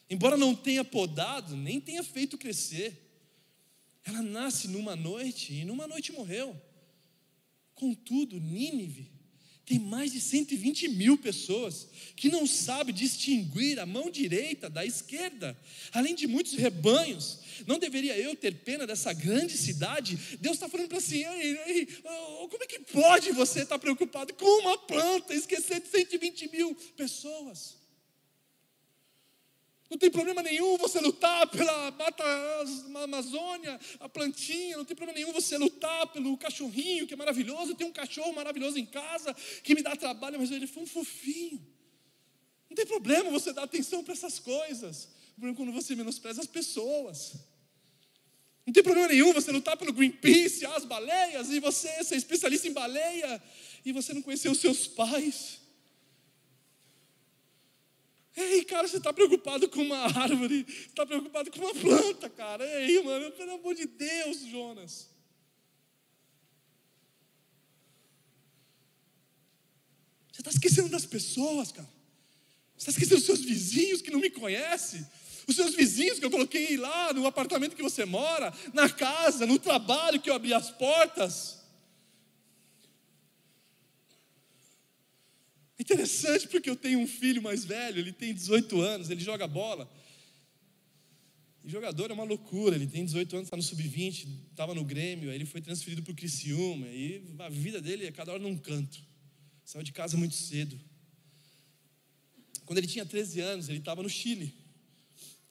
Embora 0.10 0.38
não 0.38 0.56
tenha 0.56 0.84
podado, 0.84 1.56
nem 1.56 1.80
tenha 1.82 2.04
feito 2.04 2.38
crescer, 2.38 3.08
ela 4.04 4.22
nasce 4.22 4.68
numa 4.68 4.96
noite 4.96 5.54
e 5.54 5.66
numa 5.66 5.88
noite 5.88 6.12
morreu. 6.12 6.60
Contudo, 7.76 8.40
Nínive 8.40 9.18
tem 9.68 9.80
mais 9.80 10.14
de 10.14 10.22
120 10.22 10.88
mil 10.88 11.18
pessoas 11.18 11.90
que 12.16 12.30
não 12.30 12.48
sabe 12.48 12.94
distinguir 12.94 13.78
a 13.82 13.86
mão 13.86 14.10
direita 14.10 14.70
da 14.70 14.86
esquerda, 14.86 15.60
além 15.92 16.16
de 16.16 16.26
muitos 16.26 16.54
rebanhos. 16.54 17.40
Não 17.68 17.78
deveria 17.78 18.18
eu 18.18 18.34
ter 18.34 18.56
pena 18.64 18.88
dessa 18.88 19.12
grande 19.12 19.58
cidade? 19.58 20.38
Deus 20.40 20.56
está 20.56 20.70
falando 20.70 20.88
para 20.88 21.00
assim: 21.00 21.22
ei, 21.22 21.60
ei, 21.66 21.86
como 22.50 22.64
é 22.64 22.66
que 22.66 22.80
pode 22.80 23.34
você 23.34 23.64
estar 23.64 23.78
preocupado 23.78 24.34
com 24.36 24.62
uma 24.62 24.78
planta, 24.78 25.34
esquecer 25.34 25.82
de 25.82 25.90
120 25.90 26.50
mil 26.50 26.74
pessoas? 26.96 27.76
Não 29.90 29.98
tem 29.98 30.12
problema 30.12 30.44
nenhum 30.44 30.78
você 30.78 31.00
lutar 31.00 31.48
pela 31.48 31.92
mata 31.92 32.24
Amazônia, 33.04 33.80
a 34.00 34.10
plantinha, 34.10 34.78
não 34.78 34.84
tem 34.84 34.96
problema 34.96 35.18
nenhum 35.18 35.32
você 35.32 35.58
lutar 35.58 36.08
pelo 36.08 36.38
cachorrinho, 36.38 37.08
que 37.08 37.14
é 37.14 37.18
maravilhoso. 37.18 37.72
Eu 37.72 37.76
tenho 37.76 37.90
um 37.90 37.94
cachorro 37.94 38.34
maravilhoso 38.34 38.78
em 38.78 38.86
casa 38.86 39.34
que 39.64 39.74
me 39.74 39.82
dá 39.82 39.96
trabalho, 39.96 40.40
mas 40.40 40.52
ele 40.52 40.68
foi 40.68 40.84
um 40.84 40.88
fofinho. 40.88 41.66
Não 42.70 42.76
tem 42.76 42.86
problema 42.86 43.30
você 43.30 43.54
dar 43.54 43.64
atenção 43.64 44.04
para 44.04 44.14
essas 44.14 44.40
coisas. 44.40 45.06
O 45.32 45.40
problema 45.40 45.54
é 45.54 45.58
quando 45.58 45.72
você 45.72 45.96
menospreza 45.96 46.42
as 46.42 46.48
pessoas. 46.48 47.36
Não 48.66 48.74
tem 48.74 48.84
problema 48.84 49.08
nenhum 49.08 49.32
você 49.32 49.50
lutar 49.54 49.78
pelo 49.78 49.94
Greenpeace, 49.94 50.66
as 50.66 50.84
baleias, 50.84 51.50
e 51.50 51.62
você 51.62 52.04
ser 52.04 52.18
especialista 52.18 52.68
em 52.68 52.74
baleia, 52.74 53.42
e 53.86 53.94
você 53.94 54.14
não 54.14 54.22
conhecer 54.22 54.50
os 54.50 54.60
seus 54.60 54.86
pais. 54.86 55.62
Ei, 58.38 58.64
cara, 58.64 58.88
você 58.88 58.98
está 58.98 59.12
preocupado 59.12 59.68
com 59.68 59.82
uma 59.82 59.98
árvore, 59.98 60.64
está 60.70 61.04
preocupado 61.08 61.50
com 61.50 61.60
uma 61.60 61.74
planta, 61.74 62.30
cara. 62.30 62.64
Ei, 62.82 63.02
mano, 63.02 63.32
pelo 63.32 63.54
amor 63.54 63.74
de 63.74 63.88
Deus, 63.88 64.46
Jonas. 64.46 65.10
Você 70.32 70.42
está 70.42 70.52
esquecendo 70.52 70.90
das 70.90 71.04
pessoas, 71.04 71.72
cara. 71.72 71.90
Você 72.78 72.90
está 72.90 72.92
esquecendo 72.92 73.16
dos 73.16 73.26
seus 73.26 73.42
vizinhos 73.42 74.04
que 74.04 74.12
não 74.12 74.20
me 74.20 74.30
conhecem. 74.30 75.04
Os 75.48 75.56
seus 75.56 75.74
vizinhos 75.74 76.20
que 76.20 76.26
eu 76.26 76.30
coloquei 76.30 76.78
lá 76.78 77.12
no 77.14 77.26
apartamento 77.26 77.76
que 77.76 77.82
você 77.82 78.06
mora, 78.06 78.54
na 78.72 78.88
casa, 78.88 79.48
no 79.48 79.58
trabalho 79.58 80.22
que 80.22 80.30
eu 80.30 80.36
abri 80.36 80.54
as 80.54 80.70
portas. 80.70 81.58
Interessante 85.80 86.48
porque 86.48 86.70
eu 86.70 86.76
tenho 86.76 87.00
um 87.00 87.08
filho 87.08 87.42
mais 87.42 87.64
velho, 87.64 88.00
ele 88.00 88.12
tem 88.12 88.34
18 88.34 88.82
anos, 88.82 89.10
ele 89.10 89.22
joga 89.22 89.48
bola. 89.48 89.90
E 91.64 91.70
jogador 91.70 92.10
é 92.10 92.14
uma 92.14 92.24
loucura, 92.24 92.76
ele 92.76 92.88
tem 92.88 93.06
18 93.06 93.36
anos, 93.36 93.48
está 93.48 93.58
no 93.58 93.62
sub-20, 93.62 94.28
estava 94.52 94.74
no 94.74 94.84
Grêmio, 94.84 95.30
aí 95.30 95.36
ele 95.36 95.46
foi 95.46 95.62
transferido 95.62 96.02
para 96.02 96.12
o 96.12 96.16
Criciúma, 96.16 96.88
e 96.88 97.22
a 97.38 97.50
vida 97.50 97.82
dele 97.82 98.06
é 98.06 98.12
cada 98.12 98.32
hora 98.32 98.42
num 98.42 98.58
canto. 98.58 99.00
Saiu 99.66 99.84
de 99.84 99.92
casa 99.92 100.18
muito 100.18 100.34
cedo. 100.34 100.80
Quando 102.66 102.80
ele 102.80 102.88
tinha 102.88 103.06
13 103.06 103.40
anos, 103.42 103.70
ele 103.70 103.80
estava 103.80 104.02
no 104.02 104.10
Chile, 104.10 104.54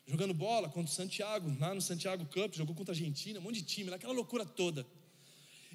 jogando 0.07 0.35
bola 0.35 0.68
contra 0.68 0.91
o 0.91 0.95
Santiago, 0.95 1.55
lá 1.59 1.74
no 1.74 1.81
Santiago 1.83 2.24
Cup, 2.27 2.55
jogou 2.55 2.74
contra 2.74 2.93
a 2.93 2.97
Argentina, 2.97 3.39
um 3.39 3.43
monte 3.43 3.57
de 3.57 3.66
time, 3.66 3.91
naquela 3.91 4.12
loucura 4.12 4.45
toda. 4.45 4.87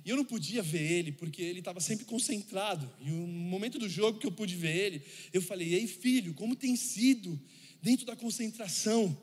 E 0.04 0.10
eu 0.10 0.18
não 0.18 0.26
podia 0.26 0.64
ver 0.64 0.82
ele, 0.82 1.12
porque 1.12 1.42
ele 1.42 1.60
estava 1.60 1.80
sempre 1.80 2.06
concentrado. 2.06 2.92
E 3.00 3.10
no 3.10 3.28
momento 3.28 3.78
do 3.78 3.88
jogo 3.88 4.20
que 4.20 4.26
eu 4.26 4.32
pude 4.32 4.56
ver 4.56 4.76
ele, 4.76 5.04
eu 5.32 5.42
falei: 5.42 5.74
Ei, 5.74 5.88
filho, 5.88 6.34
como 6.34 6.56
tem 6.56 6.76
sido 6.76 7.40
dentro 7.82 8.06
da 8.06 8.16
concentração? 8.16 9.16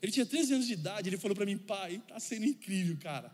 Ele 0.00 0.10
tinha 0.10 0.26
13 0.26 0.54
anos 0.54 0.66
de 0.66 0.72
idade, 0.72 1.08
ele 1.08 1.18
falou 1.18 1.36
para 1.36 1.44
mim: 1.44 1.58
Pai, 1.58 1.96
está 1.96 2.18
sendo 2.18 2.46
incrível, 2.46 2.96
cara. 2.96 3.28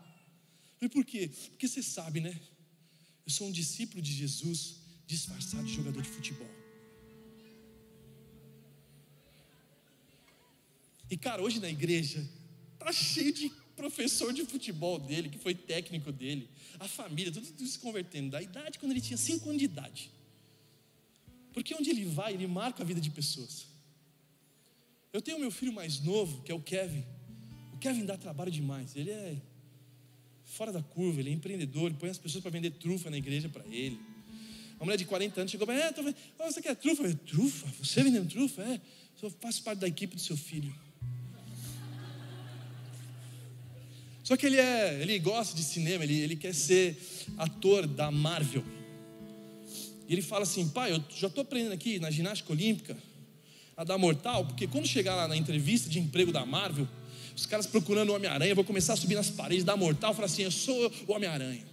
Eu 0.73 0.79
falei: 0.79 0.89
Por 0.89 1.05
quê? 1.05 1.31
Porque 1.51 1.67
você 1.67 1.81
sabe, 1.81 2.19
né? 2.19 2.37
Eu 3.25 3.31
sou 3.31 3.47
um 3.47 3.51
discípulo 3.51 4.01
de 4.01 4.11
Jesus, 4.11 4.75
disfarçado 5.07 5.63
de 5.63 5.73
jogador 5.73 6.01
de 6.01 6.09
futebol. 6.09 6.49
E, 11.09 11.17
cara, 11.17 11.41
hoje 11.41 11.59
na 11.59 11.69
igreja, 11.69 12.27
tá 12.77 12.91
cheio 12.91 13.33
de 13.33 13.49
professor 13.79 14.33
de 14.33 14.43
futebol 14.45 14.99
dele, 14.99 15.29
que 15.29 15.37
foi 15.37 15.55
técnico 15.55 16.11
dele, 16.11 16.49
a 16.79 16.87
família, 16.87 17.31
tudo, 17.31 17.47
tudo 17.47 17.67
se 17.67 17.79
convertendo, 17.79 18.31
da 18.31 18.41
idade 18.41 18.77
quando 18.77 18.91
ele 18.91 18.99
tinha 18.99 19.17
5 19.17 19.47
anos 19.47 19.59
de 19.59 19.65
idade. 19.65 20.11
Porque 21.53 21.73
onde 21.73 21.89
ele 21.89 22.03
vai, 22.05 22.33
ele 22.33 22.45
marca 22.45 22.83
a 22.83 22.85
vida 22.85 22.99
de 22.99 23.09
pessoas. 23.09 23.67
Eu 25.13 25.21
tenho 25.21 25.39
meu 25.39 25.49
filho 25.49 25.71
mais 25.71 26.01
novo, 26.01 26.41
que 26.43 26.51
é 26.51 26.55
o 26.55 26.61
Kevin. 26.61 27.03
O 27.73 27.77
Kevin 27.77 28.05
dá 28.05 28.17
trabalho 28.17 28.51
demais. 28.51 28.95
Ele 28.95 29.11
é 29.11 29.37
fora 30.43 30.71
da 30.71 30.83
curva, 30.83 31.21
ele 31.21 31.29
é 31.29 31.33
empreendedor, 31.33 31.85
ele 31.87 31.95
põe 31.99 32.09
as 32.09 32.17
pessoas 32.17 32.41
para 32.41 32.51
vender 32.51 32.71
trufa 32.71 33.09
na 33.09 33.17
igreja 33.17 33.47
para 33.47 33.65
ele. 33.67 33.97
Uma 34.75 34.85
mulher 34.85 34.97
de 34.97 35.05
40 35.05 35.39
anos 35.39 35.51
chegou 35.51 35.65
para 35.65 35.79
é, 35.79 35.93
oh, 36.39 36.43
você 36.43 36.61
quer 36.61 36.75
trufa? 36.75 37.03
Eu, 37.03 37.15
trufa? 37.15 37.67
Você 37.81 38.03
vendendo 38.03 38.29
trufa? 38.29 38.61
É, 38.61 38.81
eu 39.21 39.29
faço 39.29 39.63
parte 39.63 39.79
da 39.79 39.87
equipe 39.87 40.15
do 40.15 40.21
seu 40.21 40.37
filho. 40.37 40.73
Só 44.29 44.37
que 44.37 44.45
ele 44.45 44.57
é, 44.57 45.01
ele 45.01 45.17
gosta 45.17 45.55
de 45.55 45.63
cinema, 45.63 46.03
ele, 46.03 46.19
ele 46.19 46.35
quer 46.35 46.53
ser 46.53 46.95
ator 47.35 47.87
da 47.87 48.11
Marvel. 48.11 48.63
E 50.07 50.13
ele 50.13 50.21
fala 50.21 50.43
assim, 50.43 50.69
pai, 50.69 50.91
eu 50.91 51.03
já 51.09 51.25
estou 51.25 51.41
aprendendo 51.41 51.71
aqui 51.71 51.97
na 51.97 52.11
ginástica 52.11 52.53
olímpica 52.53 52.95
a 53.75 53.83
dar 53.83 53.97
mortal, 53.97 54.45
porque 54.45 54.67
quando 54.67 54.85
chegar 54.85 55.15
lá 55.15 55.27
na 55.27 55.35
entrevista 55.35 55.89
de 55.89 55.97
emprego 55.97 56.31
da 56.31 56.45
Marvel, 56.45 56.87
os 57.35 57.47
caras 57.47 57.65
procurando 57.65 58.11
o 58.11 58.15
Homem-Aranha, 58.15 58.53
vou 58.53 58.63
começar 58.63 58.93
a 58.93 58.97
subir 58.97 59.15
nas 59.15 59.31
paredes, 59.31 59.63
dar 59.63 59.75
mortal, 59.75 60.13
falar 60.13 60.27
assim, 60.27 60.43
eu 60.43 60.51
sou 60.51 60.93
o 61.07 61.13
Homem-Aranha. 61.13 61.65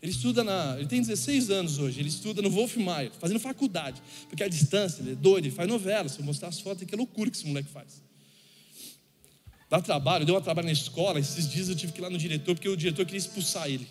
Ele 0.00 0.12
estuda 0.12 0.42
na. 0.42 0.76
Ele 0.78 0.88
tem 0.88 1.02
16 1.02 1.50
anos 1.50 1.78
hoje, 1.78 2.00
ele 2.00 2.08
estuda 2.08 2.40
no 2.40 2.48
Wolf 2.48 2.74
Mayer, 2.76 3.12
fazendo 3.20 3.38
faculdade. 3.38 4.02
Porque 4.30 4.42
a 4.42 4.48
distância, 4.48 5.02
ele 5.02 5.12
é 5.12 5.14
doido, 5.14 5.44
ele 5.44 5.54
faz 5.54 5.68
novela. 5.68 6.08
Se 6.08 6.18
eu 6.20 6.24
mostrar 6.24 6.48
as 6.48 6.58
fotos, 6.58 6.84
que 6.84 6.96
loucura 6.96 7.30
que 7.30 7.36
esse 7.36 7.46
moleque 7.46 7.68
faz. 7.68 8.07
Dá 9.70 9.80
trabalho, 9.82 10.24
deu 10.24 10.36
um 10.36 10.40
trabalho 10.40 10.66
na 10.66 10.72
escola. 10.72 11.20
Esses 11.20 11.48
dias 11.48 11.68
eu 11.68 11.76
tive 11.76 11.92
que 11.92 12.00
ir 12.00 12.02
lá 12.02 12.10
no 12.10 12.16
diretor, 12.16 12.54
porque 12.54 12.68
o 12.68 12.76
diretor 12.76 13.04
queria 13.04 13.18
expulsar 13.18 13.68
ele. 13.68 13.86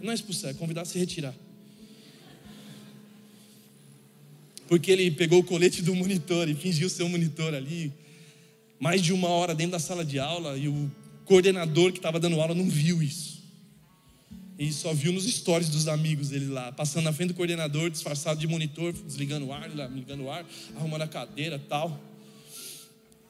Não 0.00 0.10
é 0.10 0.14
expulsar, 0.14 0.50
é 0.50 0.54
convidar 0.54 0.82
a 0.82 0.84
se 0.84 0.98
retirar. 0.98 1.34
Porque 4.66 4.90
ele 4.90 5.10
pegou 5.10 5.40
o 5.40 5.44
colete 5.44 5.82
do 5.82 5.94
monitor 5.94 6.48
e 6.48 6.54
fingiu 6.54 6.88
ser 6.88 7.02
um 7.02 7.08
monitor 7.08 7.54
ali. 7.54 7.92
Mais 8.80 9.02
de 9.02 9.12
uma 9.12 9.28
hora 9.28 9.54
dentro 9.54 9.72
da 9.72 9.78
sala 9.78 10.04
de 10.04 10.18
aula 10.18 10.56
e 10.56 10.68
o 10.68 10.90
coordenador 11.26 11.92
que 11.92 11.98
estava 11.98 12.18
dando 12.18 12.40
aula 12.40 12.54
não 12.54 12.68
viu 12.68 13.02
isso. 13.02 13.42
E 14.58 14.72
só 14.72 14.94
viu 14.94 15.12
nos 15.12 15.26
stories 15.26 15.68
dos 15.68 15.88
amigos 15.88 16.32
ele 16.32 16.46
lá, 16.46 16.70
passando 16.72 17.04
na 17.04 17.12
frente 17.12 17.28
do 17.28 17.34
coordenador, 17.34 17.90
disfarçado 17.90 18.38
de 18.38 18.46
monitor, 18.46 18.92
desligando 18.92 19.46
o 19.46 19.52
ar, 19.52 19.68
ligando 19.68 20.24
o 20.24 20.30
ar, 20.30 20.46
arrumando 20.76 21.02
a 21.02 21.08
cadeira 21.08 21.58
tal. 21.58 22.00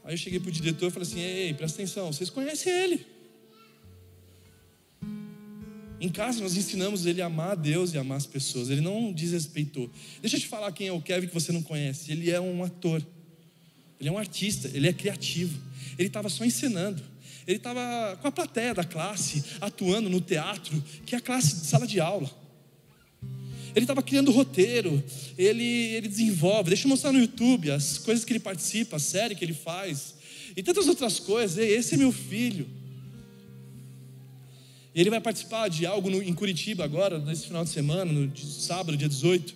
Aí 0.05 0.12
eu 0.12 0.18
cheguei 0.18 0.38
para 0.38 0.50
o 0.50 0.52
diretor 0.52 0.88
e 0.88 0.90
falei 0.90 1.09
assim: 1.09 1.20
Ei, 1.20 1.55
presta 1.55 1.82
atenção, 1.82 2.12
vocês 2.12 2.28
conhecem 2.28 2.72
ele. 2.72 3.07
Em 6.00 6.09
casa 6.11 6.42
nós 6.42 6.55
ensinamos 6.55 7.07
ele 7.07 7.22
a 7.22 7.26
amar 7.26 7.52
a 7.52 7.55
Deus 7.55 7.94
e 7.94 7.98
amar 7.98 8.18
as 8.18 8.26
pessoas. 8.26 8.68
Ele 8.68 8.82
não 8.82 9.11
desrespeitou. 9.11 9.90
Deixa 10.20 10.36
eu 10.36 10.40
te 10.40 10.46
falar 10.46 10.70
quem 10.72 10.88
é 10.88 10.92
o 10.92 11.00
Kevin 11.00 11.28
que 11.28 11.32
você 11.32 11.50
não 11.50 11.62
conhece. 11.62 12.12
Ele 12.12 12.30
é 12.30 12.38
um 12.38 12.62
ator. 12.62 13.02
Ele 13.98 14.09
é 14.11 14.12
um 14.12 14.18
artista, 14.18 14.70
ele 14.74 14.86
é 14.86 14.92
criativo. 14.92 15.59
Ele 15.98 16.09
estava 16.09 16.28
só 16.28 16.44
ensinando. 16.44 17.02
Ele 17.46 17.57
estava 17.57 18.18
com 18.20 18.28
a 18.28 18.32
plateia 18.32 18.74
da 18.74 18.84
classe, 18.84 19.42
atuando 19.61 20.11
no 20.11 20.20
teatro, 20.20 20.82
que 21.07 21.14
é 21.14 21.18
a 21.18 21.20
classe 21.20 21.61
de 21.61 21.66
sala 21.66 21.86
de 21.86 22.00
aula. 22.00 22.30
Ele 23.75 23.85
estava 23.85 24.03
criando 24.03 24.31
roteiro, 24.31 25.03
ele, 25.37 25.64
ele 25.64 26.09
desenvolve. 26.09 26.68
Deixa 26.68 26.85
eu 26.85 26.89
mostrar 26.91 27.12
no 27.12 27.18
YouTube 27.18 27.70
as 27.70 27.99
coisas 27.99 28.25
que 28.25 28.33
ele 28.33 28.41
participa, 28.41 28.97
a 28.97 29.01
série 29.01 29.35
que 29.35 29.45
ele 29.45 29.55
faz, 29.55 30.14
e 30.57 30.62
tantas 30.62 30.87
outras 30.87 31.18
coisas. 31.18 31.59
Esse 31.59 31.95
é 31.95 31.97
meu 31.99 32.12
filho. 32.12 32.68
Ele 34.95 35.11
vai 35.11 35.20
participar 35.20 35.68
de 35.68 35.85
algo 35.85 36.09
no, 36.09 36.22
em 36.22 36.33
Curitiba 36.33 36.85
agora, 36.85 37.18
nesse 37.18 37.47
final 37.47 37.64
de 37.64 37.70
semana, 37.70 38.12
no 38.12 38.37
sábado, 38.37 38.97
dia 38.97 39.09
18. 39.09 39.55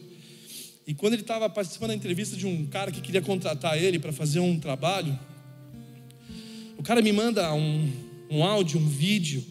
E 0.84 0.94
quando 0.94 1.12
ele 1.12 1.22
estava 1.22 1.48
participando 1.48 1.90
da 1.90 1.94
entrevista 1.94 2.36
de 2.36 2.44
um 2.46 2.66
cara 2.66 2.90
que 2.90 3.00
queria 3.00 3.22
contratar 3.22 3.80
ele 3.80 4.00
para 4.00 4.12
fazer 4.12 4.40
um 4.40 4.58
trabalho, 4.58 5.16
o 6.76 6.82
cara 6.82 7.00
me 7.00 7.12
manda 7.12 7.52
um, 7.54 7.92
um 8.30 8.42
áudio, 8.42 8.80
um 8.80 8.88
vídeo 8.88 9.44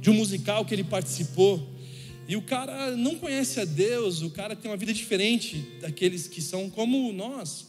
de 0.00 0.10
um 0.10 0.14
musical 0.14 0.64
que 0.64 0.74
ele 0.74 0.82
participou. 0.82 1.64
E 2.30 2.36
o 2.36 2.42
cara 2.42 2.96
não 2.96 3.16
conhece 3.16 3.58
a 3.58 3.64
Deus, 3.64 4.22
o 4.22 4.30
cara 4.30 4.54
tem 4.54 4.70
uma 4.70 4.76
vida 4.76 4.94
diferente 4.94 5.66
daqueles 5.80 6.28
que 6.28 6.40
são 6.40 6.70
como 6.70 7.12
nós. 7.12 7.66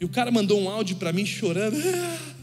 E 0.00 0.04
o 0.04 0.08
cara 0.08 0.30
mandou 0.30 0.60
um 0.60 0.68
áudio 0.68 0.94
para 0.94 1.12
mim 1.12 1.26
chorando. 1.26 1.76
Ah, 1.76 2.34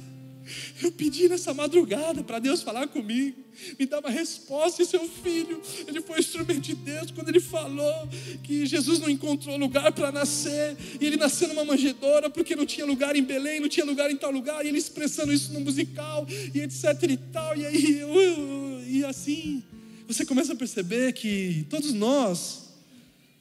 eu 0.84 0.92
pedi 0.92 1.30
nessa 1.30 1.54
madrugada 1.54 2.22
para 2.26 2.40
Deus 2.40 2.62
falar 2.62 2.90
comigo, 2.90 3.38
me 3.80 3.86
dar 3.86 4.00
uma 4.02 4.10
resposta. 4.10 4.84
E 4.84 4.86
seu 4.86 5.08
filho, 5.08 5.62
ele 5.88 6.02
foi 6.02 6.20
instrumento 6.20 6.60
de 6.60 6.76
Deus 6.76 7.10
quando 7.12 7.30
ele 7.30 7.40
falou 7.40 8.10
que 8.44 8.66
Jesus 8.66 9.00
não 9.00 9.10
encontrou 9.10 9.56
lugar 9.56 9.94
para 9.94 10.12
nascer, 10.12 10.76
e 11.00 11.06
ele 11.06 11.16
nasceu 11.16 11.48
numa 11.48 11.64
manjedoura 11.64 12.30
porque 12.30 12.54
não 12.54 12.66
tinha 12.66 12.86
lugar 12.86 13.16
em 13.16 13.24
Belém, 13.24 13.62
não 13.62 13.70
tinha 13.70 13.86
lugar 13.86 14.12
em 14.12 14.18
tal 14.18 14.30
lugar, 14.30 14.66
e 14.66 14.68
ele 14.68 14.78
expressando 14.78 15.32
isso 15.32 15.54
no 15.54 15.62
musical, 15.62 16.28
e 16.54 16.60
etc 16.60 17.02
e 17.04 17.16
tal. 17.32 17.56
E 17.56 17.66
aí, 17.66 18.04
uh, 18.04 18.84
e 18.86 19.06
assim, 19.06 19.64
você 20.08 20.26
começa 20.26 20.54
a 20.54 20.56
perceber 20.56 21.12
que 21.14 21.66
todos 21.70 21.92
nós 21.94 22.70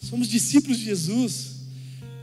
somos 0.00 0.28
discípulos 0.28 0.78
de 0.78 0.84
Jesus, 0.84 1.60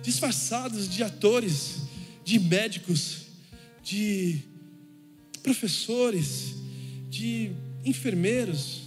disfarçados 0.01 0.89
de 0.89 1.01
atores, 1.01 1.77
de 2.25 2.37
médicos, 2.39 3.21
de 3.81 4.39
professores, 5.41 6.55
de 7.09 7.51
enfermeiros, 7.85 8.81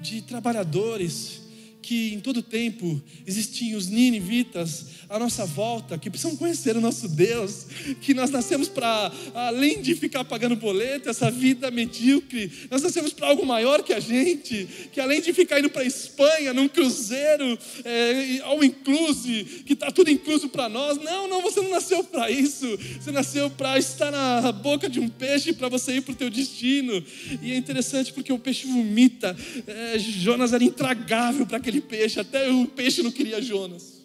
de 0.00 0.22
trabalhadores, 0.22 1.42
que 1.86 2.12
em 2.12 2.18
todo 2.18 2.42
tempo 2.42 3.00
existiam 3.24 3.78
os 3.78 3.86
ninivitas 3.86 4.86
à 5.08 5.20
nossa 5.20 5.46
volta, 5.46 5.96
que 5.96 6.10
precisam 6.10 6.36
conhecer 6.36 6.76
o 6.76 6.80
nosso 6.80 7.08
Deus, 7.08 7.66
que 8.00 8.12
nós 8.12 8.28
nascemos 8.28 8.68
para, 8.68 9.12
além 9.32 9.80
de 9.80 9.94
ficar 9.94 10.24
pagando 10.24 10.56
boleto, 10.56 11.08
essa 11.08 11.30
vida 11.30 11.70
medíocre, 11.70 12.50
nós 12.72 12.82
nascemos 12.82 13.12
para 13.12 13.28
algo 13.28 13.46
maior 13.46 13.84
que 13.84 13.92
a 13.92 14.00
gente, 14.00 14.66
que 14.92 15.00
além 15.00 15.20
de 15.20 15.32
ficar 15.32 15.60
indo 15.60 15.70
para 15.70 15.82
a 15.82 15.86
Espanha, 15.86 16.52
num 16.52 16.66
cruzeiro, 16.66 17.56
é, 17.84 18.40
ao 18.42 18.64
inclusive, 18.64 19.62
que 19.62 19.74
está 19.74 19.92
tudo 19.92 20.10
incluso 20.10 20.48
para 20.48 20.68
nós, 20.68 20.98
não, 20.98 21.28
não, 21.28 21.40
você 21.40 21.60
não 21.60 21.70
nasceu 21.70 22.02
para 22.02 22.28
isso, 22.32 22.66
você 23.00 23.12
nasceu 23.12 23.48
para 23.48 23.78
estar 23.78 24.10
na 24.10 24.50
boca 24.50 24.88
de 24.88 24.98
um 24.98 25.08
peixe, 25.08 25.52
para 25.52 25.68
você 25.68 25.98
ir 25.98 26.00
para 26.00 26.14
o 26.14 26.16
teu 26.16 26.30
destino, 26.30 27.00
e 27.40 27.52
é 27.52 27.56
interessante 27.56 28.12
porque 28.12 28.32
o 28.32 28.40
peixe 28.40 28.66
vomita, 28.66 29.36
é, 29.68 29.98
Jonas 30.00 30.52
era 30.52 30.64
intragável 30.64 31.46
para 31.46 31.58
aquele 31.58 31.75
peixe, 31.80 32.20
até 32.20 32.50
o 32.50 32.66
peixe 32.66 33.02
não 33.02 33.10
queria 33.10 33.40
Jonas. 33.40 34.02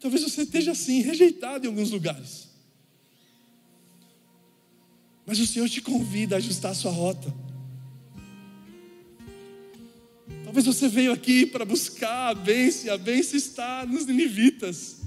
Talvez 0.00 0.22
você 0.22 0.42
esteja 0.42 0.72
assim, 0.72 1.00
rejeitado 1.00 1.66
em 1.66 1.68
alguns 1.68 1.90
lugares. 1.90 2.48
Mas 5.26 5.40
o 5.40 5.46
Senhor 5.46 5.68
te 5.68 5.80
convida 5.80 6.36
a 6.36 6.38
ajustar 6.38 6.70
a 6.70 6.74
sua 6.74 6.92
rota. 6.92 7.34
Talvez 10.44 10.64
você 10.64 10.88
veio 10.88 11.12
aqui 11.12 11.44
para 11.44 11.64
buscar 11.64 12.28
a 12.28 12.34
bênção, 12.34 12.94
a 12.94 12.96
bênção 12.96 13.36
está 13.36 13.84
nos 13.84 14.06
ninivitas. 14.06 14.98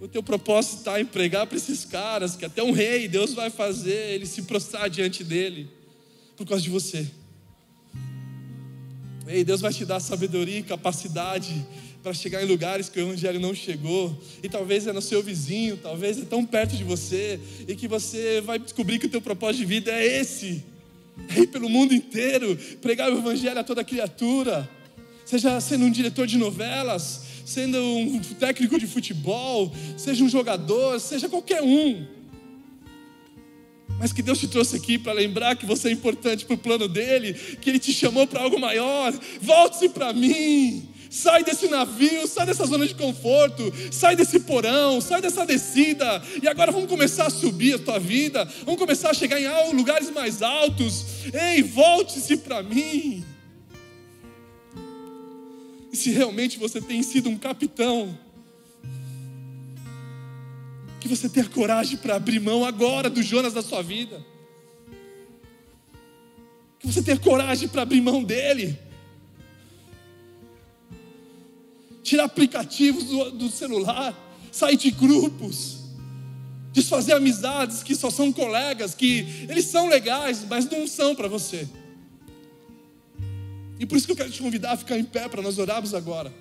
O 0.00 0.08
teu 0.08 0.22
propósito 0.22 0.78
está 0.78 1.00
em 1.00 1.04
pregar 1.04 1.46
para 1.46 1.56
esses 1.56 1.84
caras, 1.84 2.36
que 2.36 2.44
até 2.44 2.62
um 2.62 2.72
rei, 2.72 3.08
Deus 3.08 3.34
vai 3.34 3.50
fazer 3.50 4.14
ele 4.14 4.26
se 4.26 4.42
prostrar 4.42 4.88
diante 4.88 5.22
dele, 5.22 5.68
por 6.36 6.46
causa 6.46 6.62
de 6.62 6.70
você. 6.70 7.06
Ei, 9.28 9.42
Deus 9.42 9.60
vai 9.60 9.72
te 9.72 9.84
dar 9.84 9.98
sabedoria 9.98 10.58
e 10.58 10.62
capacidade 10.62 11.66
para 12.00 12.14
chegar 12.14 12.40
em 12.44 12.46
lugares 12.46 12.88
que 12.88 13.00
o 13.00 13.08
Evangelho 13.08 13.40
não 13.40 13.52
chegou, 13.52 14.16
e 14.40 14.48
talvez 14.48 14.86
é 14.86 14.92
no 14.92 15.02
seu 15.02 15.20
vizinho, 15.20 15.76
talvez 15.76 16.16
é 16.18 16.24
tão 16.24 16.46
perto 16.46 16.76
de 16.76 16.84
você, 16.84 17.40
e 17.66 17.74
que 17.74 17.88
você 17.88 18.40
vai 18.40 18.60
descobrir 18.60 19.00
que 19.00 19.06
o 19.06 19.08
teu 19.08 19.20
propósito 19.20 19.62
de 19.62 19.66
vida 19.66 19.90
é 19.90 20.20
esse: 20.20 20.62
é 21.34 21.40
ir 21.40 21.48
pelo 21.48 21.68
mundo 21.68 21.92
inteiro, 21.92 22.56
pregar 22.80 23.12
o 23.12 23.18
Evangelho 23.18 23.58
a 23.58 23.64
toda 23.64 23.82
criatura, 23.82 24.68
seja 25.24 25.60
sendo 25.60 25.86
um 25.86 25.90
diretor 25.90 26.28
de 26.28 26.38
novelas, 26.38 27.22
sendo 27.44 27.78
um 27.82 28.20
técnico 28.20 28.78
de 28.78 28.86
futebol, 28.86 29.74
seja 29.96 30.22
um 30.22 30.28
jogador, 30.28 31.00
seja 31.00 31.28
qualquer 31.28 31.62
um. 31.62 32.15
Mas 33.98 34.12
que 34.12 34.22
Deus 34.22 34.38
te 34.38 34.46
trouxe 34.46 34.76
aqui 34.76 34.98
para 34.98 35.12
lembrar 35.12 35.56
que 35.56 35.64
você 35.64 35.88
é 35.88 35.92
importante 35.92 36.44
para 36.44 36.54
o 36.54 36.58
plano 36.58 36.86
dele, 36.86 37.32
que 37.32 37.70
ele 37.70 37.78
te 37.78 37.92
chamou 37.92 38.26
para 38.26 38.42
algo 38.42 38.58
maior. 38.60 39.12
Volte-se 39.40 39.88
para 39.88 40.12
mim. 40.12 40.88
Sai 41.08 41.44
desse 41.44 41.68
navio, 41.68 42.26
sai 42.26 42.46
dessa 42.46 42.66
zona 42.66 42.86
de 42.86 42.94
conforto, 42.94 43.72
sai 43.90 44.16
desse 44.16 44.40
porão, 44.40 45.00
sai 45.00 45.22
dessa 45.22 45.46
descida, 45.46 46.22
e 46.42 46.48
agora 46.48 46.72
vamos 46.72 46.88
começar 46.88 47.26
a 47.26 47.30
subir 47.30 47.74
a 47.74 47.78
tua 47.78 47.98
vida, 47.98 48.44
vamos 48.64 48.78
começar 48.78 49.10
a 49.10 49.14
chegar 49.14 49.40
em 49.40 49.74
lugares 49.74 50.10
mais 50.10 50.42
altos. 50.42 51.06
Ei, 51.32 51.62
volte-se 51.62 52.36
para 52.36 52.62
mim. 52.62 53.24
E 55.90 55.96
se 55.96 56.10
realmente 56.10 56.58
você 56.58 56.80
tem 56.82 57.02
sido 57.02 57.30
um 57.30 57.38
capitão, 57.38 58.18
que 61.06 61.16
você 61.16 61.28
tenha 61.28 61.46
coragem 61.48 61.96
para 61.96 62.16
abrir 62.16 62.40
mão 62.40 62.64
agora 62.64 63.08
do 63.08 63.22
Jonas 63.22 63.52
da 63.52 63.62
sua 63.62 63.82
vida. 63.82 64.24
Que 66.78 66.86
você 66.86 67.02
tenha 67.02 67.18
coragem 67.18 67.68
para 67.68 67.82
abrir 67.82 68.00
mão 68.00 68.22
dele 68.22 68.78
tirar 72.06 72.24
aplicativos 72.24 73.04
do, 73.04 73.30
do 73.32 73.50
celular, 73.50 74.16
sair 74.52 74.76
de 74.76 74.92
grupos, 74.92 75.78
desfazer 76.72 77.14
amizades 77.14 77.82
que 77.82 77.96
só 77.96 78.10
são 78.10 78.32
colegas, 78.32 78.94
que 78.94 79.46
eles 79.48 79.64
são 79.64 79.88
legais, 79.88 80.46
mas 80.48 80.70
não 80.70 80.86
são 80.86 81.16
para 81.16 81.26
você. 81.26 81.68
E 83.80 83.84
por 83.84 83.98
isso 83.98 84.06
que 84.06 84.12
eu 84.12 84.16
quero 84.16 84.30
te 84.30 84.40
convidar 84.40 84.72
a 84.72 84.76
ficar 84.76 84.96
em 84.96 85.04
pé 85.04 85.28
para 85.28 85.42
nós 85.42 85.58
orarmos 85.58 85.94
agora. 85.94 86.32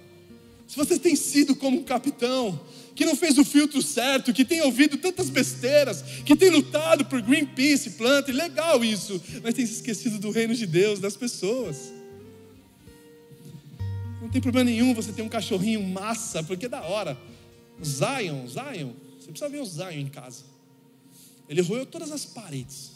Se 0.67 0.75
você 0.75 0.97
tem 0.97 1.15
sido 1.15 1.55
como 1.55 1.79
um 1.79 1.83
capitão, 1.83 2.59
que 2.95 3.05
não 3.05 3.15
fez 3.15 3.37
o 3.37 3.45
filtro 3.45 3.81
certo, 3.81 4.33
que 4.33 4.45
tem 4.45 4.61
ouvido 4.61 4.97
tantas 4.97 5.29
besteiras, 5.29 6.01
que 6.25 6.35
tem 6.35 6.49
lutado 6.49 7.05
por 7.05 7.21
Greenpeace, 7.21 7.91
planta, 7.91 8.31
legal 8.31 8.83
isso, 8.83 9.21
mas 9.43 9.53
tem 9.53 9.65
se 9.65 9.73
esquecido 9.73 10.17
do 10.17 10.31
reino 10.31 10.55
de 10.55 10.65
Deus, 10.65 10.99
das 10.99 11.15
pessoas. 11.15 11.93
Não 14.21 14.29
tem 14.29 14.41
problema 14.41 14.69
nenhum 14.69 14.93
você 14.93 15.11
ter 15.11 15.21
um 15.21 15.29
cachorrinho 15.29 15.83
massa, 15.83 16.41
porque 16.41 16.65
é 16.65 16.69
da 16.69 16.81
hora. 16.81 17.17
Zion, 17.83 18.47
Zion, 18.47 18.93
você 19.19 19.29
precisa 19.29 19.49
ver 19.49 19.59
o 19.59 19.65
Zion 19.65 19.99
em 19.99 20.07
casa. 20.07 20.43
Ele 21.47 21.61
roeu 21.61 21.85
todas 21.85 22.11
as 22.11 22.25
paredes. 22.25 22.93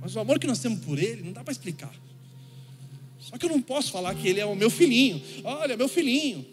Mas 0.00 0.14
o 0.14 0.20
amor 0.20 0.38
que 0.38 0.46
nós 0.46 0.60
temos 0.60 0.84
por 0.84 0.98
ele 0.98 1.22
não 1.22 1.32
dá 1.32 1.42
para 1.42 1.50
explicar. 1.50 1.92
Só 3.28 3.36
que 3.36 3.44
eu 3.44 3.50
não 3.50 3.60
posso 3.60 3.92
falar 3.92 4.14
que 4.14 4.26
ele 4.26 4.40
é 4.40 4.46
o 4.46 4.56
meu 4.56 4.70
filhinho. 4.70 5.22
Olha, 5.44 5.76
meu 5.76 5.86
filhinho. 5.86 6.46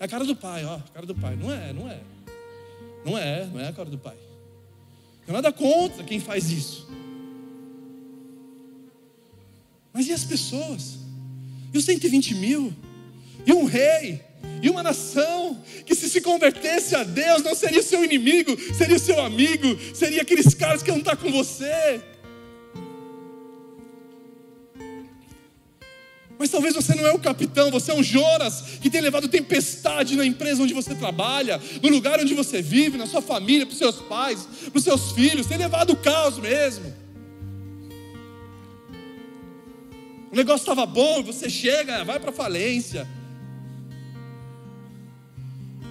É 0.00 0.06
a 0.06 0.08
cara 0.08 0.24
do 0.24 0.34
pai, 0.34 0.64
ó, 0.64 0.76
a 0.76 0.92
cara 0.94 1.04
do 1.04 1.14
pai. 1.14 1.36
Não 1.36 1.52
é, 1.52 1.72
não 1.74 1.90
é. 1.90 2.00
Não 3.04 3.18
é, 3.18 3.46
não 3.52 3.60
é 3.60 3.68
a 3.68 3.72
cara 3.72 3.90
do 3.90 3.98
pai. 3.98 4.16
Não 5.26 5.34
nada 5.34 5.52
contra 5.52 6.02
quem 6.04 6.18
faz 6.18 6.50
isso. 6.50 6.88
Mas 9.92 10.08
e 10.08 10.12
as 10.12 10.24
pessoas? 10.24 11.00
E 11.72 11.76
os 11.76 11.84
120 11.84 12.34
mil? 12.36 12.72
E 13.46 13.52
um 13.52 13.66
rei? 13.66 14.22
E 14.62 14.70
uma 14.70 14.82
nação 14.82 15.62
que 15.84 15.94
se 15.94 16.08
se 16.08 16.22
convertesse 16.22 16.94
a 16.94 17.04
Deus 17.04 17.42
não 17.42 17.54
seria 17.54 17.82
seu 17.82 18.02
inimigo, 18.02 18.56
seria 18.74 18.98
seu 18.98 19.20
amigo, 19.20 19.66
seria 19.94 20.22
aqueles 20.22 20.54
caras 20.54 20.82
que 20.82 20.90
não 20.90 20.98
estão 20.98 21.14
tá 21.14 21.22
com 21.22 21.30
você. 21.30 22.00
Mas 26.38 26.50
talvez 26.50 26.74
você 26.74 26.94
não 26.94 27.04
é 27.04 27.12
o 27.12 27.18
capitão, 27.18 27.70
você 27.70 27.90
é 27.90 27.94
um 27.94 28.02
Jonas 28.02 28.62
que 28.80 28.88
tem 28.88 29.00
levado 29.00 29.26
tempestade 29.26 30.14
na 30.14 30.24
empresa 30.24 30.62
onde 30.62 30.72
você 30.72 30.94
trabalha, 30.94 31.60
no 31.82 31.88
lugar 31.88 32.20
onde 32.20 32.32
você 32.32 32.62
vive, 32.62 32.96
na 32.96 33.06
sua 33.06 33.20
família, 33.20 33.66
para 33.66 33.72
os 33.72 33.78
seus 33.78 33.96
pais, 33.96 34.46
para 34.70 34.78
os 34.78 34.84
seus 34.84 35.10
filhos, 35.12 35.46
tem 35.46 35.58
levado 35.58 35.94
o 35.94 35.96
caos 35.96 36.38
mesmo. 36.38 36.94
O 40.30 40.36
negócio 40.36 40.62
estava 40.62 40.86
bom, 40.86 41.22
você 41.24 41.50
chega, 41.50 42.04
vai 42.04 42.20
para 42.20 42.30
falência. 42.30 43.08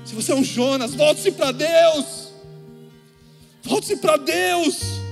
Se 0.06 0.16
você 0.16 0.32
é 0.32 0.36
um 0.36 0.44
Jonas, 0.44 0.94
volte-se 0.96 1.32
para 1.32 1.52
Deus. 1.52 2.32
Volte-se 3.64 3.98
para 3.98 4.16
Deus. 4.16 5.07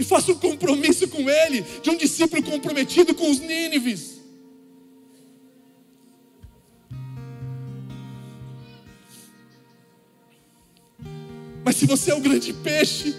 E 0.00 0.04
faça 0.04 0.32
um 0.32 0.34
compromisso 0.34 1.06
com 1.08 1.28
Ele, 1.28 1.62
de 1.82 1.90
um 1.90 1.96
discípulo 1.96 2.42
comprometido 2.42 3.14
com 3.14 3.30
os 3.30 3.38
Nínives. 3.38 4.18
Mas 11.62 11.76
se 11.76 11.84
você 11.84 12.12
é 12.12 12.14
o 12.14 12.20
grande 12.20 12.50
peixe, 12.54 13.14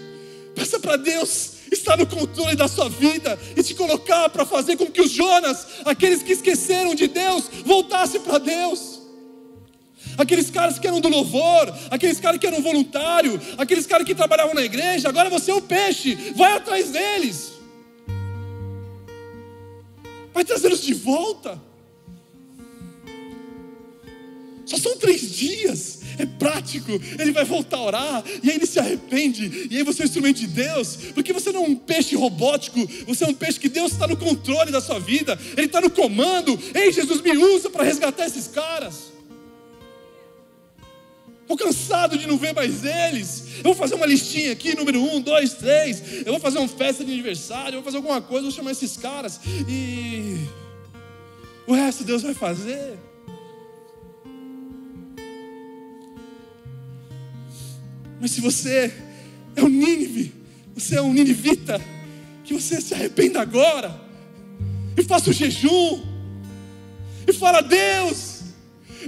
peça 0.56 0.80
para 0.80 0.96
Deus 0.96 1.52
estar 1.70 1.96
no 1.96 2.04
controle 2.04 2.56
da 2.56 2.66
sua 2.66 2.88
vida 2.88 3.38
e 3.56 3.62
te 3.62 3.76
colocar 3.76 4.28
para 4.30 4.44
fazer 4.44 4.76
com 4.76 4.86
que 4.86 5.02
os 5.02 5.12
Jonas, 5.12 5.64
aqueles 5.84 6.20
que 6.20 6.32
esqueceram 6.32 6.96
de 6.96 7.06
Deus, 7.06 7.44
voltassem 7.64 8.20
para 8.20 8.38
Deus. 8.38 8.91
Aqueles 10.18 10.50
caras 10.50 10.78
que 10.78 10.86
eram 10.86 11.00
do 11.00 11.08
louvor, 11.08 11.74
aqueles 11.90 12.20
caras 12.20 12.38
que 12.38 12.46
eram 12.46 12.60
voluntário, 12.60 13.40
aqueles 13.56 13.86
caras 13.86 14.06
que 14.06 14.14
trabalhavam 14.14 14.54
na 14.54 14.62
igreja, 14.62 15.08
agora 15.08 15.30
você 15.30 15.50
é 15.50 15.54
o 15.54 15.62
peixe, 15.62 16.14
vai 16.34 16.52
atrás 16.52 16.90
deles. 16.90 17.52
Vai 20.32 20.44
trazê-los 20.44 20.82
de 20.82 20.94
volta. 20.94 21.60
Só 24.64 24.78
são 24.78 24.96
três 24.96 25.34
dias, 25.34 26.00
é 26.18 26.24
prático. 26.24 26.92
Ele 27.18 27.30
vai 27.30 27.44
voltar 27.44 27.76
a 27.76 27.82
orar, 27.82 28.24
e 28.42 28.50
aí 28.50 28.56
ele 28.56 28.66
se 28.66 28.78
arrepende, 28.78 29.68
e 29.70 29.76
aí 29.76 29.82
você 29.82 30.02
é 30.02 30.04
um 30.04 30.08
instrumento 30.08 30.38
de 30.38 30.46
Deus, 30.46 30.96
porque 31.14 31.32
você 31.32 31.52
não 31.52 31.64
é 31.64 31.68
um 31.68 31.74
peixe 31.74 32.16
robótico, 32.16 32.86
você 33.06 33.24
é 33.24 33.28
um 33.28 33.34
peixe 33.34 33.60
que 33.60 33.68
Deus 33.68 33.92
está 33.92 34.06
no 34.06 34.16
controle 34.16 34.70
da 34.70 34.80
sua 34.80 34.98
vida, 34.98 35.38
Ele 35.56 35.66
está 35.66 35.80
no 35.80 35.90
comando. 35.90 36.58
Ei, 36.74 36.90
Jesus, 36.90 37.20
me 37.20 37.36
usa 37.36 37.68
para 37.68 37.84
resgatar 37.84 38.26
esses 38.26 38.48
caras. 38.48 39.11
Estou 41.52 41.66
cansado 41.66 42.16
de 42.16 42.26
não 42.26 42.38
ver 42.38 42.54
mais 42.54 42.82
eles. 42.82 43.44
Eu 43.58 43.64
vou 43.64 43.74
fazer 43.74 43.94
uma 43.94 44.06
listinha 44.06 44.52
aqui, 44.52 44.74
número 44.74 45.02
um, 45.02 45.20
dois, 45.20 45.52
três. 45.52 46.24
Eu 46.24 46.32
vou 46.32 46.40
fazer 46.40 46.56
uma 46.56 46.66
festa 46.66 47.04
de 47.04 47.12
aniversário, 47.12 47.76
eu 47.76 47.82
vou 47.82 47.84
fazer 47.84 47.98
alguma 47.98 48.22
coisa, 48.22 48.44
vou 48.44 48.50
chamar 48.50 48.70
esses 48.70 48.96
caras. 48.96 49.38
E 49.68 50.38
o 51.66 51.74
resto 51.74 52.04
Deus 52.04 52.22
vai 52.22 52.32
fazer. 52.32 52.98
Mas 58.18 58.30
se 58.30 58.40
você 58.40 58.90
é 59.54 59.62
um 59.62 59.68
Nínive, 59.68 60.32
você 60.74 60.96
é 60.96 61.02
um 61.02 61.12
Ninivita, 61.12 61.78
que 62.44 62.54
você 62.54 62.80
se 62.80 62.94
arrependa 62.94 63.42
agora 63.42 63.94
e 64.96 65.02
faça 65.02 65.28
o 65.28 65.34
jejum 65.34 66.02
e 67.28 67.32
fala: 67.34 67.60
Deus, 67.60 68.31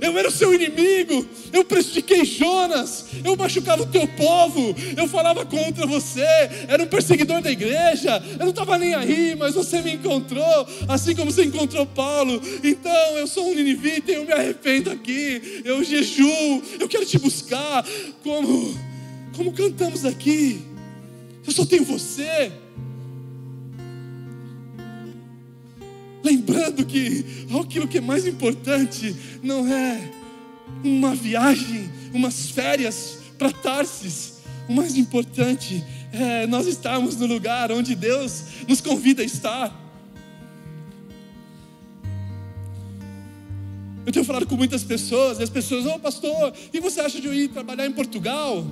eu 0.01 0.19
era 0.19 0.29
o 0.29 0.33
seu 0.33 0.55
inimigo, 0.55 1.27
eu 1.53 1.65
prejudiquei 1.65 2.25
Jonas, 2.25 3.07
eu 3.25 3.37
machucava 3.37 3.83
o 3.83 3.87
teu 3.87 4.07
povo, 4.09 4.75
eu 4.97 5.09
falava 5.09 5.45
contra 5.45 5.87
você, 5.87 6.27
era 6.69 6.83
um 6.83 6.87
perseguidor 6.87 7.41
da 7.41 7.51
igreja, 7.51 8.23
eu 8.33 8.41
não 8.41 8.51
estava 8.51 8.79
nem 8.79 8.95
aí, 8.95 9.35
mas 9.37 9.55
você 9.55 9.81
me 9.81 9.95
encontrou, 9.95 10.67
assim 10.89 11.15
como 11.15 11.31
você 11.31 11.45
encontrou 11.45 11.87
Paulo. 11.87 12.41
Então 12.63 13.19
eu 13.19 13.27
sou 13.27 13.49
um 13.49 13.55
ninivita 13.55 14.13
e 14.13 14.15
eu 14.15 14.25
me 14.25 14.33
arrependo 14.33 14.91
aqui, 14.91 15.63
eu 15.65 15.83
jejuo, 15.83 16.63
eu 16.79 16.89
quero 16.89 17.07
te 17.07 17.19
buscar, 17.19 17.85
como, 18.23 18.75
como 19.37 19.53
cantamos 19.53 20.05
aqui. 20.05 20.61
Eu 21.47 21.53
só 21.53 21.67
tenho 21.67 21.85
você. 21.85 22.51
Lembrando 26.25 26.85
que 26.87 27.47
aquilo 27.61 27.87
que 27.87 27.99
é 27.99 28.01
mais 28.01 28.27
importante 28.27 29.15
não 29.43 29.67
é 29.71 30.11
uma 30.83 31.15
viagem, 31.15 31.91
umas 32.13 32.51
férias 32.51 33.19
para 33.39 33.53
Tarsis. 33.53 34.39
O 34.69 34.73
mais 34.73 34.97
importante 34.97 35.85
é 36.11 36.47
nós 36.47 36.67
estarmos 36.67 37.17
no 37.17 37.27
lugar 37.27 37.71
onde 37.71 37.95
Deus 37.95 38.45
nos 38.67 38.81
convida 38.81 39.23
a 39.23 39.25
estar. 39.25 39.85
Eu 44.07 44.13
tenho 44.13 44.25
falado 44.25 44.47
com 44.47 44.57
muitas 44.57 44.85
pessoas, 44.85 45.39
e 45.39 45.43
as 45.43 45.51
pessoas, 45.51 45.87
ô 45.87 45.95
oh, 45.95 45.99
pastor, 45.99 46.53
que 46.53 46.81
você 46.81 47.01
acha 47.01 47.21
de 47.21 47.27
eu 47.27 47.35
ir 47.35 47.49
trabalhar 47.49 47.87
em 47.87 47.93
Portugal? 47.93 48.67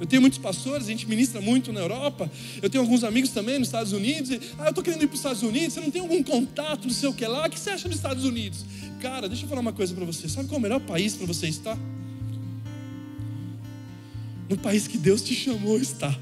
Eu 0.00 0.06
tenho 0.06 0.22
muitos 0.22 0.38
pastores, 0.38 0.86
a 0.86 0.90
gente 0.90 1.08
ministra 1.08 1.40
muito 1.40 1.72
na 1.72 1.80
Europa. 1.80 2.30
Eu 2.62 2.70
tenho 2.70 2.82
alguns 2.82 3.02
amigos 3.02 3.30
também 3.30 3.58
nos 3.58 3.68
Estados 3.68 3.92
Unidos. 3.92 4.30
E, 4.30 4.40
ah, 4.58 4.66
eu 4.66 4.68
estou 4.70 4.84
querendo 4.84 5.02
ir 5.02 5.06
para 5.06 5.14
os 5.14 5.20
Estados 5.20 5.42
Unidos. 5.42 5.74
Você 5.74 5.80
não 5.80 5.90
tem 5.90 6.00
algum 6.00 6.22
contato, 6.22 6.84
não 6.84 6.94
sei 6.94 7.08
o 7.08 7.12
que 7.12 7.26
lá? 7.26 7.46
O 7.46 7.50
que 7.50 7.58
você 7.58 7.70
acha 7.70 7.88
dos 7.88 7.96
Estados 7.96 8.24
Unidos? 8.24 8.64
Cara, 9.00 9.28
deixa 9.28 9.44
eu 9.44 9.48
falar 9.48 9.60
uma 9.60 9.72
coisa 9.72 9.94
para 9.94 10.04
você. 10.04 10.28
Sabe 10.28 10.48
qual 10.48 10.56
é 10.56 10.58
o 10.58 10.62
melhor 10.62 10.80
país 10.80 11.14
para 11.14 11.26
você 11.26 11.48
estar? 11.48 11.76
No 14.48 14.56
país 14.56 14.86
que 14.86 14.96
Deus 14.96 15.20
te 15.22 15.34
chamou 15.34 15.78
estar. 15.78 16.18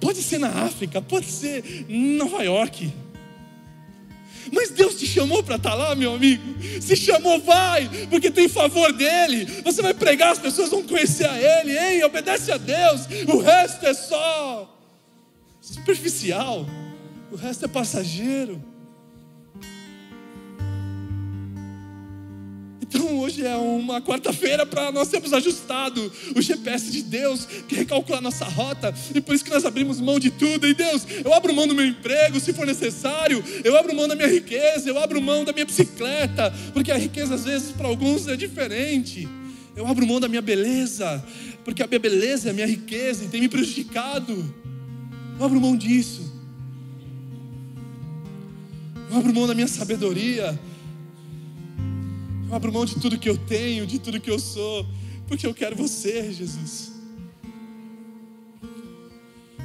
Pode 0.00 0.22
ser 0.22 0.38
na 0.38 0.48
África, 0.48 1.00
pode 1.00 1.26
ser 1.26 1.86
em 1.88 2.16
Nova 2.16 2.42
York 2.42 2.92
mas 4.52 4.70
Deus 4.70 4.94
te 4.94 5.06
chamou 5.06 5.42
para 5.42 5.56
estar 5.56 5.70
tá 5.70 5.76
lá, 5.76 5.94
meu 5.94 6.14
amigo. 6.14 6.42
Se 6.80 6.96
chamou, 6.96 7.40
vai, 7.40 7.88
porque 8.10 8.30
tem 8.30 8.48
favor 8.48 8.92
dele. 8.92 9.46
Você 9.64 9.82
vai 9.82 9.94
pregar, 9.94 10.32
as 10.32 10.38
pessoas 10.38 10.70
vão 10.70 10.82
conhecer 10.82 11.28
a 11.28 11.36
Ele. 11.36 11.78
Ei, 11.78 12.04
obedece 12.04 12.50
a 12.52 12.56
Deus. 12.56 13.02
O 13.28 13.38
resto 13.38 13.86
é 13.86 13.94
só 13.94 14.70
superficial. 15.60 16.66
O 17.30 17.36
resto 17.36 17.64
é 17.64 17.68
passageiro. 17.68 18.73
Então 22.94 23.18
hoje 23.18 23.44
é 23.44 23.56
uma 23.56 24.00
quarta-feira 24.00 24.64
para 24.64 24.92
nós 24.92 25.08
termos 25.08 25.32
ajustado 25.32 26.12
o 26.36 26.40
GPS 26.40 26.92
de 26.92 27.02
Deus, 27.02 27.44
que 27.66 27.74
recalcula 27.74 28.18
a 28.18 28.20
nossa 28.20 28.44
rota, 28.44 28.94
e 29.12 29.20
por 29.20 29.34
isso 29.34 29.44
que 29.44 29.50
nós 29.50 29.64
abrimos 29.64 30.00
mão 30.00 30.20
de 30.20 30.30
tudo. 30.30 30.64
E 30.68 30.72
Deus, 30.72 31.04
eu 31.24 31.34
abro 31.34 31.52
mão 31.52 31.66
do 31.66 31.74
meu 31.74 31.84
emprego, 31.84 32.38
se 32.38 32.52
for 32.52 32.64
necessário, 32.64 33.42
eu 33.64 33.76
abro 33.76 33.92
mão 33.96 34.06
da 34.06 34.14
minha 34.14 34.28
riqueza, 34.28 34.88
eu 34.88 34.96
abro 34.96 35.20
mão 35.20 35.44
da 35.44 35.52
minha 35.52 35.64
bicicleta, 35.64 36.54
porque 36.72 36.92
a 36.92 36.96
riqueza 36.96 37.34
às 37.34 37.44
vezes 37.44 37.72
para 37.72 37.88
alguns 37.88 38.28
é 38.28 38.36
diferente. 38.36 39.28
Eu 39.74 39.88
abro 39.88 40.06
mão 40.06 40.20
da 40.20 40.28
minha 40.28 40.42
beleza, 40.42 41.24
porque 41.64 41.82
a 41.82 41.88
minha 41.88 41.98
beleza 41.98 42.48
é 42.48 42.50
a 42.52 42.54
minha 42.54 42.66
riqueza 42.66 43.24
e 43.24 43.28
tem 43.28 43.40
me 43.40 43.48
prejudicado. 43.48 44.54
Eu 45.36 45.44
abro 45.44 45.60
mão 45.60 45.76
disso. 45.76 46.32
Eu 49.10 49.18
abro 49.18 49.34
mão 49.34 49.48
da 49.48 49.54
minha 49.54 49.66
sabedoria, 49.66 50.56
eu 52.48 52.54
abro 52.54 52.72
mão 52.72 52.84
de 52.84 52.96
tudo 52.96 53.18
que 53.18 53.28
eu 53.28 53.36
tenho, 53.36 53.86
de 53.86 53.98
tudo 53.98 54.20
que 54.20 54.30
eu 54.30 54.38
sou, 54.38 54.86
porque 55.26 55.46
eu 55.46 55.54
quero 55.54 55.76
você, 55.76 56.32
Jesus. 56.32 56.92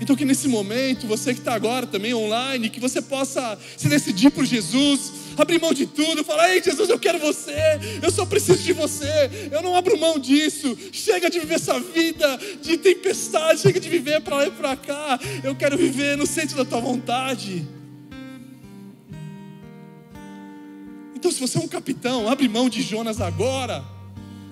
Então, 0.02 0.16
que 0.16 0.24
nesse 0.24 0.48
momento, 0.48 1.06
você 1.06 1.34
que 1.34 1.40
está 1.40 1.54
agora 1.54 1.86
também 1.86 2.14
online, 2.14 2.70
que 2.70 2.80
você 2.80 3.02
possa 3.02 3.60
se 3.76 3.90
decidir 3.90 4.32
por 4.32 4.46
Jesus, 4.46 5.12
abrir 5.38 5.60
mão 5.60 5.74
de 5.74 5.86
tudo, 5.86 6.24
falar: 6.24 6.56
Ei, 6.56 6.64
Jesus, 6.64 6.90
eu 6.90 6.98
quero 6.98 7.20
você, 7.20 7.54
eu 8.02 8.10
só 8.10 8.26
preciso 8.26 8.64
de 8.64 8.72
você, 8.72 9.30
eu 9.52 9.62
não 9.62 9.76
abro 9.76 10.00
mão 10.00 10.18
disso. 10.18 10.78
Chega 10.94 11.30
de 11.30 11.40
viver 11.40 11.56
essa 11.56 11.78
vida 11.80 12.40
de 12.62 12.78
tempestade, 12.78 13.60
chega 13.60 13.80
de 13.80 13.90
viver 13.90 14.22
para 14.22 14.38
lá 14.38 14.48
e 14.48 14.52
para 14.52 14.76
cá. 14.78 15.20
Eu 15.44 15.54
quero 15.56 15.78
viver 15.78 16.18
no 16.18 16.26
centro 16.26 16.56
da 16.56 16.64
tua 16.64 16.80
vontade. 16.80 17.79
Então, 21.20 21.30
se 21.30 21.40
você 21.42 21.58
é 21.58 21.62
um 21.62 21.68
capitão, 21.68 22.30
abre 22.30 22.48
mão 22.48 22.70
de 22.70 22.82
Jonas 22.82 23.20
agora. 23.20 23.84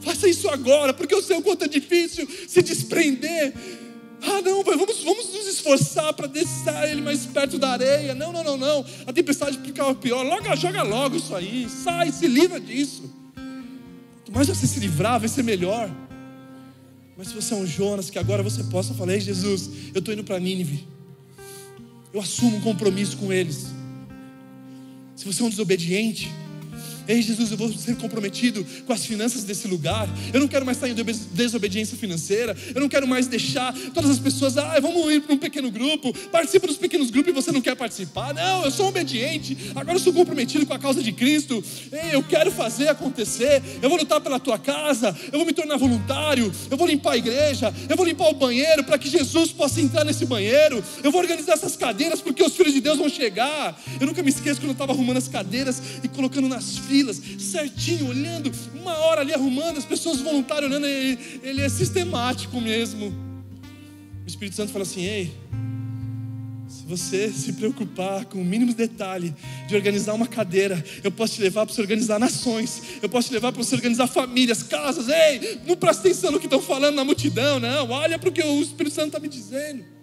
Faça 0.01 0.27
isso 0.27 0.49
agora, 0.49 0.93
porque 0.93 1.13
eu 1.13 1.23
sei 1.23 1.37
o 1.37 1.41
quanto 1.41 1.63
é 1.63 1.67
difícil 1.67 2.27
se 2.45 2.61
desprender. 2.61 3.53
Ah, 4.21 4.41
não, 4.41 4.63
vamos, 4.65 5.01
vamos 5.01 5.33
nos 5.33 5.47
esforçar 5.47 6.11
para 6.11 6.27
deixar 6.27 6.89
ele 6.91 7.01
mais 7.01 7.25
perto 7.25 7.57
da 7.57 7.69
areia. 7.69 8.13
Não, 8.13 8.33
não, 8.33 8.43
não, 8.43 8.57
não. 8.57 8.85
A 9.05 9.13
tempestade 9.13 9.57
fica 9.59 9.95
pior. 9.95 10.23
Logo, 10.23 10.53
joga 10.57 10.83
logo 10.83 11.15
isso 11.15 11.33
aí. 11.33 11.69
Sai, 11.69 12.11
se 12.11 12.27
livra 12.27 12.59
disso. 12.59 13.09
Quanto 14.25 14.33
mais 14.33 14.47
você 14.49 14.67
se 14.67 14.81
livrar, 14.81 15.21
vai 15.21 15.29
ser 15.29 15.43
melhor. 15.43 15.89
Mas 17.15 17.29
se 17.29 17.33
você 17.33 17.53
é 17.53 17.57
um 17.57 17.65
Jonas, 17.65 18.09
que 18.09 18.19
agora 18.19 18.43
você 18.43 18.61
possa 18.65 18.93
falar: 18.93 19.13
Ei, 19.13 19.21
Jesus, 19.21 19.69
eu 19.93 19.99
estou 19.99 20.13
indo 20.13 20.23
para 20.25 20.37
Nínive. 20.37 20.85
Eu 22.13 22.19
assumo 22.19 22.57
um 22.57 22.61
compromisso 22.61 23.15
com 23.15 23.31
eles. 23.31 23.67
Se 25.15 25.25
você 25.25 25.41
é 25.41 25.45
um 25.45 25.49
desobediente, 25.49 26.29
Ei, 27.07 27.21
Jesus, 27.21 27.51
eu 27.51 27.57
vou 27.57 27.71
ser 27.71 27.95
comprometido 27.95 28.65
com 28.85 28.91
as 28.91 29.05
finanças 29.05 29.43
desse 29.45 29.65
lugar. 29.67 30.09
Eu 30.33 30.41
não 30.41 30.47
quero 30.47 30.65
mais 30.65 30.77
estar 30.77 30.89
em 30.89 30.93
desobediência 31.31 31.97
financeira. 31.97 32.55
Eu 32.75 32.81
não 32.81 32.89
quero 32.89 33.07
mais 33.07 33.27
deixar 33.27 33.73
todas 33.93 34.11
as 34.11 34.19
pessoas, 34.19 34.57
ah, 34.57 34.77
vamos 34.81 35.09
ir 35.13 35.21
para 35.21 35.33
um 35.33 35.37
pequeno 35.37 35.71
grupo. 35.71 36.13
Participa 36.29 36.67
dos 36.67 36.75
pequenos 36.77 37.09
grupos 37.09 37.31
e 37.31 37.33
você 37.33 37.51
não 37.51 37.61
quer 37.61 37.75
participar. 37.75 38.33
Não, 38.33 38.65
eu 38.65 38.71
sou 38.71 38.87
obediente. 38.87 39.57
Agora 39.73 39.95
eu 39.95 40.01
sou 40.01 40.11
comprometido 40.11 40.65
com 40.65 40.73
a 40.73 40.79
causa 40.79 41.01
de 41.01 41.13
Cristo. 41.13 41.63
Ei, 41.91 42.13
eu 42.13 42.23
quero 42.23 42.51
fazer 42.51 42.89
acontecer. 42.89 43.63
Eu 43.81 43.89
vou 43.89 43.97
lutar 43.97 44.19
pela 44.19 44.39
tua 44.39 44.59
casa. 44.59 45.15
Eu 45.31 45.39
vou 45.39 45.45
me 45.45 45.53
tornar 45.53 45.77
voluntário. 45.77 46.51
Eu 46.69 46.75
vou 46.75 46.87
limpar 46.87 47.13
a 47.13 47.17
igreja. 47.17 47.73
Eu 47.87 47.95
vou 47.95 48.05
limpar 48.05 48.29
o 48.29 48.33
banheiro 48.33 48.83
para 48.83 48.97
que 48.97 49.09
Jesus 49.09 49.53
possa 49.53 49.79
entrar 49.79 50.03
nesse 50.03 50.25
banheiro. 50.25 50.83
Eu 51.01 51.11
vou 51.11 51.21
organizar 51.21 51.53
essas 51.53 51.77
cadeiras 51.77 52.19
porque 52.19 52.43
os 52.43 52.53
filhos 52.53 52.73
de 52.73 52.81
Deus 52.81 52.97
vão 52.97 53.07
chegar. 53.07 53.81
Eu 53.97 54.07
nunca 54.07 54.21
me 54.21 54.29
esqueço 54.29 54.59
quando 54.59 54.69
eu 54.69 54.73
estava 54.73 54.91
arrumando 54.91 55.17
as 55.17 55.29
cadeiras 55.29 55.81
e 56.03 56.07
colocando 56.09 56.49
nas 56.49 56.77
filas 56.77 56.96
filas, 56.97 57.21
certinho, 57.37 58.07
olhando, 58.07 58.51
uma 58.73 58.97
hora 58.97 59.21
ali 59.21 59.31
arrumando, 59.31 59.77
as 59.77 59.85
pessoas 59.85 60.19
voluntárias 60.19 60.69
olhando, 60.69 60.87
ele, 60.87 61.39
ele 61.43 61.61
é 61.61 61.69
sistemático 61.69 62.59
mesmo. 62.59 63.13
O 64.23 64.27
Espírito 64.27 64.55
Santo 64.55 64.71
fala 64.71 64.83
assim: 64.83 65.05
ei, 65.05 65.31
se 66.67 66.83
você 66.85 67.29
se 67.29 67.53
preocupar 67.53 68.25
com 68.25 68.41
o 68.41 68.45
mínimo 68.45 68.73
detalhe 68.73 69.33
de 69.67 69.75
organizar 69.75 70.13
uma 70.13 70.27
cadeira, 70.27 70.83
eu 71.03 71.11
posso 71.11 71.35
te 71.35 71.41
levar 71.41 71.65
para 71.65 71.75
você 71.75 71.81
organizar 71.81 72.19
nações, 72.19 72.81
eu 73.01 73.07
posso 73.07 73.27
te 73.27 73.33
levar 73.35 73.51
para 73.51 73.63
você 73.63 73.75
organizar 73.75 74.07
famílias, 74.07 74.63
casas. 74.63 75.07
Ei, 75.07 75.59
não 75.67 75.77
presta 75.77 76.01
atenção 76.01 76.31
no 76.31 76.39
que 76.39 76.47
estão 76.47 76.61
falando 76.61 76.95
na 76.95 77.03
multidão, 77.03 77.59
não. 77.59 77.91
Olha 77.91 78.17
para 78.17 78.29
o 78.29 78.31
que 78.31 78.41
o 78.41 78.61
Espírito 78.61 78.95
Santo 78.95 79.07
está 79.07 79.19
me 79.19 79.27
dizendo. 79.27 79.96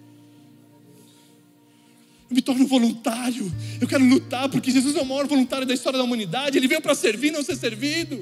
Me 2.35 2.41
torno 2.41 2.67
voluntário. 2.67 3.49
Eu 3.79 3.87
quero 3.87 4.03
lutar, 4.03 4.49
porque 4.49 4.69
Jesus 4.69 4.93
é 4.93 5.01
o 5.01 5.05
maior 5.05 5.25
voluntário 5.25 5.65
da 5.65 5.73
história 5.73 5.97
da 5.97 6.03
humanidade. 6.03 6.57
Ele 6.57 6.67
veio 6.67 6.81
para 6.81 6.93
servir, 6.93 7.31
não 7.31 7.41
ser 7.41 7.55
servido. 7.55 8.15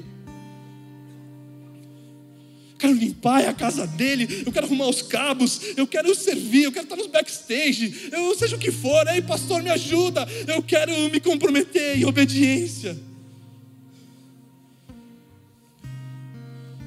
Eu 2.74 2.78
quero 2.78 2.92
limpar 2.92 3.48
a 3.48 3.52
casa 3.52 3.88
dele. 3.88 4.44
Eu 4.46 4.52
quero 4.52 4.66
arrumar 4.66 4.86
os 4.86 5.02
cabos. 5.02 5.60
Eu 5.76 5.84
quero 5.84 6.14
servir. 6.14 6.62
Eu 6.62 6.70
quero 6.70 6.84
estar 6.84 6.94
nos 6.94 7.08
backstage. 7.08 8.08
Eu 8.12 8.32
seja 8.36 8.54
o 8.54 8.58
que 8.58 8.70
for. 8.70 9.04
Ei, 9.08 9.20
pastor, 9.20 9.60
me 9.64 9.70
ajuda. 9.70 10.24
Eu 10.46 10.62
quero 10.62 10.92
me 11.10 11.18
comprometer 11.18 11.98
em 11.98 12.04
obediência. 12.04 12.96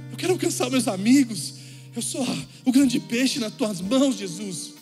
Eu 0.09 0.15
quero 0.15 0.31
alcançar 0.31 0.69
meus 0.69 0.87
amigos. 0.87 1.55
Eu 1.93 2.01
sou 2.01 2.25
o 2.63 2.71
grande 2.71 3.01
peixe 3.01 3.37
nas 3.37 3.53
tuas 3.53 3.81
mãos, 3.81 4.15
Jesus. 4.15 4.76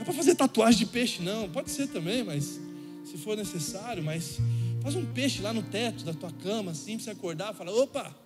Não 0.00 0.02
é 0.02 0.04
para 0.06 0.14
fazer 0.14 0.34
tatuagem 0.34 0.78
de 0.78 0.86
peixe, 0.86 1.20
não. 1.20 1.46
Pode 1.50 1.70
ser 1.70 1.86
também, 1.86 2.24
mas 2.24 2.58
se 3.04 3.18
for 3.18 3.36
necessário, 3.36 4.02
mas 4.02 4.38
faz 4.80 4.96
um 4.96 5.04
peixe 5.04 5.42
lá 5.42 5.52
no 5.52 5.62
teto 5.62 6.04
da 6.04 6.14
tua 6.14 6.32
cama, 6.32 6.70
assim, 6.70 6.96
para 6.96 7.04
você 7.04 7.10
acordar, 7.10 7.52
fala, 7.52 7.70
opa, 7.70 8.16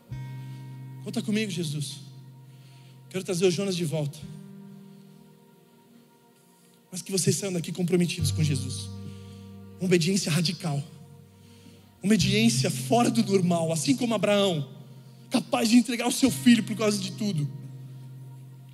conta 1.02 1.20
comigo, 1.20 1.50
Jesus. 1.50 1.96
Quero 3.10 3.24
trazer 3.24 3.46
o 3.46 3.50
Jonas 3.50 3.74
de 3.74 3.84
volta. 3.84 4.16
Mas 6.92 7.02
que 7.02 7.10
vocês 7.10 7.34
saiam 7.34 7.52
daqui 7.52 7.72
comprometidos 7.72 8.30
com 8.30 8.44
Jesus. 8.44 8.88
Uma 9.80 9.86
obediência 9.86 10.30
radical. 10.30 10.76
Uma 12.00 12.14
obediência 12.14 12.70
fora 12.70 13.10
do 13.10 13.24
normal, 13.24 13.72
assim 13.72 13.96
como 13.96 14.14
Abraão, 14.14 14.70
capaz 15.28 15.70
de 15.70 15.76
entregar 15.76 16.06
o 16.06 16.12
seu 16.12 16.30
filho 16.30 16.62
por 16.62 16.76
causa 16.76 16.98
de 16.98 17.10
tudo. 17.12 17.50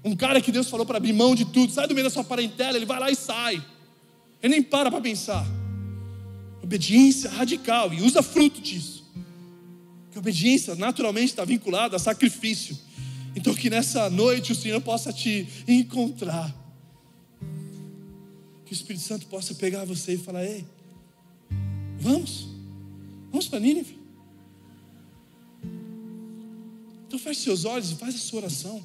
Um 0.03 0.17
cara 0.17 0.41
que 0.41 0.51
Deus 0.51 0.69
falou 0.69 0.87
para 0.87 0.97
abrir 0.97 1.13
mão 1.13 1.35
de 1.35 1.45
tudo, 1.45 1.73
sai 1.73 1.87
do 1.87 1.95
meio 1.95 2.05
da 2.05 2.11
sua 2.11 2.25
parentela, 2.25 2.77
ele 2.77 2.87
vai 2.87 2.99
lá 2.99 3.11
e 3.11 3.17
sai. 3.17 3.63
Ele 4.43 4.55
nem 4.55 4.63
para 4.63 4.91
para 4.91 5.01
pensar. 5.01 5.47
Obediência 6.63 7.29
radical 7.31 7.93
e 7.93 8.03
usa 8.03 8.23
fruto 8.23 8.61
disso. 8.61 9.05
Que 10.11 10.19
obediência 10.19 10.75
naturalmente 10.75 11.27
está 11.27 11.45
vinculada 11.45 11.97
a 11.97 11.99
sacrifício. 11.99 12.77
Então 13.37 13.55
que 13.55 13.71
nessa 13.71 14.09
noite 14.11 14.53
o 14.53 14.55
Senhor 14.55 14.81
possa 14.81 15.13
te 15.13 15.47
encontrar. 15.69 16.55
Que 18.65 18.73
o 18.73 18.75
Espírito 18.75 19.05
Santo 19.05 19.27
possa 19.27 19.55
pegar 19.55 19.85
você 19.85 20.15
e 20.15 20.19
falar: 20.19 20.45
Ei, 20.45 20.65
vamos, 21.99 22.49
vamos 23.31 23.47
para 23.49 23.61
Nínive. 23.61 23.99
Então 27.07 27.19
feche 27.19 27.43
seus 27.43 27.65
olhos 27.65 27.91
e 27.91 27.97
faz 27.97 28.15
a 28.15 28.19
sua 28.19 28.41
oração. 28.41 28.83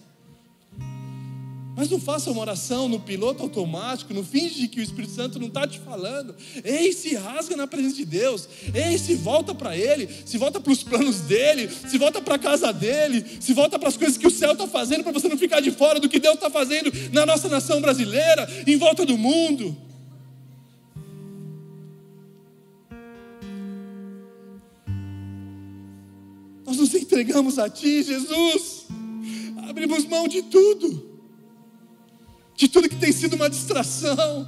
Mas 1.76 1.90
não 1.90 2.00
faça 2.00 2.32
uma 2.32 2.40
oração 2.40 2.88
no 2.88 3.02
piloto 3.02 3.44
automático, 3.44 4.14
não 4.14 4.24
finge 4.24 4.70
que 4.70 4.80
o 4.80 4.84
Espírito 4.84 5.14
Santo 5.14 5.38
não 5.38 5.48
está 5.48 5.68
te 5.68 5.78
falando. 5.80 6.34
Ei, 6.64 6.94
se 6.94 7.16
rasga 7.16 7.58
na 7.58 7.68
presença 7.68 7.98
de 7.98 8.06
Deus. 8.06 8.48
Ei, 8.74 8.98
se 8.98 9.14
volta 9.16 9.54
para 9.54 9.76
Ele, 9.76 10.08
se 10.26 10.38
volta 10.38 10.58
para 10.62 10.72
os 10.72 10.84
planos 10.84 11.20
dele, 11.22 11.70
se 11.70 11.98
volta 11.98 12.22
para 12.22 12.36
a 12.36 12.40
casa 12.40 12.72
dele, 12.72 13.26
se 13.42 13.54
volta 13.54 13.78
para 13.78 13.90
as 13.90 13.98
coisas 13.98 14.18
que 14.18 14.26
o 14.26 14.32
céu 14.32 14.54
está 14.54 14.66
fazendo, 14.66 15.04
para 15.04 15.12
você 15.12 15.28
não 15.28 15.38
ficar 15.38 15.60
de 15.60 15.70
fora 15.70 16.00
do 16.00 16.08
que 16.08 16.18
Deus 16.18 16.36
está 16.36 16.50
fazendo 16.50 16.90
na 17.12 17.26
nossa 17.26 17.50
nação 17.50 17.82
brasileira, 17.82 18.48
em 18.66 18.78
volta 18.78 19.06
do 19.06 19.18
mundo. 19.18 19.76
Nós 26.66 26.78
nos 26.78 26.96
entregamos 26.96 27.60
a 27.60 27.70
Ti, 27.70 28.02
Jesus. 28.02 28.86
Abrimos 29.68 30.06
mão 30.06 30.26
de 30.26 30.42
tudo 30.42 31.15
de 32.56 32.68
tudo 32.68 32.90
que 32.90 32.96
tem 32.96 33.12
sido 33.12 33.36
uma 33.36 33.50
distração, 33.50 34.48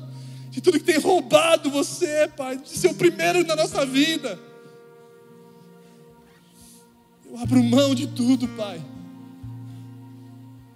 de 0.49 0.62
tudo 0.62 0.80
que 0.80 0.86
tem 0.86 0.99
roubado 0.99 1.70
você, 1.70 2.28
Pai, 2.36 2.58
de 2.58 2.70
ser 2.70 2.88
o 2.88 2.95
primeiro 2.95 3.45
na 3.45 3.55
nossa 3.55 3.86
vida. 3.86 4.39
Eu 7.26 7.38
abro 7.38 7.62
mão 7.62 7.93
de 7.93 8.08
tudo, 8.08 8.47
Pai, 8.49 8.82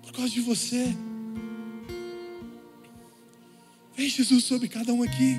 por 0.04 0.12
causa 0.12 0.30
de 0.30 0.42
você. 0.42 0.96
Vem, 3.96 4.10
Jesus, 4.10 4.44
sobre 4.44 4.68
cada 4.68 4.94
um 4.94 5.04
aqui. 5.04 5.38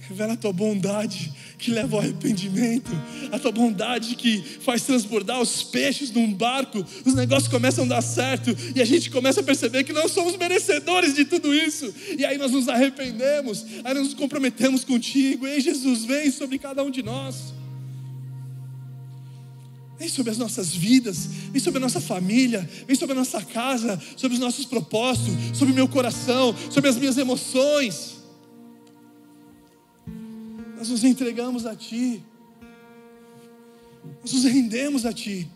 Revela 0.00 0.34
a 0.34 0.36
tua 0.36 0.52
bondade 0.52 1.32
que 1.60 1.70
leva 1.70 1.96
ao 1.96 2.02
arrependimento, 2.02 2.90
a 3.30 3.38
tua 3.38 3.52
bondade 3.52 4.16
que 4.16 4.42
faz 4.60 4.82
transbordar 4.82 5.40
os 5.40 5.62
peixes 5.62 6.10
num 6.10 6.32
barco, 6.32 6.84
os 7.04 7.14
negócios 7.14 7.48
começam 7.48 7.84
a 7.84 7.88
dar 7.88 8.02
certo 8.02 8.56
e 8.74 8.80
a 8.80 8.84
gente 8.84 9.10
começa 9.10 9.40
a 9.40 9.42
perceber 9.42 9.84
que 9.84 9.92
não 9.92 10.08
somos 10.08 10.36
merecedores 10.36 11.14
de 11.14 11.24
tudo 11.24 11.54
isso, 11.54 11.92
e 12.16 12.24
aí 12.24 12.38
nós 12.38 12.52
nos 12.52 12.68
arrependemos, 12.68 13.64
aí 13.84 13.94
nós 13.94 14.04
nos 14.04 14.14
comprometemos 14.14 14.84
contigo. 14.84 15.46
Ei, 15.46 15.60
Jesus, 15.60 16.04
vem 16.04 16.30
sobre 16.30 16.58
cada 16.58 16.82
um 16.82 16.90
de 16.90 17.02
nós. 17.02 17.52
Vem 19.98 20.08
sobre 20.08 20.32
as 20.32 20.38
nossas 20.38 20.74
vidas, 20.74 21.28
vem 21.52 21.60
sobre 21.60 21.76
a 21.76 21.80
nossa 21.80 22.00
família, 22.00 22.66
vem 22.86 22.96
sobre 22.96 23.14
a 23.14 23.18
nossa 23.18 23.42
casa, 23.42 24.00
sobre 24.16 24.34
os 24.34 24.40
nossos 24.40 24.64
propósitos, 24.64 25.34
sobre 25.52 25.72
o 25.72 25.76
meu 25.76 25.86
coração, 25.86 26.56
sobre 26.70 26.88
as 26.88 26.96
minhas 26.96 27.18
emoções. 27.18 28.19
Nós 30.80 30.88
nos 30.88 31.04
entregamos 31.04 31.66
a 31.66 31.76
Ti. 31.76 32.24
Nós 34.22 34.32
nos 34.32 34.44
rendemos 34.44 35.04
a 35.04 35.12
Ti. 35.12 35.46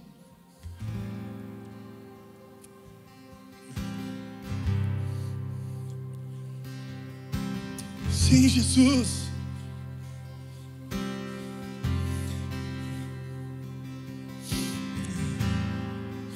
Sim, 8.12 8.48
Jesus. 8.50 9.24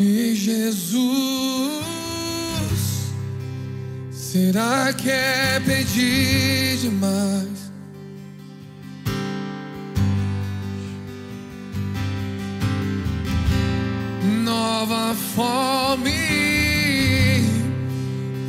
E 0.00 0.34
Jesus, 0.34 1.84
será 4.10 4.94
que 4.94 5.10
é 5.10 5.60
pedir 5.60 6.78
demais? 6.78 7.57
Fome 15.38 16.10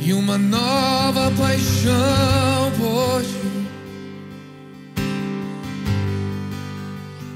e 0.00 0.12
uma 0.12 0.36
nova 0.36 1.30
paixão 1.38 2.72
por 2.76 3.22
ti. 3.22 3.68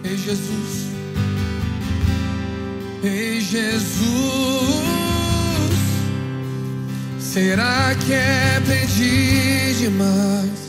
Ei 0.02 0.16
Jesus, 0.16 0.90
ei 3.05 3.40
Jesus, 3.40 4.02
será 7.20 7.94
que 7.94 8.12
é 8.12 8.61
pedir 8.66 9.74
demais? 9.78 10.64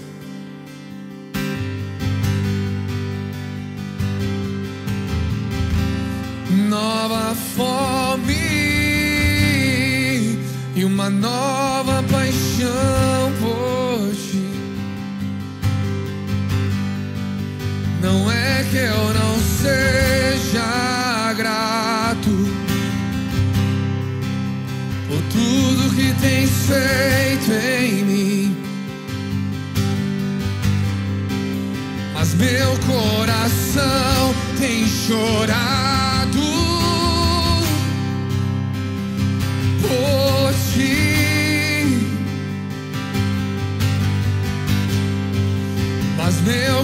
nova 6.69 7.36
fome 7.55 8.54
uma 10.95 11.09
nova 11.09 12.01
paixão 12.03 13.33
por 13.41 14.15
ti. 14.15 14.49
Não 18.01 18.31
é 18.31 18.63
que 18.71 18.77
eu 18.77 19.13
não 19.13 19.37
seja 19.61 21.33
grato 21.33 22.31
por 25.09 25.21
tudo 25.33 25.95
que 25.97 26.13
tens 26.21 26.49
feito 26.65 27.51
em 27.51 28.05
mim. 28.05 28.57
Mas 32.13 32.33
meu 32.35 32.71
coração 32.87 34.33
tem 34.57 34.87
chorado 34.87 35.74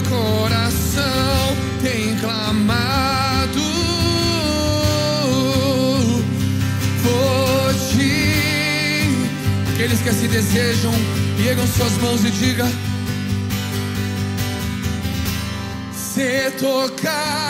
coração 0.09 1.55
tem 1.81 2.15
clamado 2.17 3.61
por 7.03 7.73
ti. 7.89 9.09
Aqueles 9.73 9.99
que 10.01 10.09
assim 10.09 10.27
desejam, 10.27 10.93
ergam 11.47 11.67
suas 11.67 11.97
mãos 11.97 12.23
e 12.23 12.31
diga 12.31 12.67
ser 15.93 16.51
tocado 16.57 17.40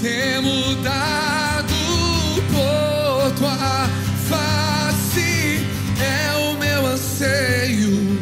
Ser 0.00 0.40
mudado 0.40 1.74
por 2.50 3.30
tua 3.36 3.86
face 4.30 5.60
é 6.00 6.32
o 6.38 6.56
meu 6.58 6.86
anseio, 6.86 8.18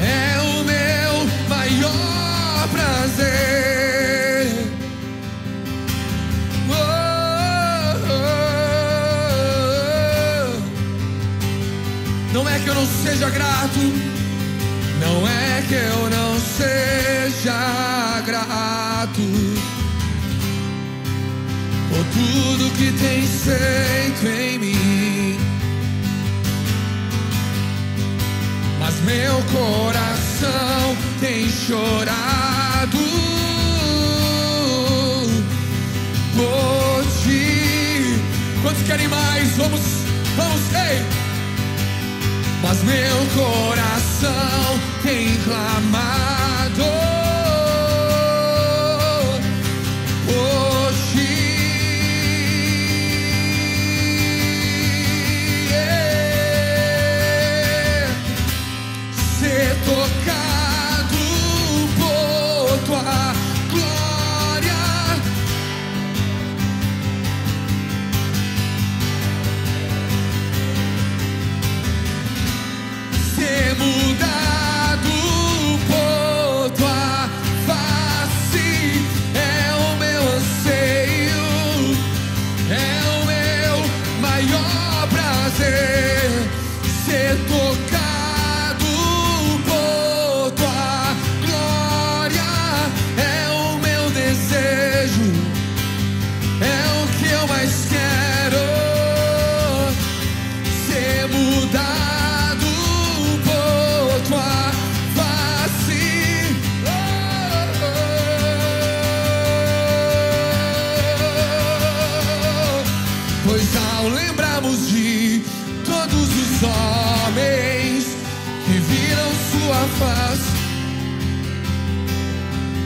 é 0.00 0.38
o 0.40 0.62
meu 0.62 1.26
maior 1.48 2.68
prazer. 2.70 4.46
Oh, 6.68 6.74
oh, 8.06 8.14
oh. 10.46 12.32
Não 12.32 12.48
é 12.48 12.60
que 12.60 12.68
eu 12.68 12.76
não 12.76 12.86
seja 12.86 13.28
grato, 13.28 13.80
tudo 22.20 22.70
que 22.76 22.92
tens 22.92 23.44
feito 23.44 24.26
em 24.26 24.58
mim. 24.58 25.38
Mas 28.78 29.00
meu 29.02 29.42
coração 29.52 30.96
tem 31.20 31.48
chorado 31.48 32.98
por 36.34 37.04
ti. 37.22 38.18
Quantos 38.62 38.82
querem 38.86 39.08
mais? 39.08 39.56
Vamos, 39.56 39.80
vamos, 40.36 40.60
ei! 40.74 41.02
Mas 42.62 42.82
meu 42.82 43.26
coração 43.34 44.78
tem 45.02 45.34
clamado 45.44 47.09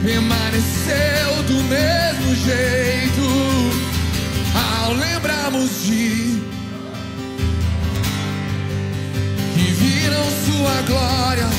permaneceu 0.05 1.43
do 1.47 1.63
mesmo 1.63 2.35
jeito. 2.35 3.25
Ao 4.53 4.93
lembrarmos 4.93 5.83
de 5.83 6.41
que 9.55 9.71
viram 9.81 10.23
sua 10.45 10.81
glória, 10.85 11.49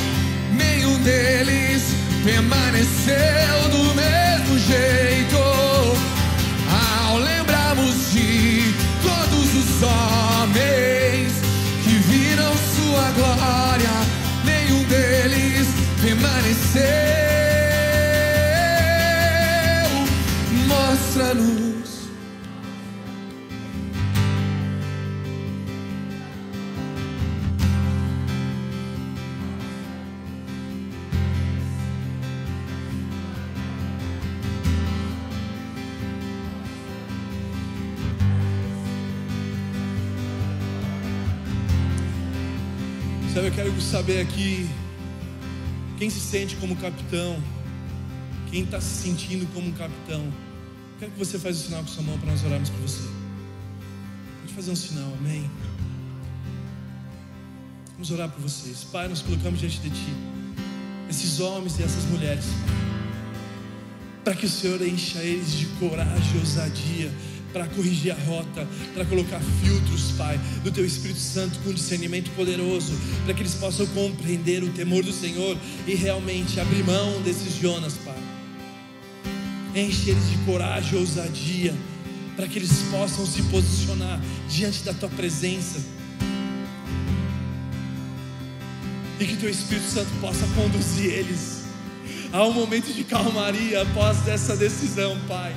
nenhum 0.53 0.97
deles 1.03 1.83
permaneceu 2.25 3.69
do 3.73 3.95
mesmo 3.97 4.59
jeito. 4.61 5.37
Ao 7.09 7.19
lembrarmos 7.19 8.13
de 8.13 8.73
todos 9.03 9.55
os 9.57 9.83
homens 9.83 11.33
que 11.83 11.99
viram 11.99 12.53
sua 12.77 13.11
glória, 13.11 13.91
nenhum 14.45 14.85
deles 14.85 15.67
permaneceu. 16.01 17.26
Mostra-nos. 21.17 22.09
Sabe, 43.33 43.47
eu 43.47 43.53
quero 43.53 43.81
saber 43.81 44.21
aqui 44.21 44.69
quem 45.99 46.11
se 46.11 46.21
sente 46.21 46.57
como 46.57 46.77
capitão, 46.77 47.43
quem 48.51 48.65
está 48.65 48.83
se 48.83 49.03
sentindo 49.03 49.47
como 49.55 49.73
capitão. 49.73 50.46
Quero 50.99 51.13
que 51.13 51.19
você 51.19 51.39
faça 51.39 51.55
o 51.55 51.63
sinal 51.63 51.83
com 51.83 51.89
sua 51.89 52.03
mão 52.03 52.19
para 52.19 52.31
nós 52.31 52.43
orarmos 52.45 52.71
por 52.71 52.81
você. 52.81 53.03
Pode 54.41 54.55
fazer 54.55 54.71
um 54.71 54.77
sinal, 54.77 55.13
amém? 55.19 55.51
Vamos 57.93 58.11
orar 58.11 58.31
por 58.31 58.41
vocês. 58.41 58.85
Pai, 58.85 59.07
nós 59.07 59.21
colocamos 59.21 59.61
diante 59.61 59.79
de 59.81 59.91
Ti 59.91 60.15
esses 61.09 61.39
homens 61.39 61.79
e 61.79 61.83
essas 61.83 62.05
mulheres, 62.05 62.45
para 64.25 64.35
que 64.35 64.47
o 64.47 64.49
Senhor 64.49 64.83
encha 64.83 65.19
eles 65.21 65.53
de 65.53 65.67
coragem 65.79 66.35
e 66.35 66.39
ousadia 66.39 67.13
para 67.53 67.67
corrigir 67.69 68.13
a 68.13 68.17
rota, 68.17 68.67
para 68.93 69.05
colocar 69.05 69.41
filtros, 69.63 70.13
Pai, 70.19 70.39
do 70.65 70.71
Teu 70.71 70.85
Espírito 70.85 71.21
Santo 71.21 71.59
com 71.61 71.73
discernimento 71.73 72.31
poderoso, 72.35 72.93
para 73.25 73.35
que 73.35 73.43
eles 73.43 73.55
possam 73.55 73.87
compreender 73.89 74.63
o 74.63 74.71
temor 74.73 75.05
do 75.05 75.13
Senhor 75.13 75.57
e 75.87 75.95
realmente 75.95 76.59
abrir 76.59 76.85
mão 76.85 77.23
desses 77.23 77.55
Jonas, 77.55 77.95
Pai. 78.05 78.26
Enche 79.77 80.11
eles 80.11 80.31
de 80.31 80.39
coragem 80.39 80.95
e 80.95 80.97
ousadia, 80.97 81.75
para 82.35 82.49
que 82.49 82.59
eles 82.59 82.83
possam 82.91 83.27
se 83.27 83.43
posicionar 83.43 84.19
diante 84.49 84.83
da 84.83 84.95
Tua 84.95 85.11
presença. 85.11 85.79
E 89.21 89.25
que 89.27 89.37
Teu 89.37 89.51
Espírito 89.51 89.87
Santo 89.87 90.11
possa 90.21 90.47
conduzir 90.55 91.13
eles 91.13 91.65
a 92.33 92.43
um 92.45 92.53
momento 92.53 92.93
de 92.93 93.05
calmaria 93.05 93.83
após 93.83 94.27
essa 94.27 94.57
decisão, 94.57 95.17
Pai 95.29 95.55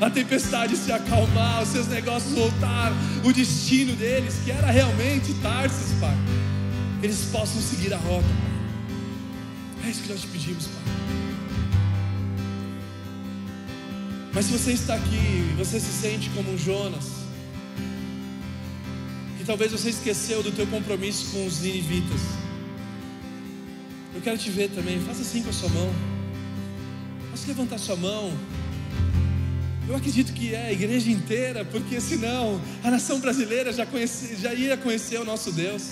a 0.00 0.08
tempestade 0.08 0.76
se 0.76 0.92
acalmar, 0.92 1.62
os 1.62 1.70
seus 1.70 1.88
negócios 1.88 2.32
voltar, 2.32 2.92
o 3.24 3.32
destino 3.32 3.96
deles, 3.96 4.36
que 4.44 4.50
era 4.50 4.70
realmente 4.70 5.34
Tarsis, 5.42 5.92
Pai, 6.00 6.16
eles 7.02 7.24
possam 7.32 7.60
seguir 7.60 7.92
a 7.92 7.96
rota, 7.96 8.22
Pai. 8.22 9.88
É 9.88 9.90
isso 9.90 10.02
que 10.02 10.08
nós 10.08 10.20
te 10.20 10.28
pedimos, 10.28 10.66
Pai. 10.66 11.27
Mas 14.32 14.46
se 14.46 14.52
você 14.52 14.72
está 14.72 14.94
aqui, 14.94 15.54
você 15.56 15.80
se 15.80 15.92
sente 15.92 16.30
como 16.30 16.52
um 16.52 16.58
Jonas, 16.58 17.04
e 19.40 19.44
talvez 19.44 19.72
você 19.72 19.90
esqueceu 19.90 20.42
do 20.42 20.52
teu 20.52 20.66
compromisso 20.66 21.30
com 21.32 21.46
os 21.46 21.60
ninivitas. 21.60 22.20
Eu 24.14 24.20
quero 24.20 24.36
te 24.36 24.50
ver 24.50 24.70
também, 24.70 25.00
faça 25.00 25.22
assim 25.22 25.42
com 25.42 25.50
a 25.50 25.52
sua 25.52 25.68
mão. 25.68 25.92
Posso 27.30 27.46
levantar 27.46 27.78
sua 27.78 27.96
mão. 27.96 28.32
Eu 29.88 29.96
acredito 29.96 30.32
que 30.34 30.54
é 30.54 30.66
a 30.66 30.72
igreja 30.72 31.10
inteira, 31.10 31.64
porque 31.64 32.00
senão 32.00 32.60
a 32.84 32.90
nação 32.90 33.20
brasileira 33.20 33.72
já, 33.72 33.86
conhece, 33.86 34.36
já 34.36 34.52
ia 34.52 34.76
conhecer 34.76 35.18
o 35.18 35.24
nosso 35.24 35.50
Deus. 35.50 35.82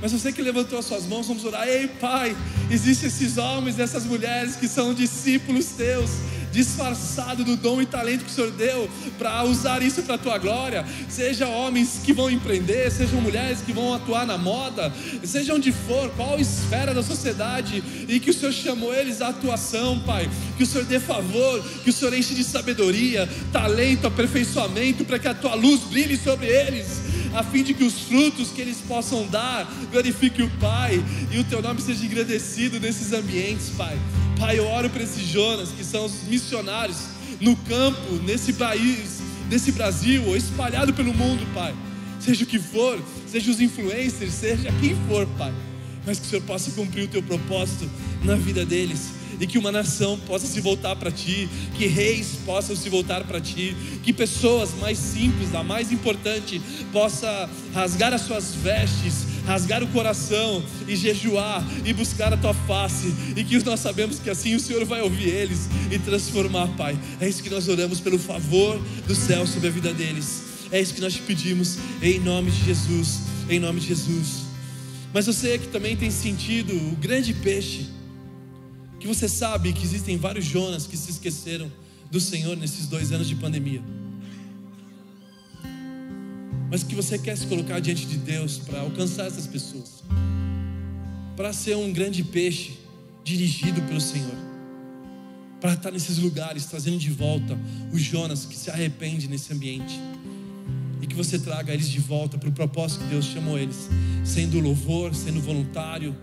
Mas 0.00 0.12
você 0.12 0.32
que 0.32 0.40
levantou 0.40 0.78
as 0.78 0.84
suas 0.84 1.04
mãos, 1.04 1.26
vamos 1.26 1.44
orar. 1.44 1.68
Ei, 1.68 1.88
Pai, 1.88 2.36
existem 2.70 3.08
esses 3.08 3.36
homens, 3.36 3.78
essas 3.78 4.04
mulheres 4.04 4.56
que 4.56 4.68
são 4.68 4.94
discípulos 4.94 5.66
teus, 5.76 6.10
disfarçado 6.52 7.44
do 7.44 7.56
dom 7.56 7.80
e 7.82 7.86
talento 7.86 8.24
que 8.24 8.30
o 8.30 8.34
Senhor 8.34 8.50
deu 8.50 8.88
para 9.18 9.44
usar 9.44 9.82
isso 9.82 10.02
para 10.02 10.14
a 10.14 10.18
tua 10.18 10.38
glória. 10.38 10.84
Seja 11.08 11.46
homens 11.46 12.00
que 12.04 12.12
vão 12.12 12.30
empreender, 12.30 12.90
sejam 12.90 13.20
mulheres 13.20 13.60
que 13.60 13.72
vão 13.72 13.94
atuar 13.94 14.26
na 14.26 14.38
moda, 14.38 14.92
seja 15.24 15.54
onde 15.54 15.72
for, 15.72 16.10
qual 16.10 16.38
esfera 16.38 16.94
da 16.94 17.02
sociedade, 17.02 17.82
e 18.08 18.20
que 18.20 18.30
o 18.30 18.34
Senhor 18.34 18.52
chamou 18.52 18.94
eles 18.94 19.20
à 19.20 19.28
atuação, 19.28 20.00
Pai. 20.00 20.28
Que 20.56 20.62
o 20.62 20.66
Senhor 20.66 20.84
dê 20.84 20.98
favor, 20.98 21.62
que 21.84 21.90
o 21.90 21.92
Senhor 21.92 22.14
enche 22.14 22.34
de 22.34 22.44
sabedoria, 22.44 23.28
talento, 23.52 24.06
aperfeiçoamento, 24.06 25.04
para 25.04 25.18
que 25.18 25.28
a 25.28 25.34
tua 25.34 25.54
luz 25.54 25.80
brilhe 25.82 26.16
sobre 26.16 26.46
eles 26.46 27.17
a 27.34 27.42
fim 27.42 27.62
de 27.62 27.74
que 27.74 27.84
os 27.84 28.00
frutos 28.02 28.50
que 28.50 28.60
eles 28.60 28.78
possam 28.86 29.26
dar 29.26 29.64
glorifiquem 29.90 30.44
o 30.44 30.50
Pai 30.58 31.02
e 31.30 31.38
o 31.38 31.44
teu 31.44 31.60
nome 31.62 31.80
seja 31.80 32.04
engrandecido 32.04 32.80
nesses 32.80 33.12
ambientes, 33.12 33.70
Pai. 33.70 33.98
Pai, 34.38 34.58
eu 34.58 34.66
oro 34.66 34.88
para 34.88 35.02
esses 35.02 35.26
Jonas 35.26 35.70
que 35.70 35.84
são 35.84 36.04
os 36.04 36.22
missionários 36.24 36.96
no 37.40 37.56
campo, 37.56 38.14
nesse 38.24 38.52
país, 38.52 39.20
nesse 39.50 39.72
Brasil, 39.72 40.24
ou 40.26 40.36
espalhado 40.36 40.92
pelo 40.94 41.12
mundo, 41.12 41.46
Pai. 41.54 41.74
Seja 42.20 42.44
o 42.44 42.46
que 42.46 42.58
for, 42.58 43.00
seja 43.26 43.50
os 43.50 43.60
influencers, 43.60 44.32
seja 44.32 44.72
quem 44.80 44.96
for, 45.08 45.26
Pai. 45.38 45.52
Mas 46.06 46.18
que 46.18 46.26
o 46.26 46.30
Senhor 46.30 46.42
possa 46.42 46.70
cumprir 46.70 47.04
o 47.04 47.08
teu 47.08 47.22
propósito 47.22 47.88
na 48.24 48.34
vida 48.34 48.64
deles 48.64 49.17
e 49.40 49.46
que 49.46 49.58
uma 49.58 49.70
nação 49.70 50.18
possa 50.26 50.46
se 50.46 50.60
voltar 50.60 50.96
para 50.96 51.10
ti, 51.10 51.48
que 51.76 51.86
reis 51.86 52.38
possam 52.44 52.74
se 52.74 52.88
voltar 52.88 53.24
para 53.24 53.40
ti, 53.40 53.76
que 54.02 54.12
pessoas 54.12 54.70
mais 54.80 54.98
simples, 54.98 55.54
a 55.54 55.62
mais 55.62 55.92
importante, 55.92 56.60
possa 56.92 57.48
rasgar 57.74 58.12
as 58.12 58.22
suas 58.22 58.54
vestes, 58.54 59.26
rasgar 59.46 59.82
o 59.82 59.88
coração 59.88 60.62
e 60.86 60.94
jejuar 60.94 61.64
e 61.84 61.92
buscar 61.92 62.32
a 62.32 62.36
tua 62.36 62.54
face, 62.54 63.14
e 63.36 63.44
que 63.44 63.58
nós 63.64 63.80
sabemos 63.80 64.18
que 64.18 64.30
assim 64.30 64.54
o 64.54 64.60
Senhor 64.60 64.84
vai 64.84 65.00
ouvir 65.00 65.28
eles 65.28 65.68
e 65.90 65.98
transformar, 65.98 66.68
Pai. 66.76 66.98
É 67.20 67.28
isso 67.28 67.42
que 67.42 67.50
nós 67.50 67.68
oramos 67.68 68.00
pelo 68.00 68.18
favor 68.18 68.80
do 69.06 69.14
céu 69.14 69.46
sobre 69.46 69.68
a 69.68 69.70
vida 69.70 69.92
deles. 69.92 70.42
É 70.70 70.80
isso 70.80 70.94
que 70.94 71.00
nós 71.00 71.14
te 71.14 71.22
pedimos 71.22 71.78
em 72.02 72.20
nome 72.20 72.50
de 72.50 72.64
Jesus, 72.66 73.20
em 73.48 73.58
nome 73.58 73.80
de 73.80 73.88
Jesus. 73.88 74.48
Mas 75.14 75.24
você 75.24 75.58
que 75.58 75.68
também 75.68 75.96
tem 75.96 76.10
sentido 76.10 76.74
o 76.74 76.96
grande 76.96 77.32
peixe 77.32 77.97
que 78.98 79.06
você 79.06 79.28
sabe 79.28 79.72
que 79.72 79.84
existem 79.84 80.16
vários 80.16 80.44
Jonas 80.44 80.86
que 80.86 80.96
se 80.96 81.10
esqueceram 81.10 81.70
do 82.10 82.20
Senhor 82.20 82.56
nesses 82.56 82.86
dois 82.86 83.12
anos 83.12 83.28
de 83.28 83.36
pandemia. 83.36 83.82
Mas 86.70 86.82
que 86.82 86.94
você 86.94 87.18
quer 87.18 87.36
se 87.36 87.46
colocar 87.46 87.80
diante 87.80 88.06
de 88.06 88.16
Deus 88.16 88.58
para 88.58 88.80
alcançar 88.80 89.26
essas 89.26 89.46
pessoas, 89.46 90.02
para 91.36 91.52
ser 91.52 91.76
um 91.76 91.92
grande 91.92 92.22
peixe 92.22 92.76
dirigido 93.22 93.80
pelo 93.82 94.00
Senhor, 94.00 94.36
para 95.60 95.74
estar 95.74 95.90
nesses 95.90 96.18
lugares 96.18 96.66
trazendo 96.66 96.98
de 96.98 97.10
volta 97.10 97.58
os 97.92 98.02
Jonas 98.02 98.44
que 98.44 98.56
se 98.56 98.70
arrependem 98.70 99.28
nesse 99.28 99.52
ambiente. 99.52 99.98
E 101.00 101.06
que 101.06 101.14
você 101.14 101.38
traga 101.38 101.72
eles 101.72 101.88
de 101.88 102.00
volta 102.00 102.36
para 102.36 102.48
o 102.48 102.52
propósito 102.52 103.04
que 103.04 103.10
Deus 103.10 103.26
chamou 103.26 103.56
eles, 103.56 103.88
sendo 104.24 104.58
louvor, 104.58 105.14
sendo 105.14 105.40
voluntário, 105.40 106.16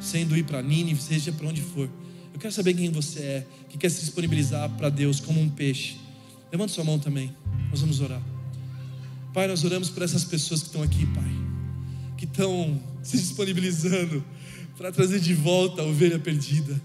sendo 0.00 0.36
ir 0.36 0.44
para 0.44 0.60
Nínive, 0.62 1.00
seja 1.00 1.30
para 1.30 1.48
onde 1.48 1.62
for 1.62 1.88
eu 2.36 2.38
quero 2.38 2.52
saber 2.52 2.74
quem 2.74 2.90
você 2.90 3.20
é, 3.20 3.46
que 3.70 3.78
quer 3.78 3.88
se 3.88 4.00
disponibilizar 4.00 4.68
para 4.76 4.90
Deus 4.90 5.20
como 5.20 5.40
um 5.40 5.48
peixe. 5.48 5.96
Levanta 6.52 6.70
sua 6.70 6.84
mão 6.84 6.98
também. 6.98 7.34
Nós 7.70 7.80
vamos 7.80 7.98
orar. 8.00 8.20
Pai, 9.32 9.48
nós 9.48 9.64
oramos 9.64 9.88
por 9.88 10.02
essas 10.02 10.22
pessoas 10.22 10.60
que 10.60 10.66
estão 10.66 10.82
aqui, 10.82 11.06
Pai, 11.06 11.24
que 12.18 12.26
estão 12.26 12.78
se 13.02 13.16
disponibilizando 13.16 14.22
para 14.76 14.92
trazer 14.92 15.18
de 15.18 15.32
volta 15.32 15.80
a 15.80 15.86
ovelha 15.86 16.18
perdida, 16.18 16.78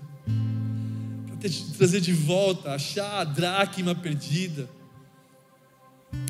para 1.28 1.50
trazer 1.78 2.00
de 2.00 2.14
volta, 2.14 2.72
achar 2.72 3.20
a 3.20 3.26
dracma 3.26 3.94
perdida, 3.94 4.70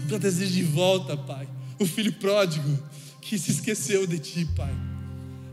para 0.08 0.18
trazer 0.18 0.48
de 0.48 0.64
volta, 0.64 1.16
Pai, 1.16 1.48
o 1.78 1.86
filho 1.86 2.14
pródigo 2.14 2.76
que 3.22 3.38
se 3.38 3.52
esqueceu 3.52 4.08
de 4.08 4.18
Ti, 4.18 4.46
Pai. 4.56 4.76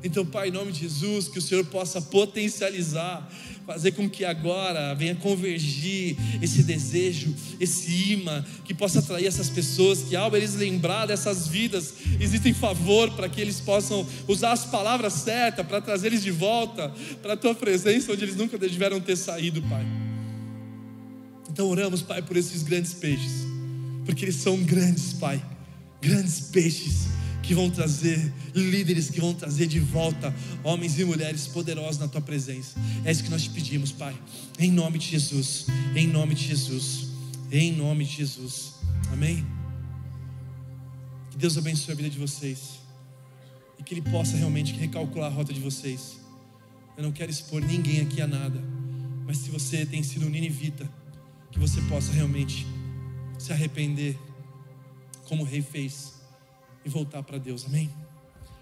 Então, 0.02 0.24
Pai, 0.24 0.48
em 0.48 0.52
nome 0.52 0.70
de 0.70 0.80
Jesus, 0.80 1.28
que 1.28 1.38
o 1.38 1.42
Senhor 1.42 1.64
possa 1.64 2.00
potencializar, 2.00 3.28
fazer 3.68 3.92
com 3.92 4.08
que 4.08 4.24
agora 4.24 4.94
venha 4.94 5.14
convergir 5.14 6.16
esse 6.40 6.62
desejo, 6.62 7.34
esse 7.60 8.12
imã, 8.12 8.42
que 8.64 8.72
possa 8.72 9.00
atrair 9.00 9.26
essas 9.26 9.50
pessoas, 9.50 10.04
que 10.04 10.16
ao 10.16 10.34
eles 10.34 10.54
lembrar 10.54 11.04
dessas 11.04 11.46
vidas, 11.46 11.92
existem 12.18 12.54
favor 12.54 13.10
para 13.10 13.28
que 13.28 13.38
eles 13.38 13.60
possam 13.60 14.06
usar 14.26 14.52
as 14.52 14.64
palavras 14.64 15.12
certas 15.12 15.66
para 15.66 15.82
trazer 15.82 16.06
eles 16.06 16.22
de 16.22 16.30
volta 16.30 16.90
para 17.20 17.34
a 17.34 17.36
tua 17.36 17.54
presença, 17.54 18.10
onde 18.10 18.24
eles 18.24 18.36
nunca 18.36 18.56
deveram 18.56 19.02
ter 19.02 19.16
saído, 19.16 19.60
Pai. 19.60 19.86
Então, 21.50 21.68
oramos, 21.68 22.00
Pai, 22.00 22.22
por 22.22 22.38
esses 22.38 22.62
grandes 22.62 22.94
peixes, 22.94 23.46
porque 24.06 24.24
eles 24.24 24.36
são 24.36 24.56
grandes, 24.62 25.12
Pai, 25.12 25.44
grandes 26.00 26.40
peixes 26.40 27.17
que 27.48 27.54
vão 27.54 27.70
trazer 27.70 28.30
líderes 28.54 29.08
que 29.08 29.22
vão 29.22 29.32
trazer 29.32 29.66
de 29.66 29.80
volta 29.80 30.34
homens 30.62 30.98
e 30.98 31.04
mulheres 31.06 31.46
poderosos 31.46 31.98
na 31.98 32.06
tua 32.06 32.20
presença. 32.20 32.78
É 33.06 33.10
isso 33.10 33.24
que 33.24 33.30
nós 33.30 33.44
te 33.44 33.48
pedimos, 33.48 33.90
Pai. 33.90 34.14
Em 34.58 34.70
nome 34.70 34.98
de 34.98 35.06
Jesus. 35.06 35.64
Em 35.96 36.06
nome 36.06 36.34
de 36.34 36.46
Jesus. 36.46 37.08
Em 37.50 37.72
nome 37.72 38.04
de 38.04 38.16
Jesus. 38.16 38.74
Amém. 39.10 39.46
Que 41.30 41.38
Deus 41.38 41.56
abençoe 41.56 41.92
a 41.92 41.96
vida 41.96 42.10
de 42.10 42.18
vocês. 42.18 42.80
E 43.78 43.82
que 43.82 43.94
Ele 43.94 44.02
possa 44.02 44.36
realmente 44.36 44.74
recalcular 44.74 45.32
a 45.32 45.34
rota 45.34 45.50
de 45.50 45.60
vocês. 45.60 46.18
Eu 46.98 47.02
não 47.02 47.12
quero 47.12 47.30
expor 47.30 47.62
ninguém 47.62 48.02
aqui 48.02 48.20
a 48.20 48.26
nada. 48.26 48.62
Mas 49.26 49.38
se 49.38 49.50
você 49.50 49.86
tem 49.86 50.02
sido 50.02 50.26
um 50.26 50.28
ninivita, 50.28 50.86
que 51.50 51.58
você 51.58 51.80
possa 51.88 52.12
realmente 52.12 52.66
se 53.38 53.54
arrepender, 53.54 54.18
como 55.24 55.44
o 55.44 55.46
rei 55.46 55.62
fez 55.62 56.17
e 56.84 56.88
voltar 56.88 57.22
para 57.22 57.38
Deus. 57.38 57.64
Amém? 57.66 57.90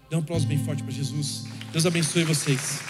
Dê 0.09 0.15
um 0.15 0.19
aplauso 0.19 0.47
bem 0.47 0.57
forte 0.63 0.83
para 0.83 0.91
Jesus. 0.91 1.45
Deus 1.71 1.85
abençoe 1.85 2.23
vocês. 2.23 2.81